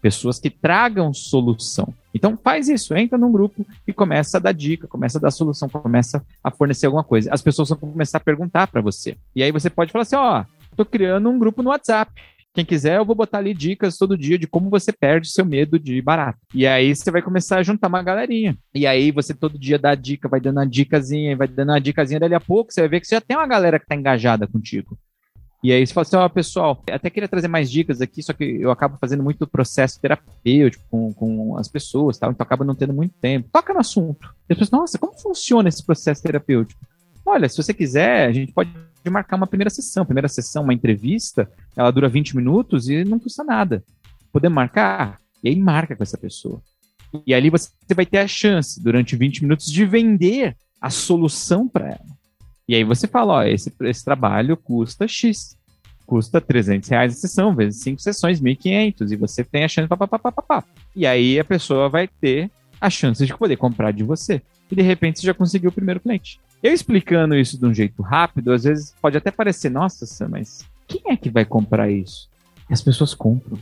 pessoas 0.00 0.38
que 0.38 0.50
tragam 0.50 1.12
solução. 1.12 1.92
Então 2.14 2.38
faz 2.42 2.68
isso, 2.68 2.94
entra 2.94 3.18
num 3.18 3.32
grupo 3.32 3.66
e 3.86 3.92
começa 3.92 4.36
a 4.38 4.40
dar 4.40 4.52
dica, 4.52 4.86
começa 4.86 5.18
a 5.18 5.20
dar 5.20 5.30
solução, 5.30 5.68
começa 5.68 6.24
a 6.42 6.50
fornecer 6.50 6.86
alguma 6.86 7.04
coisa. 7.04 7.30
As 7.32 7.42
pessoas 7.42 7.70
vão 7.70 7.78
começar 7.78 8.18
a 8.18 8.20
perguntar 8.20 8.66
para 8.66 8.80
você. 8.80 9.16
E 9.34 9.42
aí 9.42 9.50
você 9.50 9.68
pode 9.68 9.92
falar 9.92 10.02
assim, 10.02 10.16
ó, 10.16 10.40
oh, 10.40 10.76
tô 10.76 10.84
criando 10.84 11.28
um 11.28 11.38
grupo 11.38 11.62
no 11.62 11.70
WhatsApp. 11.70 12.12
Quem 12.54 12.64
quiser, 12.64 12.98
eu 12.98 13.04
vou 13.04 13.16
botar 13.16 13.38
ali 13.38 13.52
dicas 13.52 13.98
todo 13.98 14.16
dia 14.16 14.38
de 14.38 14.46
como 14.46 14.70
você 14.70 14.92
perde 14.92 15.28
seu 15.28 15.44
medo 15.44 15.76
de 15.76 16.00
barato. 16.00 16.38
E 16.54 16.64
aí 16.64 16.94
você 16.94 17.10
vai 17.10 17.20
começar 17.20 17.58
a 17.58 17.62
juntar 17.64 17.88
uma 17.88 18.00
galerinha. 18.00 18.56
E 18.72 18.86
aí 18.86 19.10
você 19.10 19.34
todo 19.34 19.58
dia 19.58 19.76
dá 19.76 19.92
dica, 19.96 20.28
vai 20.28 20.40
dando 20.40 20.58
uma 20.58 20.66
dicasinha, 20.66 21.36
vai 21.36 21.48
dando 21.48 21.70
uma 21.70 21.80
dicasinha, 21.80 22.20
dali 22.20 22.32
a 22.32 22.38
pouco 22.38 22.72
você 22.72 22.82
vai 22.82 22.88
ver 22.88 23.00
que 23.00 23.08
você 23.08 23.16
já 23.16 23.20
tem 23.20 23.36
uma 23.36 23.46
galera 23.46 23.80
que 23.80 23.86
tá 23.86 23.96
engajada 23.96 24.46
contigo. 24.46 24.96
E 25.64 25.72
aí 25.72 25.84
você 25.84 25.92
fala 25.92 26.02
assim, 26.02 26.16
ó, 26.16 26.26
oh, 26.26 26.30
pessoal, 26.30 26.84
até 26.92 27.10
queria 27.10 27.26
trazer 27.26 27.48
mais 27.48 27.70
dicas 27.70 28.00
aqui, 28.00 28.22
só 28.22 28.32
que 28.34 28.44
eu 28.44 28.70
acabo 28.70 28.98
fazendo 29.00 29.24
muito 29.24 29.46
processo 29.46 29.98
terapêutico 30.00 30.84
com, 30.90 31.12
com 31.12 31.56
as 31.56 31.66
pessoas, 31.68 32.18
tal, 32.18 32.30
então 32.30 32.44
acaba 32.44 32.64
não 32.64 32.74
tendo 32.74 32.92
muito 32.92 33.14
tempo. 33.18 33.48
Toca 33.50 33.72
no 33.72 33.80
assunto. 33.80 34.28
E 34.48 34.52
as 34.52 34.58
pessoas, 34.58 34.70
nossa, 34.78 34.98
como 34.98 35.18
funciona 35.18 35.68
esse 35.68 35.84
processo 35.84 36.22
terapêutico? 36.22 36.78
Olha, 37.26 37.48
se 37.48 37.56
você 37.56 37.72
quiser, 37.72 38.26
a 38.26 38.32
gente 38.32 38.52
pode 38.52 38.70
marcar 39.10 39.36
uma 39.36 39.46
primeira 39.46 39.70
sessão. 39.70 40.04
Primeira 40.04 40.28
sessão, 40.28 40.62
uma 40.62 40.74
entrevista, 40.74 41.50
ela 41.76 41.90
dura 41.90 42.08
20 42.08 42.36
minutos 42.36 42.88
e 42.88 43.04
não 43.04 43.18
custa 43.18 43.42
nada. 43.42 43.82
Podemos 44.32 44.54
marcar? 44.54 45.20
E 45.42 45.48
aí 45.48 45.56
marca 45.56 45.94
com 45.96 46.02
essa 46.02 46.18
pessoa. 46.18 46.62
E 47.26 47.32
ali 47.32 47.50
você 47.50 47.70
vai 47.94 48.04
ter 48.04 48.18
a 48.18 48.26
chance, 48.26 48.82
durante 48.82 49.16
20 49.16 49.42
minutos, 49.42 49.66
de 49.70 49.84
vender 49.84 50.56
a 50.80 50.90
solução 50.90 51.68
para 51.68 51.86
ela. 51.86 52.14
E 52.68 52.74
aí 52.74 52.82
você 52.82 53.06
fala, 53.06 53.34
ó, 53.34 53.42
esse, 53.42 53.72
esse 53.82 54.04
trabalho 54.04 54.56
custa 54.56 55.06
X. 55.06 55.56
Custa 56.06 56.40
300 56.40 56.88
reais 56.88 57.12
a 57.12 57.16
sessão, 57.16 57.54
vezes 57.54 57.82
5 57.82 58.00
sessões, 58.00 58.40
1.500. 58.40 59.12
E 59.12 59.16
você 59.16 59.44
tem 59.44 59.64
a 59.64 59.68
chance, 59.68 59.88
papapá. 59.88 60.64
E 60.94 61.06
aí 61.06 61.38
a 61.38 61.44
pessoa 61.44 61.88
vai 61.88 62.08
ter 62.08 62.50
a 62.80 62.90
chance 62.90 63.24
de 63.24 63.36
poder 63.36 63.56
comprar 63.56 63.92
de 63.92 64.02
você. 64.02 64.42
E 64.70 64.74
de 64.74 64.82
repente 64.82 65.20
você 65.20 65.26
já 65.26 65.34
conseguiu 65.34 65.70
o 65.70 65.72
primeiro 65.72 66.00
cliente. 66.00 66.40
Eu 66.64 66.72
explicando 66.72 67.36
isso 67.36 67.58
de 67.58 67.66
um 67.66 67.74
jeito 67.74 68.00
rápido, 68.00 68.50
às 68.50 68.64
vezes 68.64 68.94
pode 68.98 69.18
até 69.18 69.30
parecer, 69.30 69.68
nossa, 69.68 70.26
mas 70.26 70.66
quem 70.88 71.02
é 71.12 71.14
que 71.14 71.28
vai 71.28 71.44
comprar 71.44 71.90
isso? 71.90 72.30
E 72.70 72.72
as 72.72 72.80
pessoas 72.80 73.12
compram. 73.12 73.58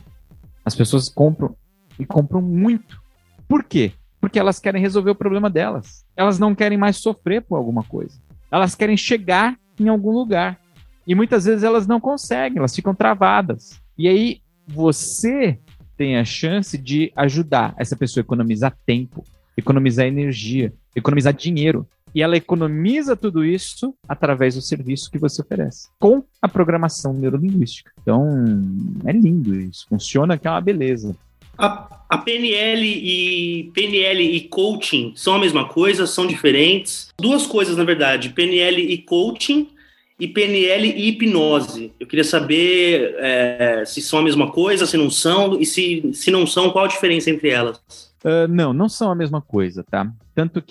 As 0.63 0.73
pessoas 0.73 1.09
compram 1.09 1.53
e 1.99 2.05
compram 2.05 2.41
muito. 2.41 3.03
Por 3.45 3.61
quê? 3.61 3.91
Porque 4.21 4.39
elas 4.39 4.57
querem 4.57 4.79
resolver 4.81 5.11
o 5.11 5.15
problema 5.15 5.49
delas. 5.49 6.05
Elas 6.15 6.39
não 6.39 6.55
querem 6.55 6.77
mais 6.77 6.95
sofrer 6.95 7.41
por 7.41 7.57
alguma 7.57 7.83
coisa. 7.83 8.17
Elas 8.49 8.73
querem 8.73 8.95
chegar 8.95 9.59
em 9.77 9.89
algum 9.89 10.11
lugar. 10.11 10.57
E 11.05 11.13
muitas 11.13 11.43
vezes 11.43 11.65
elas 11.65 11.85
não 11.85 11.99
conseguem, 11.99 12.59
elas 12.59 12.73
ficam 12.73 12.95
travadas. 12.95 13.81
E 13.97 14.07
aí 14.07 14.39
você 14.65 15.59
tem 15.97 16.17
a 16.17 16.23
chance 16.23 16.77
de 16.77 17.11
ajudar 17.17 17.75
essa 17.77 17.97
pessoa 17.97 18.21
a 18.21 18.25
economizar 18.25 18.73
tempo, 18.85 19.25
economizar 19.57 20.05
energia, 20.05 20.73
economizar 20.95 21.33
dinheiro 21.33 21.85
e 22.13 22.21
ela 22.21 22.37
economiza 22.37 23.15
tudo 23.15 23.43
isso 23.43 23.93
através 24.07 24.55
do 24.55 24.61
serviço 24.61 25.09
que 25.09 25.17
você 25.17 25.41
oferece, 25.41 25.89
com 25.99 26.23
a 26.41 26.47
programação 26.47 27.13
neurolinguística. 27.13 27.91
Então, 28.01 28.45
é 29.05 29.11
lindo 29.11 29.55
isso, 29.55 29.85
funciona 29.89 30.37
que 30.37 30.47
é 30.47 30.51
uma 30.51 30.61
beleza. 30.61 31.15
A, 31.57 32.05
a, 32.09 32.17
PNL 32.17 32.83
e 32.83 33.71
PNL 33.73 34.21
e 34.23 34.41
coaching 34.41 35.13
são 35.15 35.35
a 35.35 35.39
mesma 35.39 35.67
coisa, 35.67 36.07
são 36.07 36.25
diferentes. 36.25 37.09
Duas 37.19 37.45
coisas, 37.45 37.77
na 37.77 37.83
verdade, 37.83 38.29
PNL 38.29 38.81
e 38.81 38.97
coaching 38.97 39.69
e 40.19 40.27
PNL 40.27 40.87
e 40.87 41.09
hipnose. 41.09 41.91
Eu 41.99 42.07
queria 42.07 42.23
saber 42.23 43.15
é, 43.19 43.83
se 43.85 44.01
são 44.01 44.19
a 44.19 44.23
mesma 44.23 44.51
coisa, 44.51 44.85
se 44.85 44.97
não 44.97 45.11
são, 45.11 45.59
e 45.59 45.65
se, 45.65 46.11
se 46.13 46.31
não 46.31 46.47
são, 46.47 46.71
qual 46.71 46.85
a 46.85 46.87
diferença 46.87 47.29
entre 47.29 47.49
elas? 47.49 47.77
Uh, 48.23 48.47
não, 48.49 48.73
não 48.73 48.87
são 48.87 49.11
a 49.11 49.15
mesma 49.15 49.41
coisa, 49.41 49.83
tá? 49.83 50.09
Tanto 50.33 50.63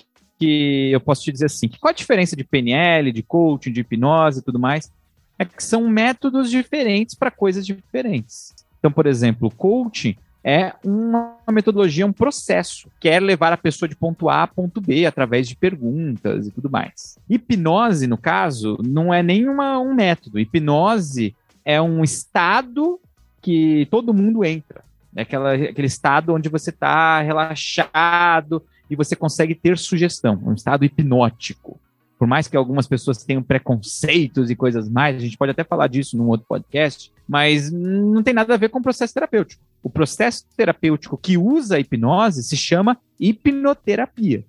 que 0.45 0.91
eu 0.91 0.99
posso 0.99 1.23
te 1.23 1.31
dizer 1.31 1.45
assim, 1.45 1.69
qual 1.79 1.91
a 1.91 1.95
diferença 1.95 2.35
de 2.35 2.43
PNL, 2.43 3.11
de 3.11 3.23
coaching, 3.23 3.71
de 3.71 3.81
hipnose 3.81 4.39
e 4.39 4.43
tudo 4.43 4.59
mais? 4.59 4.91
é 5.37 5.45
que 5.45 5.63
são 5.63 5.87
métodos 5.87 6.49
diferentes 6.49 7.15
para 7.15 7.31
coisas 7.31 7.65
diferentes. 7.65 8.53
Então, 8.79 8.91
por 8.91 9.05
exemplo, 9.05 9.51
coaching 9.51 10.15
é 10.43 10.73
uma 10.83 11.37
metodologia, 11.51 12.05
um 12.05 12.11
processo, 12.11 12.89
quer 12.99 13.21
levar 13.21 13.53
a 13.53 13.57
pessoa 13.57 13.87
de 13.87 13.95
ponto 13.95 14.29
A 14.29 14.43
a 14.43 14.47
ponto 14.47 14.81
B 14.81 15.05
através 15.05 15.47
de 15.47 15.55
perguntas 15.55 16.47
e 16.47 16.51
tudo 16.51 16.69
mais. 16.69 17.17
Hipnose, 17.29 18.07
no 18.07 18.17
caso, 18.17 18.77
não 18.85 19.13
é 19.13 19.23
nem 19.23 19.47
uma, 19.47 19.79
um 19.79 19.93
método. 19.93 20.39
Hipnose 20.39 21.33
é 21.63 21.81
um 21.81 22.03
estado 22.03 22.99
que 23.41 23.87
todo 23.89 24.13
mundo 24.13 24.43
entra. 24.43 24.83
É 25.15 25.21
aquela, 25.21 25.53
aquele 25.53 25.87
estado 25.87 26.33
onde 26.33 26.49
você 26.49 26.71
está 26.71 27.21
relaxado 27.21 28.63
e 28.89 28.95
você 28.95 29.15
consegue 29.15 29.55
ter 29.55 29.77
sugestão, 29.77 30.39
um 30.45 30.53
estado 30.53 30.85
hipnótico. 30.85 31.79
Por 32.17 32.27
mais 32.27 32.47
que 32.47 32.55
algumas 32.55 32.87
pessoas 32.87 33.23
tenham 33.23 33.43
preconceitos 33.43 34.49
e 34.49 34.55
coisas 34.55 34.87
mais, 34.87 35.17
a 35.17 35.19
gente 35.19 35.37
pode 35.37 35.51
até 35.51 35.63
falar 35.63 35.87
disso 35.87 36.15
num 36.15 36.29
outro 36.29 36.45
podcast, 36.47 37.11
mas 37.27 37.71
não 37.71 38.23
tem 38.23 38.33
nada 38.33 38.53
a 38.53 38.57
ver 38.57 38.69
com 38.69 38.79
o 38.79 38.83
processo 38.83 39.13
terapêutico. 39.13 39.61
O 39.81 39.89
processo 39.89 40.45
terapêutico 40.55 41.17
que 41.17 41.37
usa 41.37 41.75
a 41.75 41.79
hipnose 41.79 42.43
se 42.43 42.55
chama 42.55 42.97
hipnoterapia, 43.19 44.45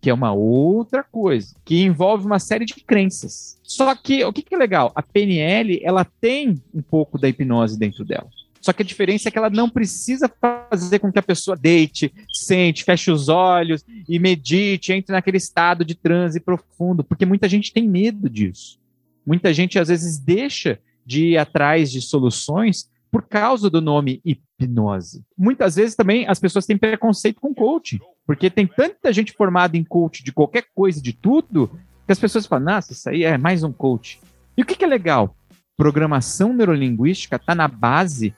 que 0.00 0.08
é 0.08 0.14
uma 0.14 0.32
outra 0.32 1.02
coisa, 1.02 1.54
que 1.64 1.82
envolve 1.82 2.24
uma 2.24 2.38
série 2.38 2.64
de 2.64 2.74
crenças. 2.74 3.58
Só 3.62 3.94
que 3.94 4.24
o 4.24 4.32
que, 4.32 4.42
que 4.42 4.54
é 4.54 4.58
legal? 4.58 4.90
A 4.94 5.02
PNL 5.02 5.80
ela 5.82 6.06
tem 6.20 6.54
um 6.72 6.80
pouco 6.80 7.18
da 7.18 7.28
hipnose 7.28 7.78
dentro 7.78 8.04
dela. 8.04 8.30
Só 8.60 8.72
que 8.72 8.82
a 8.82 8.86
diferença 8.86 9.28
é 9.28 9.32
que 9.32 9.38
ela 9.38 9.50
não 9.50 9.68
precisa 9.68 10.30
fazer 10.40 10.98
com 10.98 11.12
que 11.12 11.18
a 11.18 11.22
pessoa 11.22 11.56
deite, 11.56 12.12
sente, 12.32 12.84
feche 12.84 13.10
os 13.10 13.28
olhos 13.28 13.84
e 14.08 14.18
medite, 14.18 14.92
entre 14.92 15.12
naquele 15.12 15.36
estado 15.36 15.84
de 15.84 15.94
transe 15.94 16.40
profundo, 16.40 17.04
porque 17.04 17.26
muita 17.26 17.48
gente 17.48 17.72
tem 17.72 17.88
medo 17.88 18.28
disso. 18.28 18.78
Muita 19.26 19.52
gente 19.52 19.78
às 19.78 19.88
vezes 19.88 20.18
deixa 20.18 20.78
de 21.04 21.28
ir 21.28 21.38
atrás 21.38 21.90
de 21.90 22.00
soluções 22.00 22.90
por 23.10 23.22
causa 23.22 23.70
do 23.70 23.80
nome 23.80 24.20
hipnose. 24.24 25.24
Muitas 25.36 25.76
vezes 25.76 25.94
também 25.94 26.26
as 26.28 26.38
pessoas 26.38 26.66
têm 26.66 26.76
preconceito 26.76 27.40
com 27.40 27.54
coaching, 27.54 27.98
porque 28.26 28.50
tem 28.50 28.66
tanta 28.66 29.12
gente 29.12 29.32
formada 29.32 29.76
em 29.76 29.84
coach 29.84 30.22
de 30.22 30.32
qualquer 30.32 30.66
coisa, 30.74 31.00
de 31.00 31.12
tudo, 31.12 31.70
que 32.06 32.12
as 32.12 32.18
pessoas 32.18 32.46
falam, 32.46 32.66
nossa, 32.66 32.92
isso 32.92 33.08
aí 33.08 33.24
é 33.24 33.38
mais 33.38 33.62
um 33.62 33.72
coach. 33.72 34.20
E 34.56 34.62
o 34.62 34.66
que, 34.66 34.74
que 34.74 34.84
é 34.84 34.88
legal? 34.88 35.34
Programação 35.76 36.52
neurolinguística 36.52 37.36
está 37.36 37.54
na 37.54 37.68
base 37.68 38.34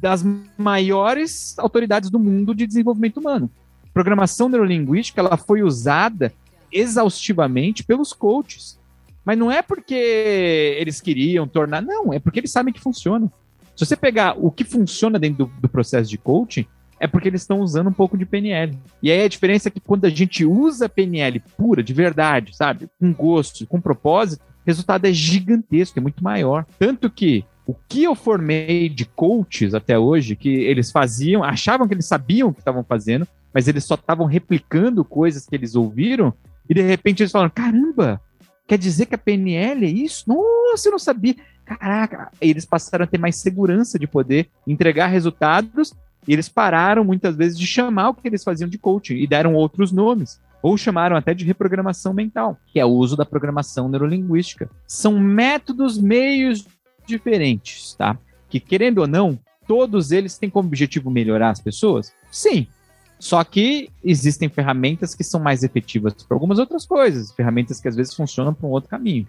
das 0.00 0.24
maiores 0.56 1.58
autoridades 1.58 2.10
do 2.10 2.18
mundo 2.18 2.54
de 2.54 2.66
desenvolvimento 2.66 3.18
humano. 3.18 3.50
Programação 3.92 4.48
neurolinguística 4.48 5.20
ela 5.20 5.36
foi 5.36 5.62
usada 5.62 6.32
exaustivamente 6.70 7.84
pelos 7.84 8.12
coaches. 8.12 8.78
Mas 9.24 9.38
não 9.38 9.50
é 9.50 9.62
porque 9.62 9.94
eles 10.78 11.00
queriam 11.00 11.48
tornar, 11.48 11.80
não, 11.80 12.12
é 12.12 12.18
porque 12.18 12.40
eles 12.40 12.50
sabem 12.50 12.74
que 12.74 12.80
funciona. 12.80 13.32
Se 13.74 13.86
você 13.86 13.96
pegar 13.96 14.36
o 14.38 14.50
que 14.50 14.64
funciona 14.64 15.18
dentro 15.18 15.46
do, 15.46 15.52
do 15.60 15.68
processo 15.68 16.10
de 16.10 16.18
coaching, 16.18 16.66
é 17.00 17.06
porque 17.06 17.28
eles 17.28 17.42
estão 17.42 17.60
usando 17.60 17.88
um 17.88 17.92
pouco 17.92 18.16
de 18.16 18.26
PNL. 18.26 18.78
E 19.02 19.10
aí 19.10 19.24
a 19.24 19.28
diferença 19.28 19.68
é 19.68 19.70
que 19.70 19.80
quando 19.80 20.04
a 20.04 20.10
gente 20.10 20.44
usa 20.44 20.88
PNL 20.88 21.40
pura, 21.56 21.82
de 21.82 21.92
verdade, 21.92 22.56
sabe, 22.56 22.88
com 23.00 23.12
gosto, 23.12 23.66
com 23.66 23.80
propósito, 23.80 24.42
o 24.42 24.66
resultado 24.66 25.06
é 25.06 25.12
gigantesco, 25.12 25.98
é 25.98 26.02
muito 26.02 26.22
maior. 26.22 26.64
Tanto 26.78 27.10
que 27.10 27.44
o 27.66 27.74
que 27.88 28.04
eu 28.04 28.14
formei 28.14 28.88
de 28.88 29.04
coaches 29.04 29.74
até 29.74 29.98
hoje, 29.98 30.36
que 30.36 30.48
eles 30.48 30.90
faziam, 30.90 31.42
achavam 31.42 31.88
que 31.88 31.94
eles 31.94 32.06
sabiam 32.06 32.48
o 32.48 32.52
que 32.52 32.60
estavam 32.60 32.84
fazendo, 32.84 33.26
mas 33.52 33.68
eles 33.68 33.84
só 33.84 33.94
estavam 33.94 34.26
replicando 34.26 35.04
coisas 35.04 35.46
que 35.46 35.54
eles 35.54 35.74
ouviram, 35.74 36.32
e 36.68 36.74
de 36.74 36.82
repente 36.82 37.22
eles 37.22 37.32
falaram: 37.32 37.52
caramba, 37.54 38.20
quer 38.66 38.76
dizer 38.76 39.06
que 39.06 39.14
a 39.14 39.18
PNL 39.18 39.86
é 39.86 39.90
isso? 39.90 40.24
Nossa, 40.28 40.88
eu 40.88 40.92
não 40.92 40.98
sabia. 40.98 41.36
Caraca, 41.64 42.30
e 42.42 42.50
eles 42.50 42.66
passaram 42.66 43.04
a 43.04 43.06
ter 43.06 43.16
mais 43.16 43.36
segurança 43.36 43.98
de 43.98 44.06
poder 44.06 44.50
entregar 44.66 45.06
resultados, 45.06 45.94
e 46.28 46.32
eles 46.32 46.48
pararam 46.48 47.02
muitas 47.02 47.34
vezes 47.36 47.58
de 47.58 47.66
chamar 47.66 48.10
o 48.10 48.14
que 48.14 48.28
eles 48.28 48.44
faziam 48.44 48.68
de 48.68 48.76
coaching 48.76 49.14
e 49.14 49.26
deram 49.26 49.54
outros 49.54 49.90
nomes 49.90 50.42
ou 50.64 50.78
chamaram 50.78 51.14
até 51.14 51.34
de 51.34 51.44
reprogramação 51.44 52.14
mental, 52.14 52.56
que 52.68 52.80
é 52.80 52.84
o 52.86 52.88
uso 52.88 53.18
da 53.18 53.26
programação 53.26 53.86
neurolinguística. 53.86 54.70
São 54.86 55.20
métodos, 55.20 55.98
meios 55.98 56.66
diferentes, 57.06 57.94
tá? 57.94 58.18
Que 58.48 58.60
querendo 58.60 58.98
ou 58.98 59.06
não, 59.06 59.38
todos 59.66 60.10
eles 60.10 60.38
têm 60.38 60.50
como 60.50 60.68
objetivo 60.68 61.10
melhorar 61.10 61.50
as 61.50 61.60
pessoas? 61.60 62.12
Sim. 62.30 62.66
Só 63.18 63.42
que 63.42 63.90
existem 64.02 64.48
ferramentas 64.48 65.14
que 65.14 65.24
são 65.24 65.40
mais 65.40 65.62
efetivas 65.62 66.12
para 66.14 66.34
algumas 66.36 66.58
outras 66.58 66.84
coisas, 66.84 67.32
ferramentas 67.32 67.80
que 67.80 67.88
às 67.88 67.96
vezes 67.96 68.14
funcionam 68.14 68.52
para 68.52 68.66
um 68.66 68.70
outro 68.70 68.90
caminho. 68.90 69.26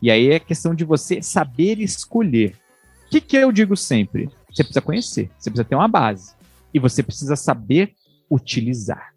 E 0.00 0.10
aí 0.10 0.30
é 0.30 0.38
questão 0.38 0.74
de 0.74 0.84
você 0.84 1.22
saber 1.22 1.80
escolher. 1.80 2.56
O 3.06 3.10
que, 3.10 3.20
que 3.20 3.36
eu 3.36 3.50
digo 3.52 3.76
sempre? 3.76 4.28
Você 4.50 4.62
precisa 4.62 4.80
conhecer, 4.80 5.30
você 5.38 5.50
precisa 5.50 5.64
ter 5.64 5.74
uma 5.74 5.88
base. 5.88 6.34
E 6.74 6.78
você 6.78 7.02
precisa 7.02 7.36
saber 7.36 7.94
utilizar. 8.30 9.12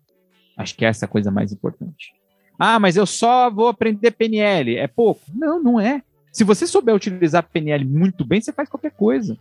Acho 0.57 0.75
que 0.75 0.85
essa 0.85 1.05
é 1.05 1.07
a 1.07 1.09
coisa 1.09 1.31
mais 1.31 1.51
importante. 1.51 2.13
Ah, 2.57 2.79
mas 2.79 2.95
eu 2.95 3.05
só 3.05 3.49
vou 3.49 3.67
aprender 3.67 4.11
PNL. 4.11 4.77
É 4.77 4.87
pouco? 4.87 5.21
Não, 5.33 5.61
não 5.61 5.79
é. 5.79 6.01
Se 6.35 6.43
você 6.43 6.67
souber 6.67 6.93
utilizar 6.93 7.47
PNL 7.49 7.85
muito 7.85 8.25
bem, 8.25 8.41
você 8.41 8.51
faz 8.51 8.67
qualquer 8.67 8.91
coisa. 8.91 9.37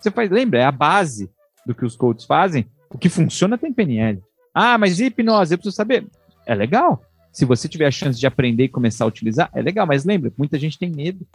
Você 0.00 0.10
faz, 0.10 0.30
lembra, 0.30 0.60
é 0.60 0.64
a 0.64 0.72
base 0.72 1.30
do 1.66 1.74
que 1.74 1.84
os 1.84 1.94
coaches 1.94 2.24
fazem. 2.24 2.64
O 2.88 2.96
que 2.96 3.10
funciona 3.10 3.58
tem 3.58 3.70
PNL. 3.70 4.22
Ah, 4.54 4.78
mas 4.78 4.98
e 5.00 5.04
hipnose? 5.04 5.52
Eu 5.52 5.58
preciso 5.58 5.76
saber. 5.76 6.06
É 6.46 6.54
legal. 6.54 7.04
Se 7.30 7.44
você 7.44 7.68
tiver 7.68 7.84
a 7.84 7.90
chance 7.90 8.18
de 8.18 8.26
aprender 8.26 8.64
e 8.64 8.68
começar 8.70 9.04
a 9.04 9.08
utilizar, 9.08 9.50
é 9.52 9.60
legal. 9.60 9.86
Mas 9.86 10.06
lembra, 10.06 10.32
muita 10.34 10.58
gente 10.58 10.78
tem 10.78 10.90
medo. 10.90 11.26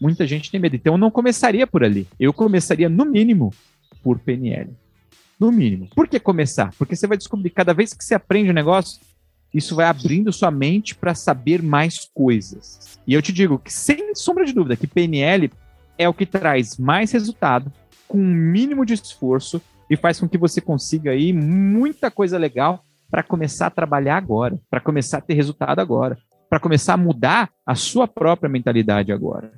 Muita 0.00 0.26
gente 0.26 0.50
tem 0.50 0.58
medo. 0.58 0.74
Então 0.74 0.94
eu 0.94 0.98
não 0.98 1.08
começaria 1.12 1.64
por 1.64 1.84
ali. 1.84 2.08
Eu 2.18 2.32
começaria, 2.32 2.88
no 2.88 3.04
mínimo, 3.04 3.54
por 4.02 4.18
PNL. 4.18 4.76
No 5.38 5.52
mínimo. 5.52 5.88
Por 5.94 6.08
que 6.08 6.18
começar? 6.18 6.74
Porque 6.76 6.96
você 6.96 7.06
vai 7.06 7.16
descobrir, 7.16 7.50
cada 7.50 7.72
vez 7.72 7.94
que 7.94 8.04
você 8.04 8.12
aprende 8.12 8.50
um 8.50 8.54
negócio, 8.54 9.00
isso 9.52 9.74
vai 9.74 9.86
abrindo 9.86 10.32
sua 10.32 10.50
mente 10.50 10.94
para 10.94 11.14
saber 11.14 11.62
mais 11.62 12.08
coisas. 12.14 12.98
E 13.06 13.14
eu 13.14 13.22
te 13.22 13.32
digo 13.32 13.58
que, 13.58 13.72
sem 13.72 14.14
sombra 14.14 14.44
de 14.44 14.52
dúvida, 14.52 14.76
que 14.76 14.86
PNL 14.86 15.50
é 15.96 16.08
o 16.08 16.14
que 16.14 16.26
traz 16.26 16.76
mais 16.76 17.12
resultado, 17.12 17.72
com 18.06 18.18
um 18.18 18.34
mínimo 18.34 18.84
de 18.84 18.94
esforço, 18.94 19.60
e 19.90 19.96
faz 19.96 20.20
com 20.20 20.28
que 20.28 20.36
você 20.36 20.60
consiga 20.60 21.12
aí 21.12 21.32
muita 21.32 22.10
coisa 22.10 22.36
legal 22.36 22.84
para 23.10 23.22
começar 23.22 23.68
a 23.68 23.70
trabalhar 23.70 24.16
agora, 24.16 24.58
para 24.70 24.80
começar 24.80 25.18
a 25.18 25.22
ter 25.22 25.34
resultado 25.34 25.80
agora, 25.80 26.18
para 26.48 26.60
começar 26.60 26.94
a 26.94 26.98
mudar 26.98 27.50
a 27.64 27.74
sua 27.74 28.06
própria 28.06 28.50
mentalidade 28.50 29.12
agora. 29.12 29.50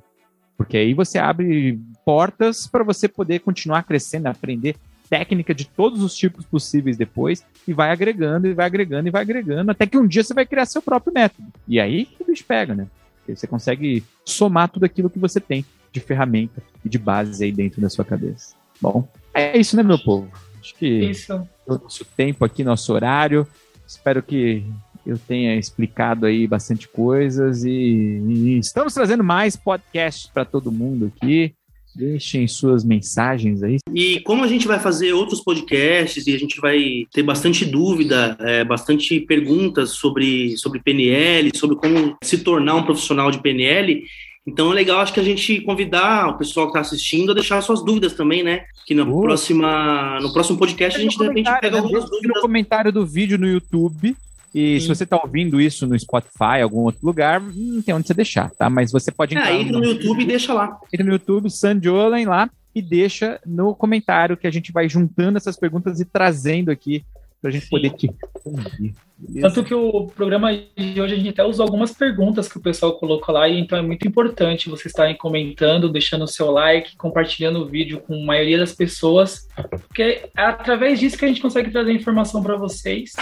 Porque 0.57 0.77
aí 0.77 0.93
você 0.93 1.17
abre 1.17 1.79
portas 2.05 2.67
para 2.67 2.83
você 2.83 3.07
poder 3.07 3.39
continuar 3.39 3.83
crescendo, 3.83 4.27
aprender 4.27 4.75
técnica 5.11 5.53
de 5.53 5.67
todos 5.67 6.01
os 6.01 6.15
tipos 6.15 6.45
possíveis 6.45 6.95
depois 6.95 7.45
e 7.67 7.73
vai 7.73 7.91
agregando 7.91 8.47
e 8.47 8.53
vai 8.53 8.65
agregando 8.65 9.09
e 9.09 9.11
vai 9.11 9.21
agregando 9.21 9.69
até 9.69 9.85
que 9.85 9.97
um 9.97 10.07
dia 10.07 10.23
você 10.23 10.33
vai 10.33 10.45
criar 10.45 10.65
seu 10.65 10.81
próprio 10.81 11.13
método. 11.13 11.49
E 11.67 11.81
aí 11.81 12.05
que 12.05 12.23
o 12.23 12.25
bicho 12.25 12.45
pega, 12.45 12.73
né? 12.73 12.87
Porque 13.17 13.35
você 13.35 13.45
consegue 13.45 14.05
somar 14.23 14.69
tudo 14.69 14.85
aquilo 14.85 15.09
que 15.09 15.19
você 15.19 15.41
tem 15.41 15.65
de 15.91 15.99
ferramenta 15.99 16.63
e 16.85 16.87
de 16.87 16.97
base 16.97 17.43
aí 17.43 17.51
dentro 17.51 17.81
da 17.81 17.89
sua 17.89 18.05
cabeça. 18.05 18.55
Bom, 18.79 19.05
é 19.33 19.57
isso, 19.57 19.75
né, 19.75 19.83
meu 19.83 19.99
povo? 19.99 20.31
Acho 20.61 20.73
que 20.75 20.87
isso. 20.87 21.45
o 21.67 21.73
nosso 21.73 22.05
tempo 22.05 22.45
aqui, 22.45 22.63
nosso 22.63 22.93
horário. 22.93 23.45
Espero 23.85 24.23
que 24.23 24.63
eu 25.05 25.17
tenha 25.17 25.57
explicado 25.57 26.25
aí 26.25 26.47
bastante 26.47 26.87
coisas 26.87 27.65
e, 27.65 27.69
e 27.69 28.59
estamos 28.59 28.93
trazendo 28.93 29.25
mais 29.25 29.57
podcasts 29.57 30.27
para 30.27 30.45
todo 30.45 30.71
mundo 30.71 31.11
aqui. 31.13 31.53
Deixem 31.95 32.47
suas 32.47 32.83
mensagens 32.83 33.61
aí. 33.63 33.77
E 33.93 34.19
como 34.21 34.43
a 34.43 34.47
gente 34.47 34.67
vai 34.67 34.79
fazer 34.79 35.13
outros 35.13 35.41
podcasts 35.41 36.25
e 36.25 36.33
a 36.33 36.39
gente 36.39 36.59
vai 36.59 37.05
ter 37.11 37.23
bastante 37.23 37.65
dúvida, 37.65 38.37
é, 38.39 38.63
bastante 38.63 39.19
perguntas 39.19 39.91
sobre, 39.91 40.57
sobre 40.57 40.79
PNL, 40.79 41.51
sobre 41.55 41.75
como 41.75 42.17
se 42.23 42.39
tornar 42.39 42.75
um 42.75 42.83
profissional 42.83 43.29
de 43.29 43.41
PNL, 43.41 44.03
então 44.45 44.71
é 44.71 44.75
legal, 44.75 45.01
acho 45.01 45.13
que 45.13 45.19
a 45.19 45.23
gente 45.23 45.61
convidar 45.61 46.29
o 46.29 46.37
pessoal 46.37 46.65
que 46.65 46.71
está 46.71 46.79
assistindo 46.81 47.31
a 47.31 47.35
deixar 47.35 47.61
suas 47.61 47.83
dúvidas 47.83 48.13
também, 48.13 48.41
né? 48.41 48.63
Que 48.87 48.95
no, 48.95 49.03
uh. 49.03 49.21
próxima, 49.21 50.19
no 50.19 50.33
próximo 50.33 50.57
podcast 50.57 50.99
a 50.99 51.03
gente 51.03 51.17
de 51.17 51.23
repente 51.23 51.51
pega 51.59 51.77
né? 51.77 51.77
algumas 51.77 52.09
dúvidas. 52.09 52.35
no 52.35 52.41
comentário 52.41 52.91
do 52.91 53.05
vídeo 53.05 53.37
no 53.37 53.47
YouTube 53.47 54.15
e 54.53 54.79
Sim. 54.79 54.81
se 54.81 54.87
você 54.87 55.03
está 55.05 55.17
ouvindo 55.21 55.61
isso 55.61 55.87
no 55.87 55.97
Spotify, 55.97 56.61
algum 56.61 56.81
outro 56.81 57.05
lugar, 57.05 57.41
não 57.41 57.81
tem 57.81 57.95
onde 57.95 58.07
você 58.07 58.13
deixar, 58.13 58.49
tá? 58.51 58.69
Mas 58.69 58.91
você 58.91 59.11
pode 59.11 59.35
é, 59.35 59.39
entrar. 59.39 59.53
É, 59.53 59.61
entra 59.61 59.77
no, 59.77 59.85
YouTube 59.85 60.21
e 60.21 60.25
deixa 60.25 60.53
lá. 60.53 60.77
Entra 60.93 61.05
no 61.05 61.13
YouTube, 61.13 61.49
Sandiolen 61.49 62.25
lá, 62.25 62.49
e 62.75 62.81
deixa 62.81 63.39
no 63.45 63.73
comentário 63.73 64.35
que 64.35 64.47
a 64.47 64.51
gente 64.51 64.71
vai 64.71 64.89
juntando 64.89 65.37
essas 65.37 65.57
perguntas 65.57 65.99
e 65.99 66.05
trazendo 66.05 66.69
aqui 66.69 67.03
para 67.41 67.49
a 67.49 67.53
gente 67.53 67.63
Sim. 67.63 67.69
poder 67.69 67.89
te 67.91 68.07
responder. 68.35 68.93
Tanto 69.41 69.63
que 69.63 69.73
o 69.73 70.07
programa 70.07 70.51
de 70.53 71.01
hoje 71.01 71.13
a 71.13 71.17
gente 71.17 71.29
até 71.29 71.43
usou 71.43 71.63
algumas 71.63 71.91
perguntas 71.91 72.47
que 72.47 72.57
o 72.57 72.61
pessoal 72.61 72.97
colocou 72.97 73.33
lá, 73.33 73.47
e 73.47 73.59
então 73.59 73.77
é 73.77 73.81
muito 73.81 74.07
importante 74.07 74.69
vocês 74.69 74.87
estarem 74.87 75.15
comentando, 75.15 75.89
deixando 75.89 76.23
o 76.23 76.27
seu 76.27 76.51
like, 76.51 76.95
compartilhando 76.97 77.59
o 77.59 77.65
vídeo 77.65 77.99
com 78.01 78.13
a 78.15 78.25
maioria 78.25 78.57
das 78.57 78.73
pessoas, 78.73 79.47
porque 79.87 80.29
é 80.35 80.43
através 80.43 80.99
disso 80.99 81.17
que 81.17 81.25
a 81.25 81.27
gente 81.27 81.41
consegue 81.41 81.71
trazer 81.71 81.93
informação 81.93 82.43
para 82.43 82.55
vocês 82.55 83.13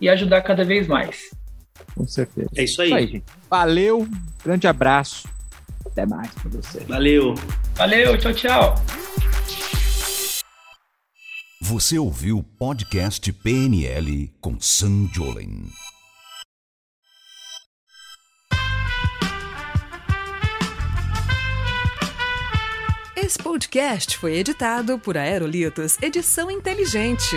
e 0.00 0.08
ajudar 0.08 0.42
cada 0.42 0.64
vez 0.64 0.86
mais. 0.86 1.30
Com 1.94 2.06
certeza. 2.06 2.48
É 2.56 2.64
isso 2.64 2.82
aí. 2.82 2.88
Isso 2.88 2.96
aí 2.96 3.22
Valeu, 3.48 4.08
grande 4.44 4.66
abraço. 4.66 5.28
Até 5.86 6.06
mais 6.06 6.30
pra 6.34 6.50
você. 6.50 6.80
Valeu. 6.80 7.34
Valeu, 7.74 8.18
tchau, 8.18 8.32
tchau. 8.32 8.74
Você 11.60 11.98
ouviu 11.98 12.38
o 12.38 12.42
podcast 12.42 13.32
PNL 13.32 14.32
com 14.40 14.60
Sam 14.60 15.08
Jolin. 15.12 15.68
Esse 23.16 23.36
podcast 23.36 24.16
foi 24.16 24.38
editado 24.38 24.98
por 24.98 25.18
Aerolitos 25.18 26.00
Edição 26.00 26.50
Inteligente. 26.50 27.36